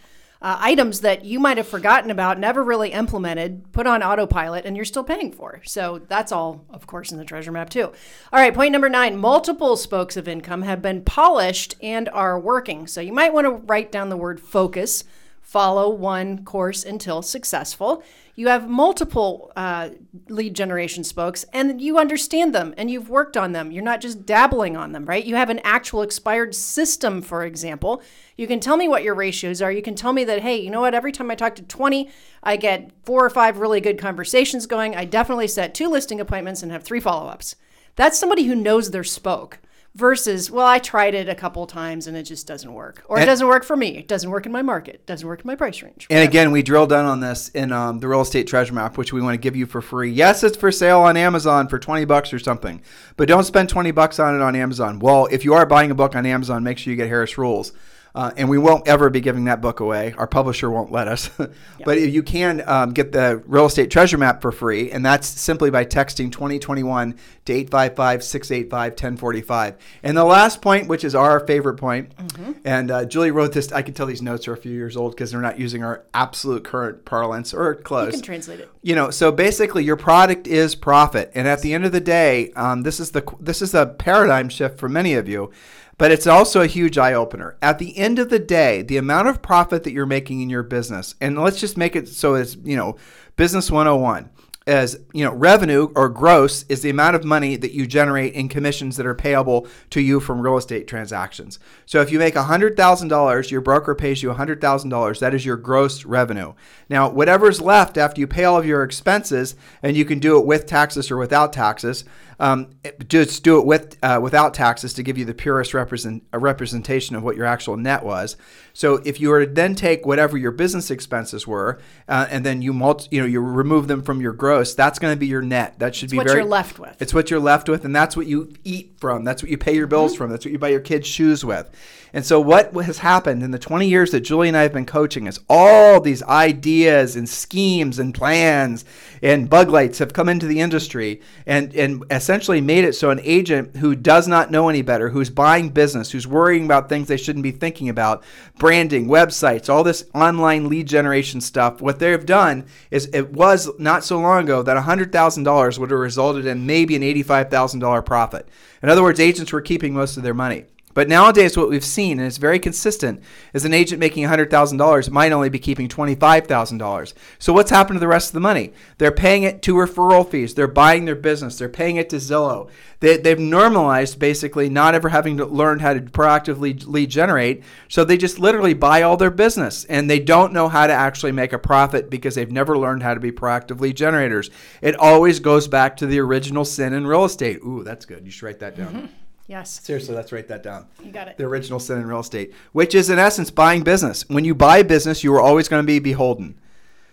uh, 0.43 0.57
items 0.59 1.01
that 1.01 1.23
you 1.27 1.39
might 1.39 1.59
have 1.59 1.69
forgotten 1.69 2.11
about, 2.11 2.39
never 2.39 2.65
really 2.65 2.93
implemented, 2.93 3.71
put 3.73 3.87
on 3.87 4.03
autopilot, 4.03 4.65
and 4.65 4.75
you're 4.75 4.87
still 4.87 5.05
paying 5.05 5.31
for. 5.31 5.61
So 5.67 6.01
that's 6.09 6.33
all, 6.33 6.65
of 6.71 6.87
course, 6.87 7.13
in 7.13 7.19
the 7.19 7.27
treasure 7.27 7.53
map, 7.53 7.69
too. 7.69 7.93
All 8.33 8.41
right, 8.41 8.55
point 8.55 8.73
number 8.73 8.89
nine 8.89 9.19
multiple 9.19 9.77
spokes 9.77 10.17
of 10.17 10.27
income 10.27 10.63
have 10.63 10.81
been 10.81 11.03
polished 11.03 11.75
and 11.83 12.09
are 12.09 12.41
working. 12.41 12.87
So 12.87 13.03
you 13.03 13.13
might 13.13 13.35
want 13.35 13.45
to 13.45 13.67
write 13.67 13.93
down 13.93 14.09
the 14.09 14.17
word 14.17 14.41
focus, 14.41 15.05
follow 15.43 15.91
one 15.91 16.43
course 16.47 16.85
until 16.87 17.21
successful 17.21 18.03
you 18.41 18.49
have 18.49 18.71
multiple 18.71 19.53
uh, 19.55 19.91
lead 20.31 20.55
generation 20.55 21.05
spokes 21.05 21.45
and 21.53 21.79
you 21.79 21.99
understand 21.99 22.55
them 22.55 22.73
and 22.79 22.91
you've 22.91 23.11
worked 23.11 23.37
on 23.37 23.53
them. 23.53 23.71
You're 23.71 23.85
not 23.85 24.01
just 24.01 24.25
dabbling 24.25 24.79
on 24.79 24.93
them, 24.93 25.05
right? 25.05 25.23
You 25.23 25.37
have 25.37 25.51
an 25.51 25.61
actual 25.63 26.01
expired 26.01 26.55
system, 26.55 27.21
for 27.21 27.45
example. 27.45 28.03
You 28.39 28.47
can 28.47 28.59
tell 28.59 28.79
me 28.79 28.89
what 28.89 29.03
your 29.03 29.15
ratios 29.15 29.61
are. 29.61 29.71
You 29.71 29.83
can 29.83 29.95
tell 29.95 30.15
me 30.15 30.25
that, 30.25 30.41
hey, 30.41 30.57
you 30.57 30.71
know 30.71 30.81
what? 30.81 30.95
Every 30.95 31.13
time 31.13 31.31
I 31.31 31.35
talk 31.35 31.55
to 31.57 31.63
20, 31.63 32.09
I 32.43 32.57
get 32.57 32.91
four 33.05 33.23
or 33.23 33.29
five 33.29 33.59
really 33.59 33.83
good 33.83 33.99
conversations 33.99 34.65
going. 34.65 34.97
I 34.97 35.05
definitely 35.05 35.47
set 35.47 35.75
two 35.75 35.91
listing 35.91 36.19
appointments 36.19 36.63
and 36.63 36.73
have 36.73 36.83
three 36.83 36.99
follow 36.99 37.29
ups. 37.29 37.57
That's 37.97 38.19
somebody 38.19 38.45
who 38.45 38.55
knows 38.55 38.91
their 38.91 39.05
spoke 39.05 39.59
versus 39.97 40.51
well 40.51 40.67
i 40.67 40.79
tried 40.79 41.15
it 41.15 41.29
a 41.29 41.35
couple 41.35 41.67
times 41.67 42.07
and 42.07 42.17
it 42.17 42.23
just 42.23 42.47
doesn't 42.47 42.73
work. 42.73 43.03
Or 43.09 43.17
and, 43.17 43.25
it 43.25 43.27
doesn't 43.27 43.47
work 43.47 43.65
for 43.65 43.77
me. 43.77 43.97
It 43.97 44.07
doesn't 44.07 44.31
work 44.31 44.47
in 44.47 44.53
my 44.53 44.63
market. 44.63 44.95
It 44.97 45.07
doesn't 45.07 45.27
work 45.27 45.41
in 45.41 45.47
my 45.47 45.57
price 45.57 45.83
range. 45.83 46.07
Whatever. 46.09 46.21
and 46.21 46.29
again 46.29 46.53
we 46.53 46.63
drill 46.63 46.87
down 46.87 47.07
on 47.07 47.21
this 47.21 47.49
in 47.51 47.73
um, 47.73 47.99
the 47.99 48.07
real 48.09 48.21
estate 48.21 48.47
treasure 48.47 48.75
map 48.75 48.97
which 48.97 49.13
we 49.13 49.21
want 49.21 49.35
to 49.35 49.39
give 49.39 49.57
you 49.57 49.67
for 49.67 49.81
free. 49.81 50.11
Yes 50.11 50.45
it's 50.45 50.57
for 50.57 50.71
sale 50.71 51.01
on 51.01 51.17
amazon 51.17 51.69
for 51.69 51.79
20 51.79 52.05
bucks 52.05 52.33
or 52.33 52.39
something 52.39 52.83
but 53.17 53.27
don't 53.29 53.45
spend 53.45 53.69
20 53.69 53.91
bucks 53.91 54.19
on 54.19 54.35
it 54.35 54.43
on 54.43 54.55
amazon. 54.55 55.01
Well 55.01 55.27
if 55.31 55.45
you 55.45 55.55
are 55.55 55.67
buying 55.67 55.91
a 55.91 55.95
book 55.95 56.15
on 56.15 56.25
amazon 56.25 56.63
make 56.63 56.79
sure 56.79 56.91
you 56.93 56.97
get 56.97 57.09
harris 57.09 57.37
rules 57.37 57.73
uh, 58.15 58.33
and 58.37 58.49
we 58.49 58.59
won't 58.59 58.87
ever 58.89 59.11
be 59.11 59.21
giving 59.21 59.45
that 59.45 59.61
book 59.61 59.81
away. 59.81 60.15
Our 60.17 60.27
publisher 60.27 60.71
won't 60.71 60.91
let 60.91 61.09
us. 61.09 61.31
but 61.85 62.01
you 62.01 62.23
can 62.23 62.63
um, 62.67 62.93
get 62.93 63.13
the 63.13 63.43
real 63.47 63.67
estate 63.67 63.91
treasure 63.91 64.19
map 64.19 64.43
for 64.43 64.53
free, 64.53 64.91
and 64.91 65.05
that's 65.05 65.29
simply 65.29 65.71
by 65.71 65.85
texting 65.85 66.33
2021 66.33 67.15
to 67.45 67.53
855 67.53 68.25
685 68.25 68.93
1045. 68.93 69.77
And 70.03 70.17
the 70.17 70.25
last 70.25 70.61
point, 70.61 70.89
which 70.89 71.05
is 71.05 71.15
our 71.15 71.41
favorite 71.47 71.77
point, 71.77 72.17
mm-hmm. 72.17 72.53
and 72.65 72.91
uh, 72.91 73.05
Julie 73.05 73.31
wrote 73.31 73.53
this, 73.53 73.71
I 73.73 73.83
can 73.83 73.95
tell 73.95 74.07
these 74.07 74.23
notes 74.23 74.49
are 74.49 74.53
a 74.53 74.57
few 74.57 74.73
years 74.73 74.97
old 74.97 75.13
because 75.13 75.31
they're 75.31 75.41
not 75.41 75.59
using 75.59 75.85
our 75.85 76.05
absolute 76.13 76.65
current 76.65 77.05
parlance 77.05 77.55
or 77.55 77.77
close. 77.77 78.07
You 78.07 78.13
can 78.13 78.23
translate 78.23 78.61
it. 78.61 78.71
You 78.83 78.95
know, 78.95 79.11
so 79.11 79.31
basically, 79.31 79.85
your 79.85 79.97
product 79.97 80.47
is 80.47 80.75
profit, 80.75 81.31
and 81.35 81.47
at 81.47 81.61
the 81.61 81.75
end 81.75 81.85
of 81.85 81.93
the 81.93 82.01
day, 82.01 82.51
um, 82.53 82.83
this 82.83 82.99
is 82.99 83.13
the 83.13 83.23
this 83.39 83.63
is 83.63 83.75
a 83.75 83.87
paradigm 83.87 84.49
shift 84.49 84.79
for 84.79 84.89
many 84.89 85.15
of 85.15 85.29
you 85.29 85.53
but 86.01 86.11
it's 86.11 86.27
also 86.27 86.63
a 86.63 86.67
huge 86.67 86.97
eye 86.97 87.13
opener. 87.13 87.59
At 87.61 87.79
the 87.79 87.95
end 87.99 88.19
of 88.19 88.31
the 88.31 88.39
day, 88.39 88.81
the 88.81 88.97
amount 88.97 89.29
of 89.29 89.43
profit 89.43 89.85
that 89.85 89.93
you're 89.93 90.07
making 90.07 90.41
in 90.41 90.49
your 90.49 90.63
business, 90.63 91.15
and 91.21 91.39
let's 91.39 91.61
just 91.61 91.77
make 91.77 91.95
it 91.95 92.09
so 92.09 92.37
it's, 92.37 92.57
you 92.65 92.75
know, 92.75 92.97
business 93.37 93.71
101 93.71 94.31
as 94.67 95.01
you 95.13 95.25
know 95.25 95.33
revenue 95.33 95.89
or 95.97 96.09
gross 96.09 96.65
is 96.69 96.83
the 96.83 96.91
amount 96.91 97.17
of 97.17 97.25
money 97.25 97.57
that 97.57 97.73
you 97.73 97.87
generate 97.87 98.35
in 98.35 98.49
commissions 98.49 98.97
that 98.97 99.07
are 99.07 99.15
payable 99.15 99.67
to 99.89 100.01
you 100.01 100.21
from 100.21 100.41
real 100.41 100.57
estate 100.57 100.87
transactions. 100.87 101.59
So 101.87 102.01
if 102.03 102.13
you 102.13 102.19
make 102.19 102.35
$100000 102.35 103.51
your 103.51 103.61
broker 103.63 103.95
pays 103.95 104.23
you 104.23 104.31
$100000 104.31 105.19
that 105.19 105.35
is 105.35 105.47
your 105.47 105.57
gross 105.57 106.05
revenue. 106.05 106.53
Now 106.89 107.09
whatever's 107.09 107.61
left 107.61 107.97
after 107.97 108.21
you 108.21 108.27
pay 108.27 108.45
all 108.45 108.59
of 108.59 108.67
your 108.67 108.83
expenses 108.83 109.57
and 109.83 109.97
you 109.97 110.05
can 110.05 110.19
do 110.19 110.39
it 110.39 110.45
with 110.45 110.67
taxes 110.67 111.11
or 111.11 111.17
without 111.17 111.53
taxes 111.53 112.05
um, 112.41 112.71
just 113.07 113.45
do 113.45 113.59
it 113.59 113.67
with 113.67 113.99
uh, 114.03 114.19
without 114.21 114.55
taxes 114.55 114.95
to 114.95 115.03
give 115.03 115.19
you 115.19 115.27
the 115.27 115.35
purest 115.35 115.75
represent, 115.75 116.25
a 116.33 116.39
representation 116.39 117.15
of 117.15 117.23
what 117.23 117.37
your 117.37 117.45
actual 117.45 117.77
net 117.77 118.03
was. 118.03 118.37
So 118.73 118.97
if 119.05 119.21
you 119.21 119.29
were 119.29 119.45
to 119.45 119.53
then 119.53 119.75
take 119.75 120.07
whatever 120.07 120.39
your 120.39 120.51
business 120.51 120.91
expenses 120.91 121.47
were, 121.47 121.79
uh, 122.09 122.27
and 122.31 122.45
then 122.45 122.63
you 122.63 122.73
multi, 122.73 123.15
you 123.15 123.21
know 123.21 123.27
you 123.27 123.41
remove 123.41 123.89
them 123.89 124.03
from 124.03 124.23
your 124.23 124.33
gross, 124.33 124.75
that's 124.75 124.99
going 124.99 125.15
to 125.15 125.21
be 125.21 125.27
your 125.27 125.43
net. 125.43 125.79
That 125.79 125.95
should 125.95 126.05
it's 126.05 126.13
be 126.13 126.17
what 126.17 126.29
very, 126.29 126.41
you're 126.41 126.49
left 126.49 126.79
with. 126.79 127.01
It's 127.01 127.13
what 127.13 127.31
you're 127.31 127.41
left 127.41 127.69
with, 127.69 127.85
and 127.85 127.95
that's 127.95 128.17
what 128.17 128.27
you 128.27 128.55
eat 128.65 128.95
from. 128.99 129.23
That's 129.25 129.43
what 129.43 129.51
you 129.51 129.59
pay 129.59 129.75
your 129.75 129.87
bills 129.87 130.13
mm-hmm. 130.13 130.19
from. 130.19 130.31
That's 130.31 130.47
what 130.47 130.53
you 130.53 130.59
buy 130.59 130.69
your 130.69 130.81
kids 130.81 131.07
shoes 131.07 131.45
with. 131.45 131.71
And 132.13 132.25
so 132.25 132.41
what 132.41 132.73
has 132.73 132.99
happened 132.99 133.43
in 133.43 133.51
the 133.51 133.59
20 133.59 133.89
years 133.89 134.11
that 134.11 134.21
Julie 134.21 134.49
and 134.49 134.57
I 134.57 134.63
have 134.63 134.73
been 134.73 134.87
coaching 134.87 135.27
is 135.27 135.39
all 135.49 136.01
these 136.01 136.23
ideas 136.25 137.15
and 137.15 137.29
schemes 137.29 137.99
and 137.99 138.13
plans 138.13 138.85
and 139.23 139.49
bug 139.49 139.69
lights 139.71 139.99
have 139.99 140.13
come 140.13 140.29
into 140.29 140.47
the 140.47 140.61
industry 140.61 141.21
and, 141.47 141.73
and 141.75 142.05
essentially 142.11 142.30
made 142.61 142.85
it 142.85 142.95
so 142.95 143.11
an 143.11 143.21
agent 143.23 143.77
who 143.77 143.95
does 143.95 144.29
not 144.29 144.51
know 144.51 144.69
any 144.69 144.83
better, 144.83 145.11
who's 145.11 145.31
buying 145.31 145.69
business, 145.71 146.11
who's 146.11 146.27
worrying 146.27 146.65
about 146.65 146.89
things 146.89 147.09
they 147.09 147.17
shouldn't 147.17 147.43
be 147.43 147.51
thinking 147.51 147.89
about, 147.89 148.23
branding, 148.59 149.07
websites, 149.07 149.69
all 149.69 149.85
this 149.85 150.05
online 150.15 150.69
lead 150.69 150.87
generation 150.87 151.41
stuff, 151.41 151.81
what 151.81 151.99
they've 151.99 152.27
done 152.27 152.67
is 152.91 153.11
it 153.13 153.33
was 153.33 153.69
not 153.79 154.05
so 154.05 154.19
long 154.19 154.45
ago 154.45 154.63
that 154.63 154.77
$100,000 154.77 155.79
would 155.79 155.91
have 155.91 155.99
resulted 155.99 156.47
in 156.47 156.67
maybe 156.67 156.97
an 156.97 157.03
$85,000 157.03 158.05
profit. 158.05 158.49
In 158.83 158.89
other 158.89 159.03
words, 159.03 159.21
agents 159.21 159.53
were 159.53 159.61
keeping 159.61 159.93
most 159.95 160.17
of 160.17 160.23
their 160.23 160.35
money. 160.35 160.67
But 160.93 161.09
nowadays, 161.09 161.57
what 161.57 161.69
we've 161.69 161.85
seen, 161.85 162.19
and 162.19 162.27
it's 162.27 162.37
very 162.37 162.59
consistent, 162.59 163.23
is 163.55 163.65
an 163.65 163.73
agent 163.73 164.01
making 164.01 164.27
$100,000 164.27 165.11
might 165.11 165.33
only 165.33 165.49
be 165.49 165.59
keeping 165.59 165.89
$25,000. 165.89 167.15
So 167.39 167.53
what's 167.53 167.71
happened 167.71 167.97
to 167.97 168.01
the 168.01 168.09
rest 168.09 168.31
of 168.31 168.35
the 168.35 168.41
money? 168.41 168.73
They're 168.99 169.13
paying 169.13 169.45
it 169.45 169.63
to 169.63 169.75
referral 169.75 170.29
fees. 170.29 170.55
They're 170.55 170.67
buying 170.67 171.05
their 171.05 171.15
business. 171.15 171.59
They're 171.59 171.69
paying 171.69 171.97
it 171.97 172.11
to 172.11 172.17
Zillow. 172.17 172.71
They, 172.99 173.17
they've 173.17 173.39
normalized 173.39 174.19
basically 174.19 174.69
not 174.69 174.95
ever 174.95 175.09
having 175.09 175.37
to 175.39 175.47
learn 175.47 175.79
how 175.79 175.95
to 175.95 176.01
proactively 176.01 176.85
lead 176.87 177.09
generate. 177.09 177.63
So 177.89 178.05
they 178.05 178.17
just 178.17 178.39
literally 178.39 178.75
buy 178.75 179.03
all 179.03 179.17
their 179.17 179.31
business 179.31 179.85
and 179.85 180.11
they 180.11 180.19
don't 180.19 180.53
know 180.53 180.69
how 180.69 180.87
to 180.87 180.93
actually 180.93 181.33
make 181.33 181.53
a 181.53 181.59
profit 181.59 182.11
because 182.11 182.35
they've 182.35 182.51
never 182.51 182.77
learned 182.77 183.03
how 183.03 183.15
to 183.15 183.21
be 183.21 183.33
proactive 183.33 183.81
lead 183.81 183.97
generators. 183.97 184.51
It 184.83 184.97
always 184.97 185.41
goes 185.41 185.69
back 185.69 185.97
to 185.99 186.07
the 186.07 186.19
original 186.19 186.65
sin 186.65 186.93
in 186.93 187.07
real 187.07 187.25
estate. 187.25 187.61
Ooh, 187.65 187.85
that's 187.85 188.05
good. 188.05 188.25
You 188.25 188.31
should 188.31 188.47
write 188.47 188.59
that 188.59 188.77
down. 188.77 188.95
Mm-hmm. 188.95 189.07
Yes. 189.51 189.81
Seriously, 189.83 190.15
let's 190.15 190.31
write 190.31 190.47
that 190.47 190.63
down. 190.63 190.87
You 191.03 191.11
got 191.11 191.27
it. 191.27 191.37
The 191.37 191.45
original 191.45 191.81
sin 191.81 191.99
in 191.99 192.07
real 192.07 192.21
estate, 192.21 192.55
which 192.71 192.95
is 192.95 193.11
in 193.11 193.19
essence 193.19 193.51
buying 193.51 193.83
business. 193.83 194.23
When 194.29 194.45
you 194.45 194.55
buy 194.55 194.85
business, 194.85 195.25
you 195.25 195.35
are 195.35 195.41
always 195.41 195.67
going 195.67 195.83
to 195.83 195.87
be 195.87 195.99
beholden. 195.99 196.55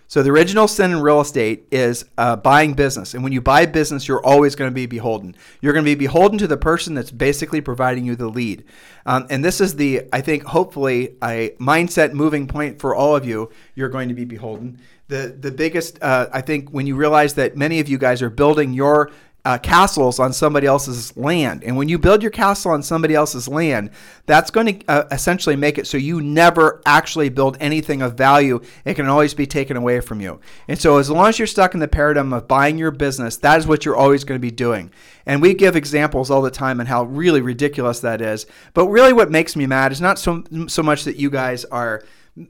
So 0.08 0.22
the 0.22 0.30
original 0.30 0.68
sin 0.68 0.92
in 0.92 1.02
real 1.02 1.20
estate 1.20 1.68
is 1.72 2.06
uh, 2.16 2.36
buying 2.36 2.76
business, 2.76 3.16
and 3.16 3.24
when 3.24 3.34
you 3.34 3.42
buy 3.42 3.66
business, 3.66 4.08
you're 4.08 4.24
always 4.24 4.56
going 4.56 4.70
to 4.70 4.74
be 4.74 4.86
beholden. 4.86 5.36
You're 5.62 5.74
going 5.74 5.84
to 5.84 5.90
be 5.90 5.96
beholden 5.96 6.38
to 6.38 6.48
the 6.48 6.58
person 6.58 6.94
that's 6.94 7.12
basically 7.12 7.60
providing 7.60 8.06
you 8.06 8.16
the 8.16 8.30
lead, 8.30 8.64
um, 9.08 9.26
and 9.32 9.44
this 9.44 9.60
is 9.60 9.76
the 9.76 10.04
I 10.14 10.22
think 10.22 10.44
hopefully 10.44 11.18
a 11.24 11.56
mindset 11.60 12.14
moving 12.14 12.48
point 12.48 12.80
for 12.80 12.96
all 12.96 13.16
of 13.16 13.26
you. 13.26 13.52
You're 13.76 13.90
going 13.90 14.10
to 14.10 14.16
be 14.16 14.26
beholden. 14.26 14.80
The 15.10 15.36
the 15.38 15.52
biggest 15.52 16.02
uh, 16.02 16.28
I 16.32 16.42
think 16.42 16.70
when 16.70 16.88
you 16.88 16.96
realize 16.96 17.34
that 17.34 17.58
many 17.58 17.82
of 17.82 17.90
you 17.90 17.98
guys 17.98 18.22
are 18.22 18.30
building 18.30 18.74
your 18.74 19.12
uh, 19.48 19.58
castles 19.58 20.20
on 20.20 20.34
somebody 20.34 20.68
else's 20.68 21.16
land. 21.16 21.64
And 21.64 21.78
when 21.78 21.88
you 21.88 21.98
build 21.98 22.22
your 22.22 22.32
castle 22.32 22.72
on 22.72 22.84
somebody 22.84 23.16
else's 23.16 23.48
land, 23.48 23.92
that's 24.26 24.52
going 24.52 24.80
to 24.80 24.86
uh, 24.90 25.04
essentially 25.10 25.56
make 25.56 25.78
it 25.78 25.88
so 25.88 25.96
you 25.96 26.20
never 26.20 26.82
actually 26.86 27.30
build 27.30 27.56
anything 27.62 28.02
of 28.02 28.16
value. 28.16 28.60
It 28.84 28.96
can 28.96 29.08
always 29.08 29.34
be 29.34 29.48
taken 29.48 29.78
away 29.78 30.02
from 30.02 30.20
you. 30.20 30.42
And 30.68 30.78
so, 30.78 30.98
as 30.98 31.10
long 31.10 31.30
as 31.30 31.40
you're 31.40 31.48
stuck 31.48 31.74
in 31.74 31.80
the 31.80 31.88
paradigm 31.88 32.34
of 32.34 32.46
buying 32.50 32.78
your 32.78 32.92
business, 32.92 33.38
that 33.38 33.58
is 33.58 33.66
what 33.66 33.86
you're 33.86 33.96
always 33.96 34.26
going 34.26 34.38
to 34.38 34.46
be 34.46 34.52
doing. 34.52 34.92
And 35.26 35.42
we 35.42 35.54
give 35.54 35.78
examples 35.78 36.30
all 36.30 36.42
the 36.42 36.52
time 36.52 36.82
on 36.82 36.86
how 36.86 37.06
really 37.06 37.40
ridiculous 37.40 38.02
that 38.02 38.20
is. 38.20 38.48
But 38.74 38.88
really, 38.88 39.14
what 39.14 39.32
makes 39.32 39.56
me 39.56 39.66
mad 39.66 39.94
is 39.94 40.02
not 40.02 40.20
so 40.20 40.44
so 40.68 40.84
much 40.84 41.06
that 41.06 41.16
you 41.16 41.30
guys 41.30 41.64
are 41.64 42.04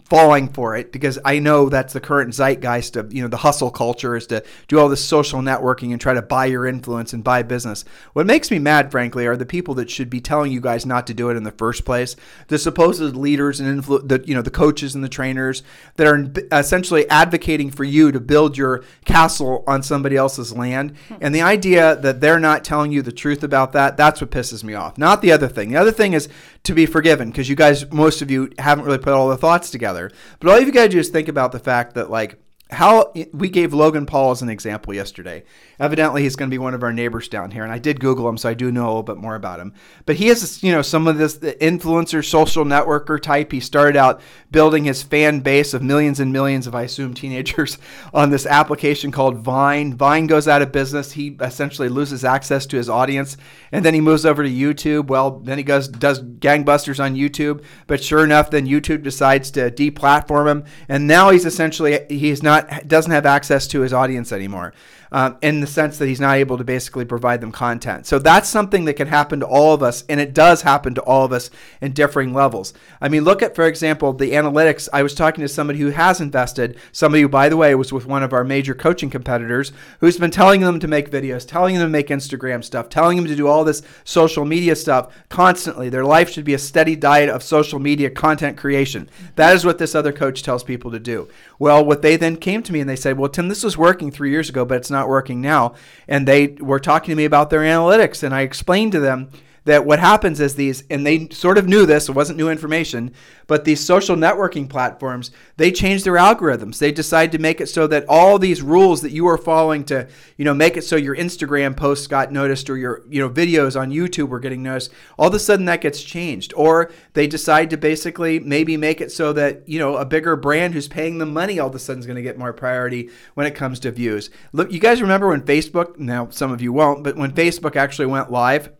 falling 0.05 0.49
for 0.49 0.75
it 0.75 0.91
because 0.91 1.17
I 1.23 1.39
know 1.39 1.69
that's 1.69 1.93
the 1.93 2.01
current 2.01 2.33
zeitgeist 2.33 2.95
of 2.95 3.13
you 3.13 3.21
know 3.21 3.27
the 3.27 3.37
hustle 3.37 3.71
culture 3.71 4.15
is 4.15 4.27
to 4.27 4.43
do 4.67 4.79
all 4.79 4.89
this 4.89 5.03
social 5.03 5.39
networking 5.39 5.91
and 5.91 6.01
try 6.01 6.13
to 6.13 6.21
buy 6.21 6.45
your 6.45 6.65
influence 6.65 7.13
and 7.13 7.23
buy 7.23 7.43
business. 7.43 7.85
What 8.13 8.25
makes 8.25 8.51
me 8.51 8.59
mad, 8.59 8.91
frankly, 8.91 9.25
are 9.25 9.37
the 9.37 9.45
people 9.45 9.75
that 9.75 9.89
should 9.89 10.09
be 10.09 10.19
telling 10.19 10.51
you 10.51 10.59
guys 10.59 10.85
not 10.85 11.07
to 11.07 11.13
do 11.13 11.29
it 11.29 11.37
in 11.37 11.43
the 11.43 11.51
first 11.51 11.85
place. 11.85 12.15
The 12.47 12.57
supposed 12.57 13.15
leaders 13.15 13.59
and 13.59 13.83
influ- 13.83 14.07
the 14.07 14.23
you 14.27 14.35
know 14.35 14.41
the 14.41 14.51
coaches 14.51 14.95
and 14.95 15.03
the 15.03 15.09
trainers 15.09 15.63
that 15.95 16.07
are 16.07 16.31
essentially 16.51 17.09
advocating 17.09 17.71
for 17.71 17.83
you 17.83 18.11
to 18.11 18.19
build 18.19 18.57
your 18.57 18.83
castle 19.05 19.63
on 19.67 19.83
somebody 19.83 20.15
else's 20.15 20.53
land. 20.53 20.95
And 21.21 21.33
the 21.33 21.41
idea 21.41 21.95
that 21.95 22.21
they're 22.21 22.39
not 22.39 22.63
telling 22.63 22.91
you 22.91 23.01
the 23.01 23.11
truth 23.11 23.43
about 23.43 23.71
that, 23.73 23.97
that's 23.97 24.21
what 24.21 24.31
pisses 24.31 24.63
me 24.63 24.73
off. 24.73 24.97
Not 24.97 25.21
the 25.21 25.31
other 25.31 25.47
thing. 25.47 25.71
The 25.71 25.79
other 25.79 25.91
thing 25.91 26.13
is 26.13 26.27
to 26.67 26.73
be 26.73 26.85
forgiven 26.85 27.29
because 27.29 27.49
you 27.49 27.55
guys, 27.55 27.91
most 27.91 28.21
of 28.21 28.29
you, 28.29 28.51
haven't 28.59 28.85
really 28.85 28.97
put 28.97 29.13
all 29.13 29.29
the 29.29 29.37
thoughts 29.37 29.71
together. 29.71 30.11
But 30.39 30.51
all 30.51 30.59
you 30.59 30.71
got 30.71 30.83
to 30.83 30.89
do 30.89 30.99
is 30.99 31.09
think 31.09 31.27
about 31.27 31.51
the 31.51 31.59
fact 31.59 31.95
that 31.95 32.09
like 32.09 32.39
how 32.69 33.13
we 33.31 33.49
gave 33.49 33.73
Logan 33.73 34.05
Paul 34.05 34.31
as 34.31 34.41
an 34.41 34.49
example 34.49 34.93
yesterday. 34.93 35.43
Evidently, 35.79 36.23
he's 36.23 36.35
going 36.35 36.49
to 36.49 36.53
be 36.53 36.57
one 36.57 36.73
of 36.73 36.83
our 36.83 36.91
neighbors 36.91 37.29
down 37.29 37.51
here, 37.51 37.63
and 37.63 37.71
I 37.71 37.77
did 37.77 37.99
Google 37.99 38.27
him, 38.27 38.37
so 38.37 38.49
I 38.49 38.55
do 38.55 38.71
know 38.71 38.85
a 38.85 38.87
little 38.87 39.03
bit 39.03 39.17
more 39.17 39.35
about 39.35 39.59
him. 39.59 39.73
But 40.05 40.17
he 40.17 40.27
is, 40.27 40.61
you 40.63 40.71
know, 40.71 40.81
some 40.81 41.07
of 41.07 41.17
this 41.17 41.37
influencer, 41.37 42.25
social 42.25 42.65
networker 42.65 43.21
type. 43.21 43.51
He 43.51 43.59
started 43.59 43.95
out 43.95 44.19
building 44.51 44.83
his 44.83 45.03
fan 45.03 45.39
base 45.39 45.73
of 45.73 45.81
millions 45.81 46.19
and 46.19 46.33
millions 46.33 46.67
of, 46.67 46.75
I 46.75 46.81
assume, 46.81 47.13
teenagers 47.13 47.77
on 48.13 48.31
this 48.31 48.45
application 48.45 49.11
called 49.11 49.37
Vine. 49.37 49.93
Vine 49.95 50.27
goes 50.27 50.47
out 50.47 50.61
of 50.61 50.71
business. 50.71 51.13
He 51.13 51.37
essentially 51.39 51.89
loses 51.89 52.25
access 52.25 52.65
to 52.67 52.77
his 52.77 52.89
audience, 52.89 53.37
and 53.71 53.85
then 53.85 53.93
he 53.93 54.01
moves 54.01 54.25
over 54.25 54.43
to 54.43 54.49
YouTube. 54.49 55.07
Well, 55.07 55.39
then 55.39 55.57
he 55.57 55.63
goes 55.63 55.87
does 55.87 56.21
gangbusters 56.21 57.01
on 57.01 57.15
YouTube, 57.15 57.63
but 57.85 58.03
sure 58.03 58.23
enough, 58.23 58.49
then 58.49 58.67
YouTube 58.67 59.03
decides 59.03 59.51
to 59.51 59.71
deplatform 59.71 60.51
him, 60.51 60.63
and 60.89 61.07
now 61.07 61.29
he's 61.29 61.45
essentially 61.45 61.99
he's 62.09 62.43
not 62.43 62.56
not 62.65 62.87
doesn't 62.87 63.11
have 63.11 63.25
access 63.25 63.67
to 63.67 63.81
his 63.81 63.93
audience 63.93 64.31
anymore 64.31 64.73
um, 65.11 65.37
in 65.41 65.59
the 65.59 65.67
sense 65.67 65.97
that 65.97 66.07
he's 66.07 66.19
not 66.19 66.37
able 66.37 66.57
to 66.57 66.63
basically 66.63 67.05
provide 67.05 67.41
them 67.41 67.51
content. 67.51 68.05
So 68.05 68.19
that's 68.19 68.49
something 68.49 68.85
that 68.85 68.95
can 68.95 69.07
happen 69.07 69.39
to 69.39 69.47
all 69.47 69.73
of 69.73 69.83
us, 69.83 70.03
and 70.09 70.19
it 70.19 70.33
does 70.33 70.61
happen 70.61 70.95
to 70.95 71.01
all 71.01 71.25
of 71.25 71.31
us 71.31 71.49
in 71.81 71.93
differing 71.93 72.33
levels. 72.33 72.73
I 73.01 73.09
mean, 73.09 73.23
look 73.23 73.41
at, 73.41 73.55
for 73.55 73.65
example, 73.65 74.13
the 74.13 74.31
analytics. 74.31 74.89
I 74.91 75.03
was 75.03 75.13
talking 75.13 75.41
to 75.41 75.47
somebody 75.47 75.79
who 75.79 75.89
has 75.89 76.21
invested, 76.21 76.77
somebody 76.91 77.21
who, 77.21 77.29
by 77.29 77.49
the 77.49 77.57
way, 77.57 77.73
was 77.75 77.93
with 77.93 78.05
one 78.05 78.23
of 78.23 78.33
our 78.33 78.43
major 78.43 78.73
coaching 78.73 79.09
competitors, 79.09 79.71
who's 79.99 80.17
been 80.17 80.31
telling 80.31 80.61
them 80.61 80.79
to 80.79 80.87
make 80.87 81.11
videos, 81.11 81.47
telling 81.47 81.75
them 81.75 81.87
to 81.87 81.91
make 81.91 82.07
Instagram 82.07 82.63
stuff, 82.63 82.89
telling 82.89 83.17
them 83.17 83.27
to 83.27 83.35
do 83.35 83.47
all 83.47 83.63
this 83.63 83.81
social 84.03 84.45
media 84.45 84.75
stuff 84.75 85.13
constantly. 85.29 85.89
Their 85.89 86.05
life 86.05 86.29
should 86.29 86.45
be 86.45 86.53
a 86.53 86.59
steady 86.59 86.95
diet 86.95 87.29
of 87.29 87.43
social 87.43 87.79
media 87.79 88.09
content 88.09 88.57
creation. 88.57 89.09
That 89.35 89.55
is 89.55 89.65
what 89.65 89.77
this 89.77 89.95
other 89.95 90.11
coach 90.11 90.43
tells 90.43 90.63
people 90.63 90.91
to 90.91 90.99
do. 90.99 91.27
Well, 91.59 91.83
what 91.83 92.01
they 92.01 92.15
then 92.17 92.37
came 92.37 92.61
to 92.63 92.73
me 92.73 92.79
and 92.79 92.89
they 92.89 92.95
said, 92.95 93.17
Well, 93.17 93.29
Tim, 93.29 93.47
this 93.47 93.63
was 93.63 93.77
working 93.77 94.11
three 94.11 94.29
years 94.29 94.49
ago, 94.49 94.65
but 94.65 94.77
it's 94.77 94.91
not 94.91 95.07
working 95.07 95.41
now. 95.41 95.73
And 96.07 96.27
they 96.27 96.47
were 96.59 96.79
talking 96.79 97.11
to 97.11 97.15
me 97.15 97.25
about 97.25 97.49
their 97.49 97.61
analytics, 97.61 98.23
and 98.23 98.33
I 98.33 98.41
explained 98.41 98.91
to 98.93 98.99
them 98.99 99.29
that 99.67 99.85
what 99.85 99.99
happens 99.99 100.39
is 100.39 100.55
these, 100.55 100.83
and 100.89 101.05
they 101.05 101.27
sort 101.29 101.57
of 101.57 101.67
knew 101.67 101.85
this, 101.85 102.07
it 102.07 102.13
wasn't 102.13 102.37
new 102.37 102.49
information, 102.49 103.11
but 103.47 103.65
these 103.65 103.83
social 103.83 104.15
networking 104.15 104.69
platforms, 104.69 105.29
they 105.57 105.71
change 105.73 106.05
their 106.05 106.13
algorithms. 106.13 106.79
They 106.79 106.91
decide 106.91 107.33
to 107.33 107.37
make 107.37 107.59
it 107.59 107.67
so 107.67 107.85
that 107.87 108.05
all 108.07 108.39
these 108.39 108.61
rules 108.61 109.01
that 109.01 109.11
you 109.11 109.27
are 109.27 109.37
following 109.37 109.83
to, 109.85 110.07
you 110.37 110.45
know, 110.45 110.53
make 110.53 110.77
it 110.77 110.83
so 110.83 110.95
your 110.95 111.17
Instagram 111.17 111.75
posts 111.75 112.07
got 112.07 112.31
noticed 112.31 112.69
or 112.69 112.77
your, 112.77 113.03
you 113.09 113.19
know, 113.21 113.29
videos 113.29 113.79
on 113.79 113.91
YouTube 113.91 114.29
were 114.29 114.39
getting 114.39 114.63
noticed, 114.63 114.91
all 115.19 115.27
of 115.27 115.33
a 115.33 115.39
sudden 115.39 115.65
that 115.65 115.81
gets 115.81 116.01
changed. 116.01 116.53
Or 116.55 116.89
they 117.11 117.27
decide 117.27 117.69
to 117.71 117.77
basically 117.77 118.39
maybe 118.39 118.77
make 118.77 119.01
it 119.01 119.11
so 119.11 119.33
that, 119.33 119.67
you 119.67 119.79
know, 119.79 119.97
a 119.97 120.05
bigger 120.05 120.37
brand 120.37 120.73
who's 120.73 120.87
paying 120.87 121.17
them 121.17 121.33
money 121.33 121.59
all 121.59 121.67
of 121.67 121.75
a 121.75 121.79
sudden 121.79 121.99
is 121.99 122.05
going 122.05 122.15
to 122.15 122.21
get 122.21 122.37
more 122.37 122.53
priority 122.53 123.09
when 123.33 123.45
it 123.45 123.55
comes 123.55 123.81
to 123.81 123.91
views. 123.91 124.29
Look, 124.53 124.71
you 124.71 124.79
guys 124.79 125.01
remember 125.01 125.27
when 125.27 125.41
Facebook, 125.41 125.99
now 125.99 126.29
some 126.29 126.53
of 126.53 126.61
you 126.61 126.71
won't, 126.71 127.03
but 127.03 127.17
when 127.17 127.33
Facebook 127.33 127.75
actually 127.75 128.07
went 128.07 128.31
live, 128.31 128.71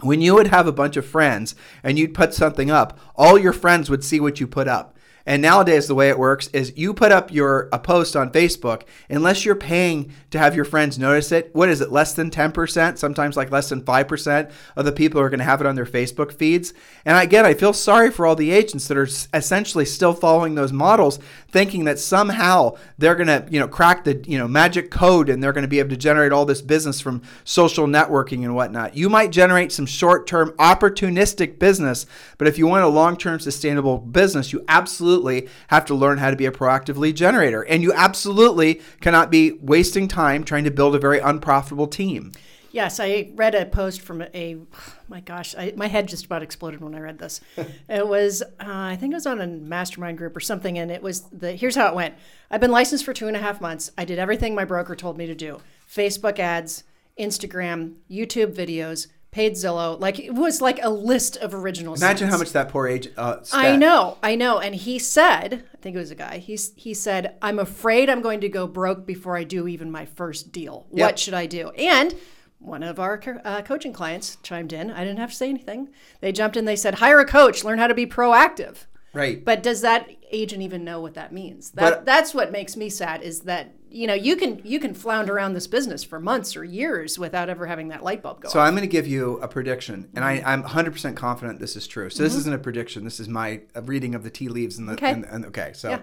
when 0.00 0.20
you 0.20 0.34
would 0.34 0.48
have 0.48 0.66
a 0.66 0.72
bunch 0.72 0.96
of 0.96 1.06
friends 1.06 1.54
and 1.82 1.98
you'd 1.98 2.14
put 2.14 2.34
something 2.34 2.70
up, 2.70 2.98
all 3.14 3.38
your 3.38 3.52
friends 3.52 3.88
would 3.88 4.04
see 4.04 4.20
what 4.20 4.40
you 4.40 4.46
put 4.46 4.68
up. 4.68 4.95
And 5.26 5.42
nowadays, 5.42 5.88
the 5.88 5.94
way 5.94 6.08
it 6.08 6.18
works 6.18 6.46
is 6.48 6.72
you 6.76 6.94
put 6.94 7.10
up 7.10 7.32
your 7.32 7.68
a 7.72 7.78
post 7.78 8.14
on 8.14 8.30
Facebook, 8.30 8.82
unless 9.10 9.44
you're 9.44 9.56
paying 9.56 10.12
to 10.30 10.38
have 10.38 10.54
your 10.54 10.64
friends 10.64 10.98
notice 10.98 11.32
it. 11.32 11.50
What 11.52 11.68
is 11.68 11.80
it? 11.80 11.90
Less 11.90 12.12
than 12.12 12.30
10%, 12.30 12.96
sometimes 12.96 13.36
like 13.36 13.50
less 13.50 13.68
than 13.68 13.82
5% 13.82 14.52
of 14.76 14.84
the 14.84 14.92
people 14.92 15.20
are 15.20 15.28
going 15.28 15.40
to 15.40 15.44
have 15.44 15.60
it 15.60 15.66
on 15.66 15.74
their 15.74 15.84
Facebook 15.84 16.32
feeds. 16.32 16.72
And 17.04 17.18
again, 17.18 17.44
I 17.44 17.54
feel 17.54 17.72
sorry 17.72 18.12
for 18.12 18.24
all 18.24 18.36
the 18.36 18.52
agents 18.52 18.86
that 18.86 18.96
are 18.96 19.08
essentially 19.34 19.84
still 19.84 20.12
following 20.12 20.54
those 20.54 20.72
models, 20.72 21.18
thinking 21.48 21.84
that 21.84 21.98
somehow 21.98 22.76
they're 22.96 23.16
going 23.16 23.26
to, 23.26 23.44
you 23.50 23.58
know, 23.58 23.66
crack 23.66 24.04
the, 24.04 24.22
you 24.28 24.38
know, 24.38 24.46
magic 24.46 24.92
code 24.92 25.28
and 25.28 25.42
they're 25.42 25.52
going 25.52 25.62
to 25.62 25.68
be 25.68 25.80
able 25.80 25.90
to 25.90 25.96
generate 25.96 26.30
all 26.30 26.44
this 26.44 26.62
business 26.62 27.00
from 27.00 27.22
social 27.42 27.86
networking 27.86 28.44
and 28.44 28.54
whatnot. 28.54 28.96
You 28.96 29.08
might 29.08 29.32
generate 29.32 29.72
some 29.72 29.86
short-term 29.86 30.50
opportunistic 30.58 31.58
business, 31.58 32.06
but 32.38 32.46
if 32.46 32.58
you 32.58 32.68
want 32.68 32.84
a 32.84 32.88
long-term 32.88 33.40
sustainable 33.40 33.98
business, 33.98 34.52
you 34.52 34.64
absolutely 34.68 35.15
absolutely 35.16 35.48
have 35.68 35.84
to 35.86 35.94
learn 35.94 36.18
how 36.18 36.30
to 36.30 36.36
be 36.36 36.46
a 36.46 36.52
proactive 36.52 36.96
lead 36.96 37.16
generator. 37.16 37.62
And 37.62 37.82
you 37.82 37.92
absolutely 37.92 38.80
cannot 39.00 39.30
be 39.30 39.52
wasting 39.62 40.08
time 40.08 40.44
trying 40.44 40.64
to 40.64 40.70
build 40.70 40.94
a 40.94 40.98
very 40.98 41.18
unprofitable 41.18 41.86
team. 41.86 42.32
Yes, 42.72 43.00
I 43.00 43.30
read 43.34 43.54
a 43.54 43.64
post 43.64 44.02
from 44.02 44.20
a, 44.34 44.58
my 45.08 45.20
gosh, 45.20 45.54
I, 45.56 45.72
my 45.76 45.86
head 45.86 46.08
just 46.08 46.26
about 46.26 46.42
exploded 46.42 46.82
when 46.82 46.94
I 46.94 47.00
read 47.00 47.18
this. 47.18 47.40
it 47.88 48.06
was, 48.06 48.42
uh, 48.42 48.46
I 48.60 48.96
think 48.96 49.12
it 49.12 49.16
was 49.16 49.26
on 49.26 49.40
a 49.40 49.46
mastermind 49.46 50.18
group 50.18 50.36
or 50.36 50.40
something, 50.40 50.76
and 50.76 50.90
it 50.90 51.02
was 51.02 51.22
the, 51.30 51.52
here's 51.52 51.76
how 51.76 51.88
it 51.88 51.94
went. 51.94 52.16
I've 52.50 52.60
been 52.60 52.70
licensed 52.70 53.06
for 53.06 53.14
two 53.14 53.28
and 53.28 53.36
a 53.36 53.40
half 53.40 53.62
months. 53.62 53.90
I 53.96 54.04
did 54.04 54.18
everything 54.18 54.54
my 54.54 54.66
broker 54.66 54.94
told 54.94 55.16
me 55.16 55.26
to 55.26 55.34
do 55.34 55.60
Facebook 55.90 56.38
ads, 56.38 56.84
Instagram, 57.18 57.94
YouTube 58.10 58.54
videos, 58.54 59.06
paid 59.36 59.52
Zillow. 59.52 60.00
Like 60.00 60.18
it 60.18 60.34
was 60.34 60.62
like 60.62 60.82
a 60.82 60.88
list 60.88 61.36
of 61.36 61.52
original. 61.52 61.94
Imagine 61.94 62.30
how 62.30 62.38
much 62.38 62.52
that 62.52 62.70
poor 62.70 62.88
agent. 62.88 63.14
Uh, 63.18 63.36
I 63.52 63.76
know, 63.76 64.16
I 64.22 64.34
know. 64.34 64.60
And 64.60 64.74
he 64.74 64.98
said, 64.98 65.62
I 65.74 65.76
think 65.76 65.94
it 65.94 65.98
was 65.98 66.10
a 66.10 66.14
guy. 66.14 66.38
He's 66.38 66.72
he 66.74 66.94
said, 66.94 67.36
"I'm 67.42 67.58
afraid 67.58 68.08
I'm 68.08 68.22
going 68.22 68.40
to 68.40 68.48
go 68.48 68.66
broke 68.66 69.04
before 69.06 69.36
I 69.36 69.44
do 69.44 69.68
even 69.68 69.90
my 69.90 70.06
first 70.06 70.52
deal. 70.52 70.86
Yep. 70.90 71.06
What 71.06 71.18
should 71.18 71.34
I 71.34 71.44
do?" 71.44 71.68
And 71.72 72.14
one 72.60 72.82
of 72.82 72.98
our 72.98 73.22
uh, 73.44 73.60
coaching 73.60 73.92
clients 73.92 74.38
chimed 74.42 74.72
in. 74.72 74.90
I 74.90 75.04
didn't 75.04 75.18
have 75.18 75.30
to 75.30 75.36
say 75.36 75.50
anything. 75.50 75.90
They 76.20 76.32
jumped 76.32 76.56
in. 76.56 76.64
They 76.64 76.74
said, 76.74 76.94
"Hire 76.94 77.20
a 77.20 77.26
coach. 77.26 77.62
Learn 77.62 77.78
how 77.78 77.88
to 77.88 77.94
be 77.94 78.06
proactive." 78.06 78.86
Right. 79.12 79.44
But 79.44 79.62
does 79.62 79.82
that 79.82 80.10
agent 80.32 80.62
even 80.62 80.82
know 80.82 81.02
what 81.02 81.12
that 81.12 81.30
means? 81.30 81.72
That 81.72 81.90
but, 81.90 82.04
that's 82.06 82.34
what 82.34 82.52
makes 82.52 82.74
me 82.74 82.88
sad 82.88 83.22
is 83.22 83.40
that 83.40 83.74
you 83.90 84.06
know 84.06 84.14
you 84.14 84.36
can 84.36 84.60
you 84.64 84.78
can 84.80 84.94
flounder 84.94 85.34
around 85.34 85.54
this 85.54 85.66
business 85.66 86.02
for 86.02 86.18
months 86.20 86.56
or 86.56 86.64
years 86.64 87.18
without 87.18 87.48
ever 87.48 87.66
having 87.66 87.88
that 87.88 88.02
light 88.02 88.22
bulb 88.22 88.40
go. 88.40 88.48
So 88.48 88.60
off. 88.60 88.66
I'm 88.66 88.74
going 88.74 88.82
to 88.82 88.88
give 88.88 89.06
you 89.06 89.38
a 89.38 89.48
prediction, 89.48 90.08
and 90.14 90.24
I, 90.24 90.42
I'm 90.44 90.62
100% 90.62 91.16
confident 91.16 91.60
this 91.60 91.76
is 91.76 91.86
true. 91.86 92.10
So 92.10 92.16
mm-hmm. 92.16 92.24
this 92.24 92.34
isn't 92.34 92.54
a 92.54 92.58
prediction. 92.58 93.04
This 93.04 93.20
is 93.20 93.28
my 93.28 93.60
reading 93.82 94.14
of 94.14 94.22
the 94.22 94.30
tea 94.30 94.48
leaves 94.48 94.78
and 94.78 94.88
the 94.88 94.94
okay. 94.94 95.12
And, 95.12 95.24
and, 95.24 95.46
okay. 95.46 95.72
So. 95.74 95.90
Yeah. 95.90 96.00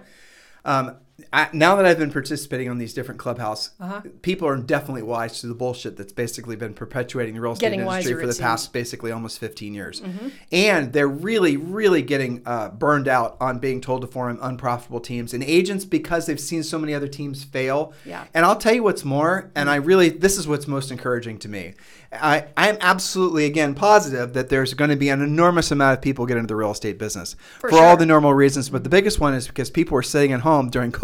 Um, 0.65 0.95
I, 1.31 1.47
now 1.53 1.75
that 1.75 1.85
I've 1.85 1.99
been 1.99 2.11
participating 2.11 2.69
on 2.69 2.79
these 2.79 2.91
different 2.91 3.19
clubhouse, 3.19 3.69
uh-huh. 3.79 4.01
people 4.23 4.47
are 4.47 4.57
definitely 4.57 5.03
wise 5.03 5.41
to 5.41 5.47
the 5.47 5.53
bullshit 5.53 5.95
that's 5.95 6.11
basically 6.11 6.55
been 6.55 6.73
perpetuating 6.73 7.35
the 7.35 7.41
real 7.41 7.51
estate 7.51 7.67
getting 7.67 7.81
industry 7.81 8.15
for 8.15 8.25
the 8.25 8.35
past 8.35 8.73
basically 8.73 9.11
almost 9.11 9.37
15 9.37 9.75
years. 9.75 10.01
Mm-hmm. 10.01 10.29
And 10.51 10.91
they're 10.91 11.07
really, 11.07 11.55
really 11.55 12.01
getting 12.01 12.41
uh, 12.47 12.69
burned 12.69 13.07
out 13.07 13.37
on 13.39 13.59
being 13.59 13.79
told 13.79 14.01
to 14.01 14.07
form 14.07 14.39
unprofitable 14.41 14.99
teams. 14.99 15.35
And 15.35 15.43
agents, 15.43 15.85
because 15.85 16.25
they've 16.25 16.39
seen 16.39 16.63
so 16.63 16.79
many 16.79 16.95
other 16.95 17.07
teams 17.07 17.43
fail. 17.43 17.93
Yeah. 18.05 18.25
And 18.33 18.43
I'll 18.43 18.57
tell 18.57 18.73
you 18.73 18.81
what's 18.81 19.05
more, 19.05 19.51
and 19.55 19.69
I 19.69 19.75
really, 19.75 20.09
this 20.09 20.39
is 20.39 20.47
what's 20.47 20.67
most 20.67 20.89
encouraging 20.89 21.37
to 21.39 21.47
me. 21.47 21.75
I, 22.11 22.47
I'm 22.57 22.77
absolutely, 22.79 23.45
again, 23.45 23.75
positive 23.75 24.33
that 24.33 24.49
there's 24.49 24.73
going 24.73 24.91
to 24.91 24.95
be 24.95 25.09
an 25.09 25.21
enormous 25.21 25.71
amount 25.71 25.97
of 25.97 26.01
people 26.01 26.25
get 26.25 26.37
into 26.37 26.47
the 26.47 26.55
real 26.55 26.71
estate 26.71 26.97
business 26.97 27.35
for, 27.59 27.69
for 27.69 27.75
sure. 27.75 27.85
all 27.85 27.97
the 27.97 28.05
normal 28.05 28.33
reasons. 28.33 28.69
But 28.69 28.83
the 28.83 28.89
biggest 28.89 29.19
one 29.19 29.33
is 29.33 29.47
because 29.47 29.69
people 29.69 29.95
were 29.95 30.03
sitting 30.03 30.31
at 30.31 30.41
home 30.41 30.69
during 30.69 30.91
COVID 30.91 31.02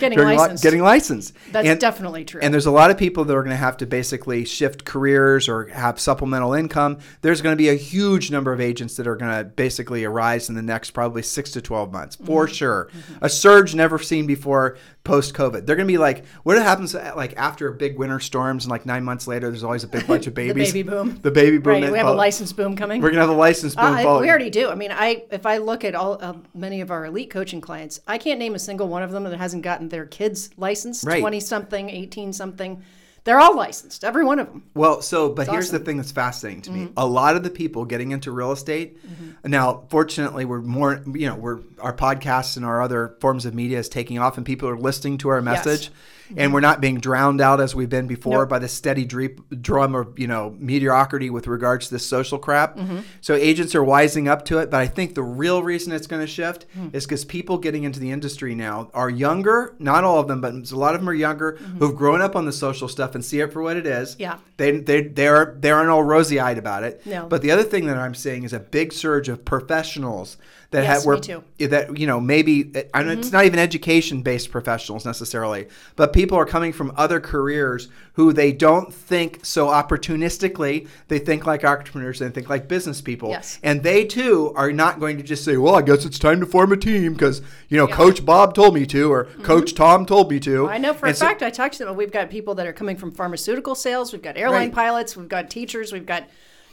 getting 0.00 0.18
licensed. 0.18 0.62
getting 0.62 0.82
licensed. 0.82 1.34
That's 1.52 1.68
and, 1.68 1.80
definitely 1.80 2.24
true. 2.24 2.40
And 2.42 2.52
there's 2.52 2.66
a 2.66 2.70
lot 2.70 2.90
of 2.90 2.98
people 2.98 3.24
that 3.24 3.34
are 3.34 3.42
going 3.42 3.50
to 3.50 3.56
have 3.56 3.76
to 3.78 3.86
basically 3.86 4.44
shift 4.44 4.84
careers 4.84 5.48
or 5.48 5.66
have 5.66 6.00
supplemental 6.00 6.54
income. 6.54 6.98
There's 7.20 7.40
going 7.40 7.52
to 7.52 7.62
be 7.62 7.68
a 7.68 7.74
huge 7.74 8.30
number 8.30 8.52
of 8.52 8.60
agents 8.60 8.96
that 8.96 9.06
are 9.06 9.16
going 9.16 9.36
to 9.36 9.44
basically 9.44 10.04
arise 10.04 10.48
in 10.48 10.54
the 10.54 10.62
next 10.62 10.90
probably 10.90 11.22
six 11.22 11.50
to 11.52 11.62
12 11.62 11.92
months, 11.92 12.16
for 12.16 12.46
mm-hmm. 12.46 12.54
sure. 12.54 12.88
Mm-hmm. 12.92 13.24
A 13.24 13.28
surge 13.28 13.74
never 13.74 13.98
seen 13.98 14.26
before 14.26 14.76
post 15.04 15.34
COVID. 15.34 15.66
They're 15.66 15.76
going 15.76 15.86
to 15.86 15.92
be 15.92 15.98
like, 15.98 16.24
what 16.42 16.56
happens 16.56 16.94
like 16.94 17.34
after 17.36 17.70
big 17.72 17.98
winter 17.98 18.18
storms 18.18 18.64
and 18.64 18.70
like 18.70 18.86
nine 18.86 19.04
months 19.04 19.26
later, 19.26 19.50
there's 19.50 19.62
always 19.62 19.84
a 19.84 19.88
big 19.88 20.06
bunch 20.06 20.26
of 20.26 20.34
babies. 20.34 20.72
the 20.72 20.82
baby 20.82 20.90
boom. 20.90 21.18
The 21.20 21.30
baby 21.30 21.58
boom. 21.58 21.82
Right. 21.82 21.92
We 21.92 21.98
have 21.98 22.06
a 22.06 22.12
license 22.12 22.52
boom 22.52 22.74
coming. 22.74 23.02
We're 23.02 23.10
going 23.10 23.20
to 23.20 23.26
have 23.26 23.36
a 23.36 23.38
license 23.38 23.74
boom. 23.74 23.84
Uh, 23.84 24.20
we 24.20 24.28
already 24.28 24.50
do. 24.50 24.70
I 24.70 24.74
mean, 24.74 24.90
I 24.90 25.24
if 25.30 25.46
I 25.46 25.58
look 25.58 25.84
at 25.84 25.94
all 25.94 26.18
uh, 26.20 26.34
many 26.54 26.80
of 26.80 26.90
our 26.90 27.04
elite 27.04 27.30
coaching 27.30 27.60
clients, 27.60 28.00
I 28.08 28.18
can't 28.18 28.38
name 28.38 28.54
a 28.54 28.58
single 28.58 28.88
one 28.88 29.02
of 29.02 29.12
them 29.12 29.24
that 29.24 29.36
hasn't 29.38 29.62
gotten 29.62 29.90
their 29.90 30.06
kids 30.06 30.50
licensed, 30.56 31.04
right. 31.04 31.20
20 31.20 31.38
something, 31.40 31.90
18 31.90 32.32
something. 32.32 32.82
They're 33.24 33.40
all 33.40 33.56
licensed, 33.56 34.04
every 34.04 34.24
one 34.24 34.38
of 34.38 34.46
them. 34.48 34.64
Well, 34.74 35.00
so, 35.00 35.30
but 35.30 35.42
it's 35.42 35.50
here's 35.50 35.68
awesome. 35.68 35.78
the 35.78 35.84
thing 35.84 35.96
that's 35.96 36.12
fascinating 36.12 36.62
to 36.62 36.70
mm-hmm. 36.70 36.84
me. 36.84 36.92
A 36.96 37.06
lot 37.06 37.36
of 37.36 37.42
the 37.42 37.50
people 37.50 37.86
getting 37.86 38.12
into 38.12 38.30
real 38.30 38.52
estate, 38.52 39.02
mm-hmm. 39.02 39.50
now, 39.50 39.84
fortunately, 39.88 40.44
we're 40.44 40.60
more, 40.60 41.02
you 41.06 41.26
know, 41.28 41.34
we're, 41.34 41.60
our 41.80 41.94
podcasts 41.94 42.56
and 42.58 42.66
our 42.66 42.82
other 42.82 43.16
forms 43.20 43.46
of 43.46 43.54
media 43.54 43.78
is 43.78 43.88
taking 43.88 44.18
off 44.18 44.36
and 44.36 44.44
people 44.44 44.68
are 44.68 44.78
listening 44.78 45.18
to 45.18 45.28
our 45.28 45.40
message. 45.40 45.84
Yes 45.84 45.90
and 46.36 46.52
we're 46.52 46.60
not 46.60 46.80
being 46.80 46.98
drowned 46.98 47.40
out 47.40 47.60
as 47.60 47.74
we've 47.74 47.88
been 47.88 48.06
before 48.06 48.40
nope. 48.40 48.48
by 48.48 48.58
the 48.58 48.68
steady 48.68 49.04
drip 49.04 49.40
drum 49.60 49.94
of 49.94 50.18
you 50.18 50.26
know 50.26 50.54
mediocrity 50.58 51.30
with 51.30 51.46
regards 51.46 51.88
to 51.88 51.94
this 51.94 52.06
social 52.06 52.38
crap. 52.38 52.76
Mm-hmm. 52.76 53.00
So 53.20 53.34
agents 53.34 53.74
are 53.74 53.82
wising 53.82 54.28
up 54.28 54.44
to 54.46 54.58
it, 54.58 54.70
but 54.70 54.80
I 54.80 54.86
think 54.86 55.14
the 55.14 55.22
real 55.22 55.62
reason 55.62 55.92
it's 55.92 56.06
going 56.06 56.22
to 56.22 56.26
shift 56.26 56.66
mm. 56.76 56.94
is 56.94 57.04
because 57.04 57.24
people 57.24 57.58
getting 57.58 57.84
into 57.84 58.00
the 58.00 58.10
industry 58.10 58.54
now 58.54 58.90
are 58.94 59.10
younger. 59.10 59.74
Not 59.78 60.04
all 60.04 60.18
of 60.18 60.28
them, 60.28 60.40
but 60.40 60.54
a 60.54 60.76
lot 60.76 60.94
of 60.94 61.00
them 61.00 61.08
are 61.08 61.14
younger 61.14 61.52
mm-hmm. 61.52 61.78
who've 61.78 61.96
grown 61.96 62.22
up 62.22 62.36
on 62.36 62.44
the 62.44 62.52
social 62.52 62.88
stuff 62.88 63.14
and 63.14 63.24
see 63.24 63.40
it 63.40 63.52
for 63.52 63.62
what 63.62 63.76
it 63.76 63.86
is. 63.86 64.16
Yeah. 64.18 64.38
They 64.56 64.78
they 64.78 65.02
they're 65.02 65.56
they 65.58 65.70
aren't 65.70 65.90
all 65.90 66.04
rosy 66.04 66.40
eyed 66.40 66.58
about 66.58 66.84
it. 66.84 67.04
No. 67.06 67.26
But 67.26 67.42
the 67.42 67.50
other 67.50 67.64
thing 67.64 67.86
that 67.86 67.96
I'm 67.96 68.14
seeing 68.14 68.44
is 68.44 68.52
a 68.52 68.60
big 68.60 68.92
surge 68.92 69.28
of 69.28 69.44
professionals 69.44 70.36
that 70.74 70.82
Yes, 70.82 70.96
have 70.98 71.06
were 71.06 71.14
me 71.14 71.20
too. 71.20 71.44
that 71.68 71.96
you 71.96 72.06
know 72.06 72.20
maybe 72.20 72.70
eh, 72.74 72.82
I 72.92 73.02
know 73.04 73.12
it's 73.12 73.28
mm-hmm. 73.28 73.36
not 73.36 73.44
even 73.44 73.58
education 73.60 74.22
based 74.22 74.50
professionals 74.50 75.04
necessarily, 75.06 75.68
but 75.94 76.12
people 76.12 76.36
are 76.36 76.44
coming 76.44 76.72
from 76.72 76.92
other 76.96 77.20
careers 77.20 77.88
who 78.14 78.32
they 78.32 78.50
don't 78.52 78.92
think 78.92 79.44
so 79.44 79.68
opportunistically. 79.68 80.88
They 81.08 81.18
think 81.18 81.46
like 81.46 81.64
entrepreneurs. 81.64 82.18
They 82.18 82.28
think 82.28 82.48
like 82.48 82.68
business 82.68 83.00
people. 83.00 83.30
Yes. 83.30 83.58
And 83.62 83.82
they 83.82 84.04
too 84.04 84.52
are 84.56 84.72
not 84.72 85.00
going 85.00 85.16
to 85.18 85.22
just 85.22 85.44
say, 85.44 85.56
"Well, 85.56 85.76
I 85.76 85.82
guess 85.82 86.04
it's 86.04 86.18
time 86.18 86.40
to 86.40 86.46
form 86.46 86.72
a 86.72 86.76
team 86.76 87.12
because 87.12 87.40
you 87.68 87.78
know 87.78 87.88
Yeah. 87.88 87.94
Coach 87.96 88.24
Bob 88.24 88.54
told 88.54 88.74
me 88.74 88.84
to 88.86 89.12
or 89.12 89.24
mm-hmm. 89.24 89.42
Coach 89.42 89.74
Tom 89.74 90.04
told 90.06 90.30
me 90.30 90.40
to." 90.40 90.68
I 90.68 90.78
know 90.78 90.92
for 90.92 91.06
And 91.06 91.14
a 91.14 91.16
so- 91.16 91.26
fact. 91.26 91.42
I 91.42 91.50
talked 91.50 91.76
to 91.78 91.84
them. 91.84 91.96
We've 91.96 92.12
got 92.12 92.30
people 92.30 92.54
that 92.56 92.66
are 92.66 92.72
coming 92.72 92.96
from 92.96 93.12
pharmaceutical 93.12 93.74
sales. 93.76 94.12
We've 94.12 94.22
got 94.22 94.36
airline 94.36 94.68
Right. 94.68 94.74
pilots. 94.74 95.16
We've 95.16 95.28
got 95.28 95.50
teachers. 95.50 95.92
We've 95.92 96.06
got, 96.06 96.24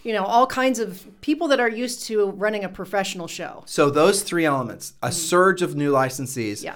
you 0.03 0.13
know, 0.13 0.23
all 0.23 0.47
kinds 0.47 0.79
of 0.79 1.05
people 1.21 1.47
that 1.49 1.59
are 1.59 1.69
used 1.69 2.03
to 2.07 2.31
running 2.31 2.63
a 2.63 2.69
professional 2.69 3.27
show. 3.27 3.63
So 3.65 3.89
those 3.89 4.23
three 4.23 4.45
elements: 4.45 4.93
a 5.01 5.11
surge 5.11 5.61
of 5.61 5.75
new 5.75 5.91
licensees, 5.91 6.41
Mm-hmm. 6.57 6.65
Yeah. 6.65 6.75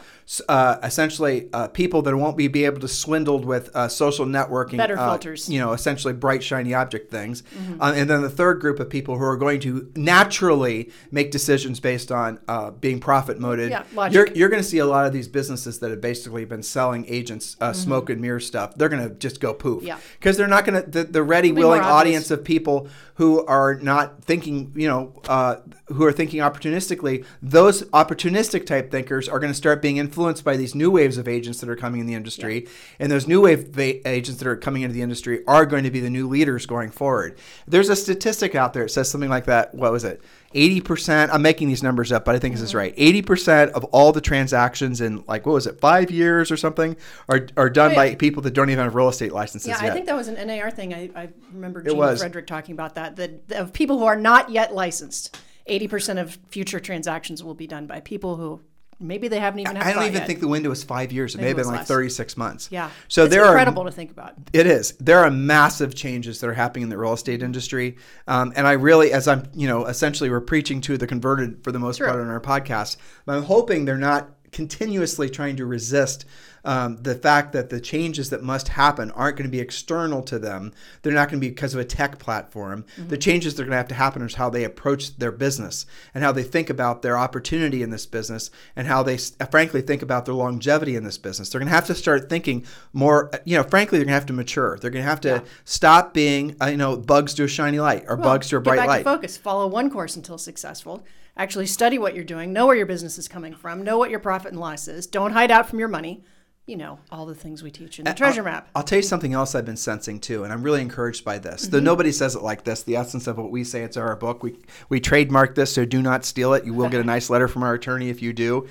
Uh, 0.49 0.77
essentially 0.81 1.49
uh, 1.53 1.67
people 1.67 2.01
that 2.01 2.15
won't 2.17 2.35
be, 2.35 2.47
be 2.47 2.65
able 2.65 2.79
to 2.79 2.87
swindled 2.87 3.45
with 3.45 3.69
uh, 3.75 3.87
social 3.87 4.25
networking, 4.25 4.77
Better 4.77 4.97
uh, 4.97 5.11
filters. 5.11 5.43
Mm-hmm. 5.43 5.51
you 5.53 5.59
know, 5.59 5.73
essentially 5.73 6.13
bright 6.13 6.43
shiny 6.43 6.73
object 6.73 7.11
things, 7.11 7.43
uh, 7.79 7.93
and 7.95 8.09
then 8.09 8.21
the 8.21 8.29
third 8.29 8.59
group 8.59 8.79
of 8.79 8.89
people 8.89 9.17
who 9.17 9.23
are 9.23 9.37
going 9.37 9.59
to 9.61 9.91
naturally 9.95 10.89
make 11.11 11.29
decisions 11.31 11.79
based 11.79 12.11
on 12.11 12.39
uh, 12.47 12.71
being 12.71 12.99
profit 12.99 13.39
motive. 13.39 13.69
Yeah, 13.69 13.83
logic. 13.93 14.15
You're, 14.15 14.27
you're 14.35 14.49
going 14.49 14.63
to 14.63 14.67
see 14.67 14.79
a 14.79 14.85
lot 14.85 15.05
of 15.05 15.13
these 15.13 15.27
businesses 15.27 15.79
that 15.79 15.91
have 15.91 16.01
basically 16.01 16.45
been 16.45 16.63
selling 16.63 17.05
agents 17.07 17.55
uh, 17.61 17.73
smoke 17.73 18.09
and 18.09 18.19
mirror 18.19 18.39
stuff. 18.39 18.73
They're 18.75 18.89
going 18.89 19.07
to 19.07 19.13
just 19.15 19.39
go 19.39 19.53
poof, 19.53 19.75
Mm-hmm. 19.75 19.87
Yeah. 19.87 19.97
because 20.19 20.37
they're 20.37 20.47
not 20.47 20.65
going 20.65 20.81
to 20.83 20.89
the, 20.89 21.03
the 21.03 21.21
ready 21.23 21.51
willing 21.51 21.81
audience 21.81 22.31
of 22.31 22.43
people 22.43 22.87
who 23.15 23.45
are 23.45 23.75
not 23.75 24.23
thinking, 24.23 24.71
you 24.75 24.87
know, 24.87 25.21
uh, 25.27 25.57
who 25.87 26.03
are 26.03 26.11
thinking 26.11 26.39
opportunistically, 26.39 27.23
those 27.43 27.83
opportunistic 27.85 28.65
type 28.65 28.89
thinkers 28.89 29.29
are 29.29 29.39
going 29.39 29.51
to 29.51 29.57
start 29.57 29.81
being 29.81 29.97
influenced 29.97 30.43
by 30.43 30.57
these 30.57 30.73
new 30.73 30.89
waves 30.89 31.17
of 31.17 31.27
agents 31.27 31.59
that 31.59 31.69
are 31.69 31.75
coming 31.75 31.99
in 32.01 32.07
the 32.07 32.13
industry. 32.15 32.67
And 32.99 33.11
those 33.11 33.27
new 33.27 33.41
wave 33.41 33.67
va- 33.67 34.07
agents 34.07 34.39
that 34.39 34.47
are 34.47 34.55
coming 34.55 34.81
into 34.81 34.93
the 34.93 35.01
industry 35.03 35.45
are 35.45 35.65
going 35.65 35.83
to 35.83 35.91
be 35.91 35.99
the 35.99 36.09
new 36.09 36.27
leaders 36.27 36.65
going 36.65 36.89
forward. 36.89 37.37
There's 37.67 37.89
a 37.89 37.95
statistic 37.95 38.55
out 38.55 38.73
there 38.73 38.83
that 38.85 38.89
says 38.89 39.11
something 39.11 39.29
like 39.29 39.45
that. 39.45 39.75
What 39.75 39.91
was 39.91 40.03
it? 40.03 40.21
80%, 40.55 41.29
I'm 41.31 41.41
making 41.41 41.67
these 41.67 41.83
numbers 41.83 42.11
up, 42.11 42.23
but 42.25 42.33
I 42.33 42.39
think 42.39 42.55
this 42.55 42.61
is 42.63 42.69
Mm-hmm. 42.69 42.77
right. 42.77 42.95
80% 42.97 43.71
of 43.71 43.83
all 43.85 44.11
the 44.11 44.21
transactions 44.21 45.01
in 45.01 45.23
like, 45.27 45.45
what 45.45 45.53
was 45.53 45.67
it, 45.67 45.79
five 45.79 46.09
years 46.09 46.49
or 46.51 46.57
something 46.57 46.95
are, 47.29 47.47
are 47.57 47.69
done 47.69 47.91
Oh, 47.91 47.93
yeah. 47.93 47.95
by 48.11 48.15
people 48.15 48.41
that 48.43 48.53
don't 48.55 48.69
even 48.71 48.83
have 48.83 48.95
real 48.95 49.09
estate 49.09 49.31
licenses 49.33 49.67
Yeah, 49.67 49.81
yet. 49.83 49.91
I 49.91 49.93
think 49.93 50.07
that 50.07 50.15
was 50.15 50.27
an 50.29 50.47
NAR 50.47 50.71
thing. 50.71 50.93
I, 50.93 51.09
I 51.15 51.29
remember 51.53 51.83
Gene. 51.83 51.95
Frederick 52.17 52.47
talking 52.47 52.73
about 52.73 52.95
that. 52.95 53.17
That 53.17 53.51
of 53.51 53.71
people 53.73 53.99
who 53.99 54.05
are 54.05 54.15
not 54.15 54.49
yet 54.49 54.73
licensed, 54.73 55.37
eighty 55.67 55.87
percent 55.87 56.19
of 56.19 56.37
future 56.49 56.79
transactions 56.79 57.43
will 57.43 57.55
be 57.55 57.67
done 57.67 57.87
by 57.87 57.99
people 57.99 58.35
who 58.35 58.61
maybe 58.99 59.27
they 59.27 59.39
haven't 59.39 59.59
even. 59.59 59.75
Had 59.75 59.87
I 59.87 59.93
don't 59.93 60.03
even 60.03 60.15
yet. 60.15 60.27
think 60.27 60.39
the 60.39 60.47
window 60.47 60.71
is 60.71 60.83
five 60.83 61.11
years. 61.11 61.35
It 61.35 61.41
may 61.41 61.47
have 61.47 61.57
been 61.57 61.67
like 61.67 61.79
less. 61.79 61.87
36 61.87 62.37
months. 62.37 62.69
Yeah. 62.71 62.89
So 63.07 63.25
it's 63.25 63.33
there 63.33 63.45
incredible 63.45 63.83
are. 63.83 63.85
to 63.85 63.91
think 63.91 64.11
about. 64.11 64.35
It 64.53 64.67
is. 64.67 64.93
There 64.99 65.19
are 65.19 65.31
massive 65.31 65.95
changes 65.95 66.39
that 66.39 66.49
are 66.49 66.53
happening 66.53 66.83
in 66.83 66.89
the 66.89 66.97
real 66.97 67.13
estate 67.13 67.43
industry, 67.43 67.97
um, 68.27 68.53
and 68.55 68.67
I 68.67 68.73
really, 68.73 69.11
as 69.11 69.27
I'm, 69.27 69.49
you 69.53 69.67
know, 69.67 69.85
essentially 69.85 70.29
we're 70.29 70.41
preaching 70.41 70.81
to 70.81 70.97
the 70.97 71.07
converted 71.07 71.63
for 71.63 71.71
the 71.71 71.79
most 71.79 71.97
True. 71.97 72.07
part 72.07 72.19
on 72.19 72.29
our 72.29 72.41
podcast. 72.41 72.97
I'm 73.27 73.43
hoping 73.43 73.85
they're 73.85 73.97
not 73.97 74.29
continuously 74.55 75.29
trying 75.29 75.57
to 75.57 75.65
resist 75.65 76.23
um, 76.63 76.95
the 77.03 77.13
fact 77.13 77.51
that 77.51 77.69
the 77.69 77.81
changes 77.81 78.29
that 78.29 78.41
must 78.41 78.69
happen 78.69 79.11
aren't 79.11 79.35
going 79.35 79.45
to 79.45 79.51
be 79.51 79.59
external 79.59 80.23
to 80.23 80.39
them. 80.39 80.71
They're 81.01 81.11
not 81.11 81.29
going 81.29 81.41
to 81.41 81.45
be 81.45 81.49
because 81.49 81.73
of 81.73 81.81
a 81.81 81.85
tech 81.85 82.19
platform. 82.19 82.85
The 82.97 83.17
changes 83.17 83.55
that 83.55 83.63
are 83.63 83.65
going 83.65 83.73
to 83.73 83.77
have 83.77 83.89
to 83.89 83.95
happen 83.95 84.21
is 84.21 84.35
how 84.35 84.49
they 84.49 84.63
approach 84.63 85.17
their 85.17 85.33
business 85.33 85.85
and 86.13 86.23
how 86.23 86.31
they 86.31 86.41
think 86.41 86.69
about 86.69 87.01
their 87.01 87.17
opportunity 87.17 87.83
in 87.83 87.89
this 87.89 88.05
business 88.05 88.49
and 88.77 88.87
how 88.87 89.03
they, 89.03 89.17
frankly, 89.17 89.81
think 89.81 90.01
about 90.01 90.25
their 90.25 90.33
longevity 90.33 90.95
in 90.95 91.03
this 91.03 91.17
business. 91.17 91.49
They're 91.49 91.59
going 91.59 91.67
to 91.67 91.75
have 91.75 91.87
to 91.87 91.95
start 91.95 92.29
thinking 92.29 92.65
more. 92.93 93.29
You 93.43 93.57
know, 93.57 93.63
frankly, 93.63 93.97
they're 93.97 94.05
going 94.05 94.13
to 94.13 94.19
have 94.19 94.25
to 94.27 94.33
mature. 94.33 94.79
They're 94.79 94.89
going 94.89 95.03
to 95.03 95.09
have 95.09 95.21
to 95.21 95.43
stop 95.65 96.13
being, 96.13 96.55
uh, 96.61 96.67
you 96.67 96.77
know, 96.77 96.95
bugs 96.95 97.33
to 97.35 97.43
a 97.43 97.47
shiny 97.49 97.81
light 97.81 98.05
or 98.07 98.15
bugs 98.15 98.47
to 98.49 98.57
a 98.57 98.61
bright 98.61 98.87
light. 98.87 98.99
to 98.99 99.03
focus. 99.03 99.35
Follow 99.35 99.67
one 99.67 99.89
course 99.91 100.15
until 100.15 100.37
successful. 100.37 101.03
Actually 101.37 101.65
study 101.65 101.97
what 101.97 102.15
you're 102.15 102.23
doing. 102.23 102.53
Know 102.53 102.65
where 102.65 102.75
your 102.75 102.85
business 102.85 103.17
is 103.17 103.27
coming 103.27 103.53
from. 103.53 103.83
Know 103.83 103.97
what 103.97 104.09
your 104.09 104.19
profit 104.19 104.51
and 104.51 104.59
loss 104.59 104.87
is. 104.87 105.05
Don't 105.05 105.33
hide 105.33 105.51
out 105.51 105.67
from 105.69 105.79
your 105.79 105.89
money. 105.89 106.23
You 106.65 106.77
know 106.77 106.97
all 107.11 107.27
the 107.27 107.35
things 107.35 107.61
we 107.61 107.69
teach 107.69 107.99
in 107.99 108.05
the 108.05 108.13
treasure 108.13 108.41
I'll, 108.41 108.45
map. 108.45 108.69
I'll 108.73 108.81
tell 108.81 108.97
you 108.97 109.03
something 109.03 109.33
else 109.33 109.53
I've 109.53 109.65
been 109.65 109.77
sensing 109.77 110.19
too, 110.19 110.43
and 110.43 110.51
I'm 110.51 110.63
really 110.63 110.81
encouraged 110.81 111.23
by 111.23 111.37
this. 111.37 111.63
Mm-hmm. 111.63 111.71
Though 111.71 111.79
nobody 111.79 112.11
says 112.11 112.35
it 112.35 112.41
like 112.41 112.63
this, 112.63 112.81
the 112.81 112.95
essence 112.95 113.27
of 113.27 113.37
what 113.37 113.51
we 113.51 113.63
say 113.63 113.83
it's 113.83 113.97
our 113.97 114.15
book. 114.15 114.41
We 114.41 114.57
we 114.89 114.99
trademark 114.99 115.53
this, 115.53 115.71
so 115.71 115.85
do 115.85 116.01
not 116.01 116.25
steal 116.25 116.55
it. 116.55 116.65
You 116.65 116.73
will 116.73 116.89
get 116.89 117.01
a 117.01 117.03
nice 117.15 117.29
letter 117.29 117.47
from 117.47 117.61
our 117.61 117.75
attorney 117.75 118.09
if 118.09 118.19
you 118.19 118.33
do. 118.33 118.67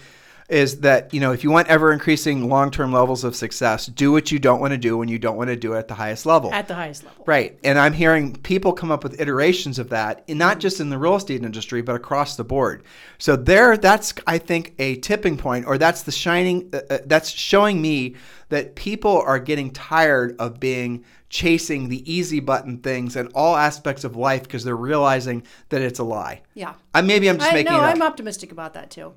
Is 0.49 0.81
that 0.81 1.15
you 1.15 1.21
know 1.21 1.33
if 1.33 1.43
you 1.43 1.51
want 1.51 1.69
ever 1.69 1.91
increasing 1.91 2.49
long 2.49 2.71
term 2.71 2.93
levels 2.93 3.25
of 3.25 3.35
success, 3.35 3.87
do 3.87 4.13
what 4.13 4.31
you 4.31 4.39
don't 4.39 4.61
want 4.61 4.73
to 4.73 4.79
do 4.79 4.99
when 4.99 5.09
you 5.09 5.19
don't 5.19 5.37
want 5.37 5.49
to 5.49 5.57
do 5.57 5.73
it 5.73 5.79
at 5.79 5.89
the 5.89 5.95
highest 5.95 6.27
level. 6.27 6.53
At 6.53 6.69
the 6.69 6.75
highest 6.75 7.05
level. 7.05 7.25
Right. 7.27 7.59
And 7.65 7.79
I'm 7.79 7.95
hearing 7.95 8.37
people 8.37 8.75
come 8.75 8.91
up 8.91 9.03
with 9.03 9.21
iterations 9.21 9.79
of 9.79 9.89
that, 9.91 10.23
and 10.29 10.39
not 10.39 10.61
just 10.61 10.81
in 10.81 10.91
the 10.91 10.99
real 10.99 11.17
estate 11.17 11.43
industry, 11.43 11.81
but 11.81 11.97
across 11.97 12.37
the 12.37 12.45
board. 12.45 12.85
So 13.19 13.37
there, 13.37 13.79
that's 13.79 14.13
I 14.27 14.37
think 14.39 14.75
a 14.79 14.97
tipping 14.97 15.39
point, 15.39 15.67
or 15.67 15.79
that's 15.79 16.03
the 16.03 16.13
shining. 16.13 16.71
Uh, 16.73 16.81
uh, 16.91 16.99
that's 17.07 17.31
showing 17.31 17.81
me 17.81 18.17
that 18.51 18.75
people 18.75 19.23
are 19.23 19.39
getting 19.39 19.71
tired 19.71 20.37
of 20.39 20.61
being 20.61 21.05
chasing 21.35 21.89
the 21.89 22.13
easy 22.13 22.39
button 22.39 22.79
things 22.79 23.17
in 23.17 23.27
all 23.35 23.57
aspects 23.57 24.05
of 24.05 24.15
life 24.15 24.45
because 24.45 24.63
they're 24.63 24.77
realizing 24.77 25.43
that 25.71 25.83
it's 25.83 25.99
a 25.99 26.05
lie. 26.05 26.41
Yeah. 26.55 26.75
I, 26.95 27.01
maybe 27.01 27.29
I'm 27.29 27.39
just 27.39 27.51
I 27.51 27.55
making 27.55 27.73
no, 27.73 27.81
it 27.81 27.85
up. 27.85 27.95
I'm 27.97 28.03
optimistic 28.03 28.53
about 28.53 28.75
that 28.75 28.91
too. 28.91 29.15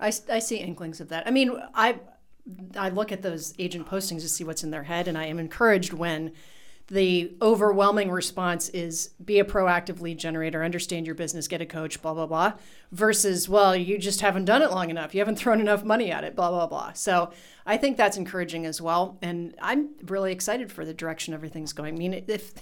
I, 0.00 0.12
I 0.30 0.38
see 0.38 0.56
inklings 0.56 1.00
of 1.00 1.08
that. 1.08 1.26
I 1.26 1.30
mean, 1.30 1.52
I 1.74 2.00
I 2.76 2.90
look 2.90 3.10
at 3.10 3.22
those 3.22 3.54
agent 3.58 3.88
postings 3.88 4.20
to 4.20 4.28
see 4.28 4.44
what's 4.44 4.62
in 4.62 4.70
their 4.70 4.84
head, 4.84 5.08
and 5.08 5.18
I 5.18 5.26
am 5.26 5.38
encouraged 5.38 5.92
when 5.92 6.32
the 6.88 7.34
overwhelming 7.42 8.12
response 8.12 8.68
is 8.68 9.10
be 9.24 9.40
a 9.40 9.44
proactive 9.44 10.00
lead 10.00 10.18
generator, 10.18 10.62
understand 10.62 11.04
your 11.04 11.16
business, 11.16 11.48
get 11.48 11.60
a 11.60 11.66
coach, 11.66 12.00
blah 12.00 12.14
blah 12.14 12.26
blah, 12.26 12.52
versus 12.92 13.48
well, 13.48 13.74
you 13.74 13.98
just 13.98 14.20
haven't 14.20 14.44
done 14.44 14.62
it 14.62 14.70
long 14.70 14.90
enough, 14.90 15.14
you 15.14 15.20
haven't 15.20 15.36
thrown 15.38 15.60
enough 15.60 15.82
money 15.82 16.12
at 16.12 16.22
it, 16.22 16.36
blah 16.36 16.50
blah 16.50 16.66
blah. 16.66 16.92
So 16.92 17.32
I 17.64 17.76
think 17.76 17.96
that's 17.96 18.16
encouraging 18.16 18.66
as 18.66 18.80
well, 18.80 19.18
and 19.22 19.54
I'm 19.60 19.90
really 20.04 20.30
excited 20.30 20.70
for 20.70 20.84
the 20.84 20.94
direction 20.94 21.34
everything's 21.34 21.72
going. 21.72 21.94
I 21.94 21.98
mean, 21.98 22.24
if 22.28 22.52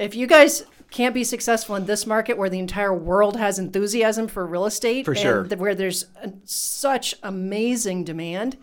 if 0.00 0.14
you 0.14 0.26
guys 0.26 0.64
can't 0.90 1.14
be 1.14 1.22
successful 1.22 1.76
in 1.76 1.86
this 1.86 2.04
market 2.06 2.36
where 2.36 2.48
the 2.50 2.58
entire 2.58 2.92
world 2.92 3.36
has 3.36 3.58
enthusiasm 3.58 4.26
for 4.26 4.44
real 4.44 4.66
estate, 4.66 5.04
For 5.04 5.14
sure. 5.14 5.44
th- 5.44 5.58
where 5.58 5.74
there's 5.74 6.06
uh, 6.22 6.28
such 6.44 7.14
amazing 7.22 8.02
demand, 8.04 8.56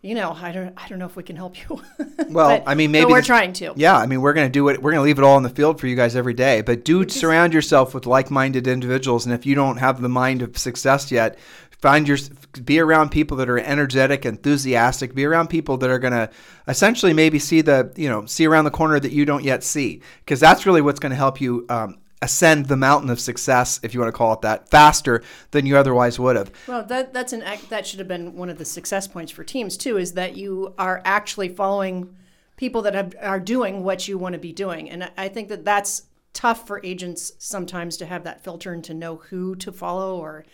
you 0.00 0.14
know, 0.14 0.30
I 0.40 0.52
don't, 0.52 0.72
I 0.82 0.88
don't 0.88 0.98
know 0.98 1.04
if 1.06 1.16
we 1.16 1.22
can 1.24 1.36
help 1.36 1.56
you. 1.68 1.82
Well, 2.30 2.58
But- 2.58 2.64
I 2.66 2.74
mean, 2.74 2.90
but 2.90 2.92
maybe 2.92 3.10
we're 3.10 3.18
this- 3.18 3.26
trying 3.26 3.52
to. 3.54 3.72
Yeah, 3.76 3.96
I 3.96 4.06
mean, 4.06 4.20
we're 4.22 4.32
going 4.32 4.46
to 4.46 4.52
do 4.52 4.68
it. 4.68 4.80
We're 4.82 4.92
going 4.92 5.00
to 5.00 5.04
leave 5.04 5.18
it 5.18 5.24
all 5.24 5.36
in 5.36 5.42
the 5.42 5.50
field 5.50 5.80
for 5.80 5.86
you 5.86 5.96
guys 5.96 6.14
every 6.16 6.34
day. 6.34 6.60
But 6.62 6.84
do 6.84 7.06
surround 7.08 7.52
yourself 7.52 7.94
with 7.94 8.06
like-minded 8.06 8.66
individuals, 8.66 9.26
and 9.26 9.34
if 9.34 9.44
you 9.44 9.54
don't 9.54 9.76
have 9.78 10.00
the 10.00 10.08
mind 10.08 10.40
of 10.42 10.56
success 10.56 11.10
yet, 11.12 11.38
find 11.78 12.08
your 12.08 12.18
be 12.64 12.78
around 12.80 13.10
people 13.10 13.36
that 13.38 13.48
are 13.48 13.58
energetic, 13.58 14.26
enthusiastic. 14.26 15.14
Be 15.14 15.24
around 15.24 15.48
people 15.48 15.76
that 15.78 15.90
are 15.90 15.98
going 15.98 16.12
to 16.12 16.30
essentially 16.66 17.12
maybe 17.12 17.38
see 17.38 17.60
the 17.60 17.92
you 17.96 18.08
know 18.08 18.26
see 18.26 18.46
around 18.46 18.64
the 18.64 18.70
corner 18.70 19.00
that 19.00 19.12
you 19.12 19.24
don't 19.24 19.44
yet 19.44 19.62
see, 19.62 20.02
because 20.24 20.40
that's 20.40 20.66
really 20.66 20.82
what's 20.82 21.00
going 21.00 21.10
to 21.10 21.16
help 21.16 21.40
you. 21.40 21.66
Um, 21.68 21.98
ascend 22.20 22.66
the 22.66 22.76
mountain 22.76 23.10
of 23.10 23.20
success 23.20 23.78
if 23.84 23.94
you 23.94 24.00
want 24.00 24.12
to 24.12 24.16
call 24.16 24.32
it 24.32 24.40
that 24.40 24.68
faster 24.68 25.22
than 25.52 25.64
you 25.64 25.76
otherwise 25.76 26.18
would 26.18 26.34
have 26.34 26.50
Well, 26.66 26.84
that 26.86 27.12
that's 27.12 27.32
an 27.32 27.44
that 27.68 27.86
should 27.86 28.00
have 28.00 28.08
been 28.08 28.34
one 28.34 28.50
of 28.50 28.58
the 28.58 28.64
success 28.64 29.06
points 29.06 29.30
for 29.30 29.44
teams 29.44 29.76
too. 29.76 29.98
Is 29.98 30.14
that 30.14 30.36
you 30.36 30.74
are 30.78 31.00
actually 31.04 31.48
following 31.48 32.16
people 32.56 32.82
that 32.82 32.94
have, 32.94 33.14
are 33.22 33.38
doing 33.38 33.84
what 33.84 34.08
you 34.08 34.18
want 34.18 34.32
to 34.32 34.38
be 34.40 34.52
doing, 34.52 34.90
and 34.90 35.12
I 35.16 35.28
think 35.28 35.48
that 35.48 35.64
that's 35.64 36.08
tough 36.32 36.66
for 36.66 36.80
agents 36.84 37.32
sometimes 37.38 37.96
to 37.96 38.06
have 38.06 38.24
that 38.24 38.42
filter 38.42 38.72
and 38.72 38.82
to 38.84 38.94
know 38.94 39.16
who 39.16 39.54
to 39.56 39.72
follow 39.72 40.18
or 40.18 40.44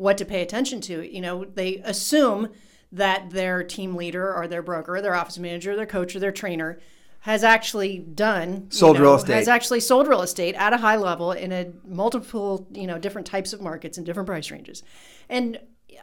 what 0.00 0.16
to 0.16 0.24
pay 0.24 0.40
attention 0.40 0.80
to. 0.80 1.02
You 1.02 1.20
know, 1.20 1.44
they 1.44 1.76
assume 1.84 2.48
that 2.90 3.30
their 3.30 3.62
team 3.62 3.94
leader 3.94 4.34
or 4.34 4.48
their 4.48 4.62
broker, 4.62 4.96
or 4.96 5.02
their 5.02 5.14
office 5.14 5.38
manager, 5.38 5.76
their 5.76 5.86
coach, 5.86 6.16
or 6.16 6.20
their 6.20 6.32
trainer 6.32 6.80
has 7.20 7.44
actually 7.44 7.98
done 7.98 8.52
you 8.52 8.66
Sold 8.70 8.98
real 8.98 9.14
estate. 9.14 9.34
Has 9.34 9.46
actually 9.46 9.80
sold 9.80 10.08
real 10.08 10.22
estate 10.22 10.54
at 10.54 10.72
a 10.72 10.78
high 10.78 10.96
level 10.96 11.32
in 11.32 11.52
a 11.52 11.70
multiple, 11.86 12.66
you 12.72 12.86
know, 12.86 12.98
different 12.98 13.26
types 13.26 13.52
of 13.52 13.60
markets 13.60 13.98
and 13.98 14.06
different 14.06 14.26
price 14.26 14.50
ranges. 14.50 14.82
And 15.28 15.60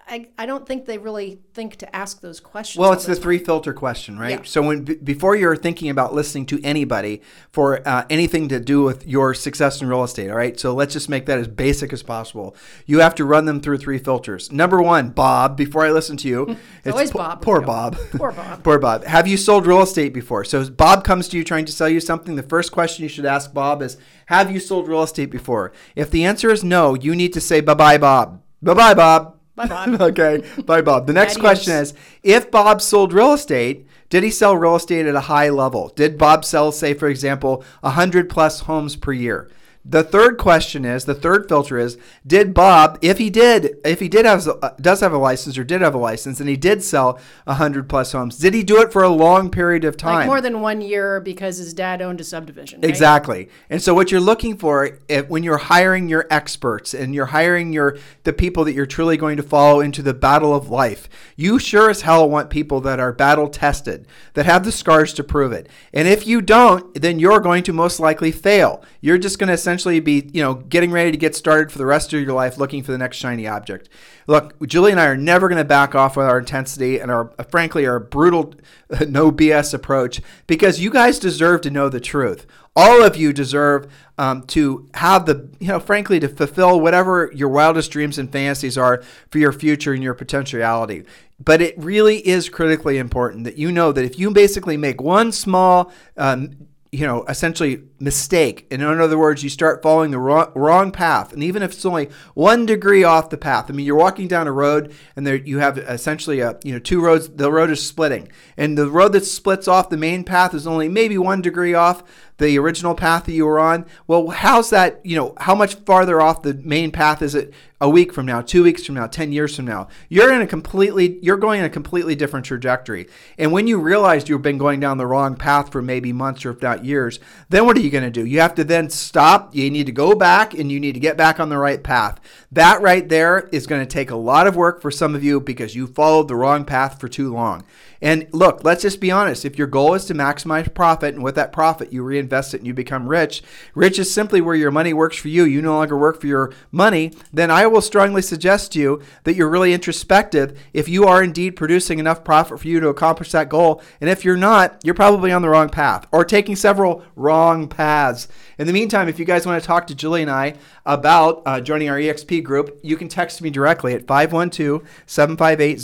I, 0.08 0.28
I 0.38 0.46
don't 0.46 0.66
think 0.66 0.86
they 0.86 0.98
really 0.98 1.40
think 1.54 1.76
to 1.78 1.96
ask 1.96 2.22
those 2.22 2.40
questions. 2.40 2.80
Well, 2.80 2.94
it's 2.94 3.06
the 3.06 3.16
three 3.16 3.38
filter 3.38 3.74
question, 3.74 4.18
right? 4.18 4.40
Yeah. 4.40 4.44
So 4.44 4.62
when 4.62 4.84
b- 4.84 4.96
before 4.96 5.36
you're 5.36 5.56
thinking 5.58 5.90
about 5.90 6.14
listening 6.14 6.46
to 6.48 6.62
anybody 6.64 7.22
for 7.52 7.86
uh, 7.88 8.06
anything 8.10 8.48
to 8.50 8.60
do 8.60 8.84
with 8.84 9.06
your 9.06 9.34
success 9.34 9.82
in 9.82 9.90
real 9.90 10.04
estate, 10.04 10.30
all 10.30 10.38
right? 10.38 10.58
So 10.60 10.74
let's 10.74 10.94
just 10.94 11.10
make 11.10 11.26
that 11.26 11.38
as 11.40 11.48
basic 11.48 11.92
as 11.92 12.04
possible. 12.04 12.56
You 12.86 13.00
have 13.02 13.16
to 13.16 13.26
run 13.26 13.46
them 13.46 13.60
through 13.60 13.80
three 13.80 13.98
filters. 13.98 14.52
Number 14.52 14.82
one, 14.82 15.10
Bob. 15.10 15.58
Before 15.58 15.86
I 15.86 15.92
listen 15.92 16.16
to 16.18 16.28
you, 16.28 16.58
it's, 16.86 16.94
always 16.94 17.12
po- 17.12 17.18
Bob 17.20 17.42
Poor. 17.48 17.62
Bob. 17.62 17.98
Poor 18.12 18.32
Bob. 18.34 18.64
poor 18.64 18.80
Bob. 18.80 19.04
Have 19.04 19.28
you 19.28 19.36
sold 19.38 19.68
real 19.68 19.82
estate 19.82 20.14
before? 20.14 20.44
So 20.46 20.70
Bob 20.70 21.04
comes 21.04 21.28
to 21.30 21.38
you 21.38 21.44
trying 21.44 21.66
to 21.66 21.72
sell 21.72 21.90
you 21.90 22.00
something. 22.00 22.36
The 22.36 22.44
first 22.44 22.72
question 22.72 23.04
you 23.04 23.10
should 23.10 23.26
ask 23.26 23.54
Bob 23.54 23.82
is, 23.82 23.98
"Have 24.28 24.52
you 24.52 24.60
sold 24.60 24.88
real 24.88 25.04
estate 25.04 25.32
before?" 25.32 25.74
If 25.96 26.10
the 26.12 26.24
answer 26.24 26.50
is 26.50 26.64
no, 26.64 26.96
you 26.96 27.16
need 27.16 27.34
to 27.34 27.42
say, 27.42 27.62
"Bye 27.62 27.74
bye, 27.74 27.98
Bob." 27.98 28.42
Bye 28.62 28.74
bye, 28.74 28.94
Bob. 28.94 29.37
Bye, 29.58 29.68
Bob. 29.68 30.02
okay. 30.02 30.44
Bye, 30.66 30.82
Bob. 30.82 31.08
The 31.08 31.14
next 31.14 31.34
Adios. 31.34 31.42
question 31.42 31.74
is 31.74 31.94
if 32.24 32.50
Bob 32.50 32.82
sold 32.82 33.12
real 33.12 33.34
estate, 33.34 33.86
did 34.10 34.24
he 34.24 34.32
sell 34.32 34.56
real 34.56 34.78
estate 34.78 35.06
at 35.06 35.16
a 35.16 35.22
high 35.22 35.50
level? 35.50 35.92
Did 35.96 36.18
Bob 36.18 36.46
sell, 36.46 36.72
say, 36.72 36.94
for 36.94 37.10
example, 37.10 37.64
100 37.82 38.30
plus 38.30 38.62
homes 38.62 38.96
per 38.96 39.12
year? 39.12 39.50
The 39.90 40.04
third 40.04 40.38
question 40.38 40.84
is 40.84 41.06
the 41.06 41.16
third 41.16 41.48
filter 41.48 41.78
is 41.78 41.98
did 42.26 42.54
Bob 42.54 43.00
if 43.02 43.18
he 43.18 43.30
did 43.30 43.78
if 43.86 44.00
he 44.00 44.10
did 44.10 44.26
have 44.26 44.46
does 44.82 45.00
have 45.00 45.14
a 45.14 45.18
license 45.18 45.58
or 45.58 45.64
did 45.64 45.82
have 45.82 45.96
a 45.96 45.98
license 45.98 46.40
and 46.40 46.50
he 46.50 46.58
did 46.58 46.84
sell 46.84 47.20
100 47.46 47.88
plus 47.88 48.12
homes 48.12 48.38
did 48.38 48.54
he 48.54 48.64
do 48.64 48.82
it 48.82 48.92
for 48.92 49.04
a 49.04 49.10
long 49.10 49.50
period 49.50 49.86
of 49.86 49.96
time 49.96 50.16
like 50.16 50.28
more 50.28 50.42
than 50.42 50.62
one 50.62 50.82
year 50.82 51.20
because 51.22 51.58
his 51.58 51.74
dad 51.74 52.02
owned 52.02 52.20
a 52.20 52.24
subdivision. 52.24 52.82
right? 52.82 52.90
Exactly. 52.90 53.50
And 53.70 53.82
so 53.82 53.94
what 53.94 54.12
you're 54.12 54.20
looking 54.22 54.58
for 54.58 55.00
if, 55.08 55.28
when 55.28 55.44
you're 55.44 55.58
hiring 55.58 56.10
your 56.10 56.28
experts 56.30 56.94
and 56.94 57.14
you're 57.14 57.28
hiring 57.28 57.72
your 57.74 57.98
the 58.24 58.34
people 58.34 58.66
that 58.66 58.74
you're 58.74 58.86
truly 58.86 59.18
going 59.18 59.38
to 59.38 59.44
follow 59.44 59.80
into 59.80 60.02
the 60.02 60.14
battle 60.14 60.54
of 60.54 60.70
life, 60.70 61.08
you 61.36 61.60
sure 61.60 61.90
as 61.90 62.02
hell 62.02 62.30
want 62.30 62.50
people 62.50 62.82
that 62.82 63.00
are 63.00 63.14
battle 63.14 63.48
tested, 63.48 64.08
that 64.34 64.46
have 64.46 64.64
the 64.64 64.72
scars 64.72 65.14
to 65.14 65.24
prove 65.24 65.52
it. 65.52 65.70
And 65.94 66.08
if 66.08 66.28
you 66.28 66.42
don't, 66.42 66.94
then 66.94 67.20
you're 67.20 67.40
going 67.40 67.64
to 67.64 67.74
most 67.74 68.00
likely 68.00 68.32
fail. 68.32 68.84
You're 69.02 69.18
just 69.18 69.40
going 69.40 69.48
to 69.48 69.54
essentially 69.54 69.77
be, 69.86 70.30
you 70.34 70.42
know, 70.42 70.56
getting 70.56 70.92
ready 70.92 71.12
to 71.12 71.18
get 71.18 71.36
started 71.36 71.72
for 71.72 71.78
the 71.78 71.86
rest 71.86 72.14
of 72.14 72.22
your 72.22 72.34
life 72.34 72.58
looking 72.58 72.84
for 72.84 72.92
the 72.92 72.98
next 72.98 73.18
shiny 73.18 73.48
object. 73.48 73.90
Look, 74.28 74.60
Julie 74.68 74.92
and 74.92 75.00
I 75.00 75.08
are 75.08 75.18
never 75.18 75.48
going 75.48 75.58
to 75.58 75.66
back 75.66 75.96
off 75.96 76.18
with 76.18 76.26
our 76.26 76.40
intensity 76.40 77.00
and 77.00 77.12
our 77.12 77.32
frankly 77.50 77.86
our 77.86 78.00
brutal 78.00 78.54
no 79.08 79.32
BS 79.32 79.74
approach 79.74 80.22
because 80.48 80.80
you 80.80 80.90
guys 80.90 81.20
deserve 81.20 81.62
to 81.62 81.72
know 81.72 81.90
the 81.90 82.00
truth 82.00 82.46
all 82.78 83.02
of 83.02 83.18
you 83.18 83.34
deserve 83.34 83.92
um, 84.20 84.44
to 84.44 84.88
have 84.94 85.26
the, 85.26 85.50
you 85.60 85.68
know, 85.68 85.80
frankly, 85.80 86.20
to 86.20 86.28
fulfill 86.30 86.80
whatever 86.80 87.32
your 87.34 87.50
wildest 87.50 87.90
dreams 87.90 88.20
and 88.20 88.32
fantasies 88.32 88.78
are 88.78 89.02
for 89.32 89.40
your 89.40 89.52
future 89.52 89.94
and 89.94 90.04
your 90.04 90.14
potentiality. 90.14 91.04
But 91.44 91.60
it 91.60 91.76
really 91.76 92.20
is 92.20 92.50
critically 92.50 93.00
important 93.00 93.46
that 93.46 93.58
you 93.58 93.72
know 93.72 93.92
that 93.92 94.06
if 94.06 94.20
you 94.20 94.30
basically 94.30 94.78
make 94.78 95.02
one 95.02 95.32
small, 95.32 95.92
um, 96.18 96.68
you 96.92 97.06
know, 97.06 97.24
essentially 97.26 97.84
mistake, 98.00 98.66
and 98.72 98.82
in 98.82 99.02
other 99.02 99.18
words, 99.18 99.44
you 99.44 99.50
start 99.50 99.84
following 99.84 100.12
the 100.12 100.20
wrong, 100.20 100.52
wrong 100.56 100.92
path, 100.92 101.34
and 101.34 101.44
even 101.44 101.62
if 101.62 101.74
it's 101.74 101.86
only 101.86 102.10
one 102.34 102.66
degree 102.66 103.04
off 103.04 103.30
the 103.30 103.38
path, 103.38 103.66
I 103.70 103.74
mean, 103.74 103.86
you're 103.86 103.96
walking 103.96 104.28
down 104.28 104.48
a 104.48 104.52
road, 104.52 104.94
and 105.16 105.28
there 105.28 105.36
you 105.36 105.60
have 105.60 105.78
essentially 105.78 106.40
a, 106.40 106.58
you 106.64 106.74
know, 106.74 106.80
two 106.80 107.02
roads. 107.02 107.30
The 107.30 107.52
road 107.52 107.70
is 107.70 107.86
splitting, 107.86 108.30
and 108.56 108.78
the 108.78 108.90
road 108.90 109.14
that 109.14 109.26
splits 109.26 109.68
off 109.68 109.90
the 109.90 109.98
main 109.98 110.24
path 110.24 110.54
is 110.54 110.66
only 110.66 110.88
maybe 110.88 111.18
one 111.18 111.42
degree 111.42 111.74
off 111.74 112.04
the 112.38 112.58
original 112.60 112.96
path 112.96 113.26
that 113.26 113.32
you 113.32 113.46
were 113.46 113.60
on. 113.60 113.86
Well, 114.06 114.30
how's 114.30 114.70
that? 114.70 115.04
You 115.04 115.16
know, 115.16 115.34
how 115.38 115.56
much 115.56 115.76
farther 115.76 116.22
off 116.22 116.44
the 116.44 116.54
main 116.54 116.92
path 116.92 117.22
is 117.22 117.36
it 117.36 117.54
a 117.80 117.90
week 117.90 118.12
from 118.12 118.26
now, 118.26 118.42
two 118.42 118.64
weeks 118.64 118.84
from 118.86 118.96
now, 118.96 119.08
10 119.08 119.32
years 119.32 119.56
from 119.56 119.66
now? 119.66 119.88
You're 120.10 120.34
in 120.34 120.42
a 120.42 120.48
completely, 120.48 121.20
you're 121.22 121.38
going 121.38 121.60
in 121.60 121.66
a 121.66 121.70
completely 121.70 122.16
different 122.16 122.46
trajectory. 122.46 123.08
And 123.38 123.52
when 123.52 123.68
you 123.68 123.80
realize 123.80 124.30
you've 124.30 124.42
been 124.42 124.58
going 124.58 124.80
down 124.80 124.98
the 124.98 125.08
wrong 125.08 125.36
path 125.36 125.72
for 125.72 125.82
maybe 125.82 126.14
months 126.14 126.46
or 126.46 126.52
if 126.52 126.62
not 126.62 126.86
years, 126.86 127.20
then 127.50 127.66
what 127.66 127.78
are 127.78 127.82
you 127.82 127.90
going 127.90 128.04
to 128.04 128.12
do? 128.12 128.26
You 128.26 128.40
have 128.40 128.56
to 128.56 128.64
then 128.64 128.90
stop. 128.90 129.56
You 129.56 129.70
need 129.72 129.88
to 129.88 129.92
go 129.92 130.16
back 130.16 130.54
and 130.54 130.72
you 130.72 130.80
need 130.80 130.94
to 130.94 131.00
get 131.00 131.18
back 131.18 131.40
on 131.40 131.50
the 131.50 131.58
right 131.58 131.84
path. 131.84 132.20
That 132.52 132.82
right 132.82 133.08
there 133.08 133.50
is 133.52 133.68
going 133.68 133.82
to 133.82 133.92
take 133.92 134.12
a 134.12 134.16
lot 134.16 134.48
of 134.48 134.56
work 134.56 134.82
for 134.82 134.92
some 134.92 135.16
of 135.16 135.24
you 135.24 135.40
because 135.40 135.76
you 135.76 135.88
followed 135.88 136.28
the 136.28 136.36
wrong 136.36 136.66
path 136.66 137.00
for 137.00 137.08
too 137.08 137.34
long. 137.34 137.66
And 138.00 138.28
look, 138.32 138.64
let's 138.64 138.84
just 138.84 139.02
be 139.02 139.10
honest. 139.10 139.44
If 139.44 139.58
your 139.58 139.68
goal 139.68 139.96
is 139.96 140.06
to 140.06 140.14
maximize 140.14 140.72
profit 140.72 141.16
and 141.16 141.24
with 141.24 141.36
that 141.36 141.52
profit 141.52 141.92
you 141.92 142.04
reinvest 142.04 142.27
it 142.54 142.58
and 142.58 142.68
you 142.68 142.74
become 142.74 143.08
rich, 143.08 143.42
rich 143.76 144.00
is 144.00 144.14
simply 144.14 144.42
where 144.42 144.56
your 144.56 144.72
money 144.72 144.94
works 144.94 145.18
for 145.18 145.28
you. 145.28 145.44
You 145.44 145.62
no 145.62 145.76
longer 145.76 145.98
work 145.98 146.22
for 146.22 146.28
your 146.28 146.54
money. 146.72 147.14
Then 147.32 147.52
I 147.52 147.68
will 147.68 147.82
strongly 147.82 148.22
suggest 148.22 148.74
to 148.74 148.80
you 148.80 149.02
that 149.24 149.36
you're 149.36 149.50
really 149.50 149.74
introspective 149.74 150.60
if 150.74 150.90
you 150.90 151.06
are 151.06 151.24
indeed 151.24 151.52
producing 151.52 152.00
enough 152.00 152.24
profit 152.24 152.60
for 152.60 152.68
you 152.68 152.80
to 152.80 152.90
accomplish 152.90 153.32
that 153.32 153.50
goal. 153.50 153.82
And 154.02 154.10
if 154.10 154.24
you're 154.24 154.38
not, 154.38 154.80
you're 154.84 154.94
probably 154.94 155.32
on 155.32 155.42
the 155.42 155.50
wrong 155.50 155.70
path 155.70 156.08
or 156.12 156.26
taking 156.26 156.56
several 156.56 157.04
wrong 157.16 157.68
paths. 157.68 158.28
In 158.58 158.68
the 158.68 158.74
meantime, 158.74 159.08
if 159.08 159.20
you 159.20 159.26
guys 159.26 159.46
want 159.46 159.62
to 159.62 159.68
talk 159.68 159.88
to 159.88 159.96
Julie 159.96 160.22
and 160.22 160.32
I 160.32 160.56
about 160.86 161.44
uh, 161.46 161.62
joining 161.62 161.90
our 161.90 161.98
EXP 161.98 162.44
group, 162.44 162.80
you 162.84 162.98
can 162.98 163.08
text 163.08 163.42
me 163.42 163.50
directly 163.50 163.94
at 163.94 164.08
512 164.08 164.82
758 165.06 165.80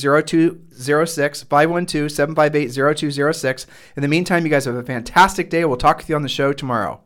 0206. 0.83 1.43
512 1.43 2.11
758 2.11 2.97
0206. 2.97 3.67
In 3.95 4.01
the 4.01 4.07
meantime, 4.07 4.45
you 4.45 4.49
guys 4.49 4.65
have 4.65 4.75
a 4.75 4.83
fantastic 4.83 5.49
day. 5.49 5.65
We'll 5.65 5.77
talk 5.77 5.97
with 5.97 6.09
you 6.09 6.15
on 6.15 6.21
the 6.21 6.29
show 6.29 6.53
tomorrow. 6.53 7.01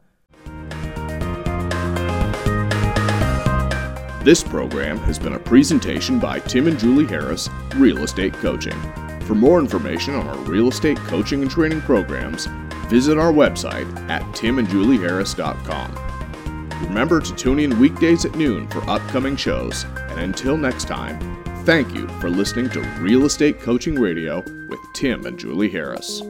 This 4.27 4.43
program 4.43 4.97
has 4.99 5.17
been 5.17 5.33
a 5.33 5.39
presentation 5.39 6.19
by 6.19 6.39
Tim 6.39 6.67
and 6.67 6.77
Julie 6.77 7.05
Harris, 7.05 7.49
Real 7.75 7.99
Estate 7.99 8.33
Coaching. 8.33 8.75
For 9.21 9.35
more 9.35 9.59
information 9.59 10.15
on 10.15 10.27
our 10.27 10.37
real 10.39 10.67
estate 10.67 10.97
coaching 10.97 11.41
and 11.41 11.49
training 11.49 11.79
programs, 11.81 12.47
visit 12.87 13.17
our 13.17 13.31
website 13.31 13.87
at 14.09 14.21
timandjulieharris.com. 14.33 16.87
Remember 16.87 17.21
to 17.21 17.35
tune 17.35 17.59
in 17.59 17.79
weekdays 17.79 18.25
at 18.25 18.35
noon 18.35 18.67
for 18.67 18.79
upcoming 18.89 19.35
shows, 19.35 19.85
and 20.09 20.19
until 20.19 20.57
next 20.57 20.89
time, 20.89 21.19
thank 21.67 21.93
you 21.93 22.07
for 22.21 22.29
listening 22.29 22.69
to 22.69 22.79
Real 23.01 23.25
Estate 23.25 23.59
Coaching 23.59 23.99
Radio 23.99 24.41
with 24.69 24.79
Tim 24.93 25.25
and 25.25 25.37
Julie 25.37 25.67
Harris. 25.67 26.21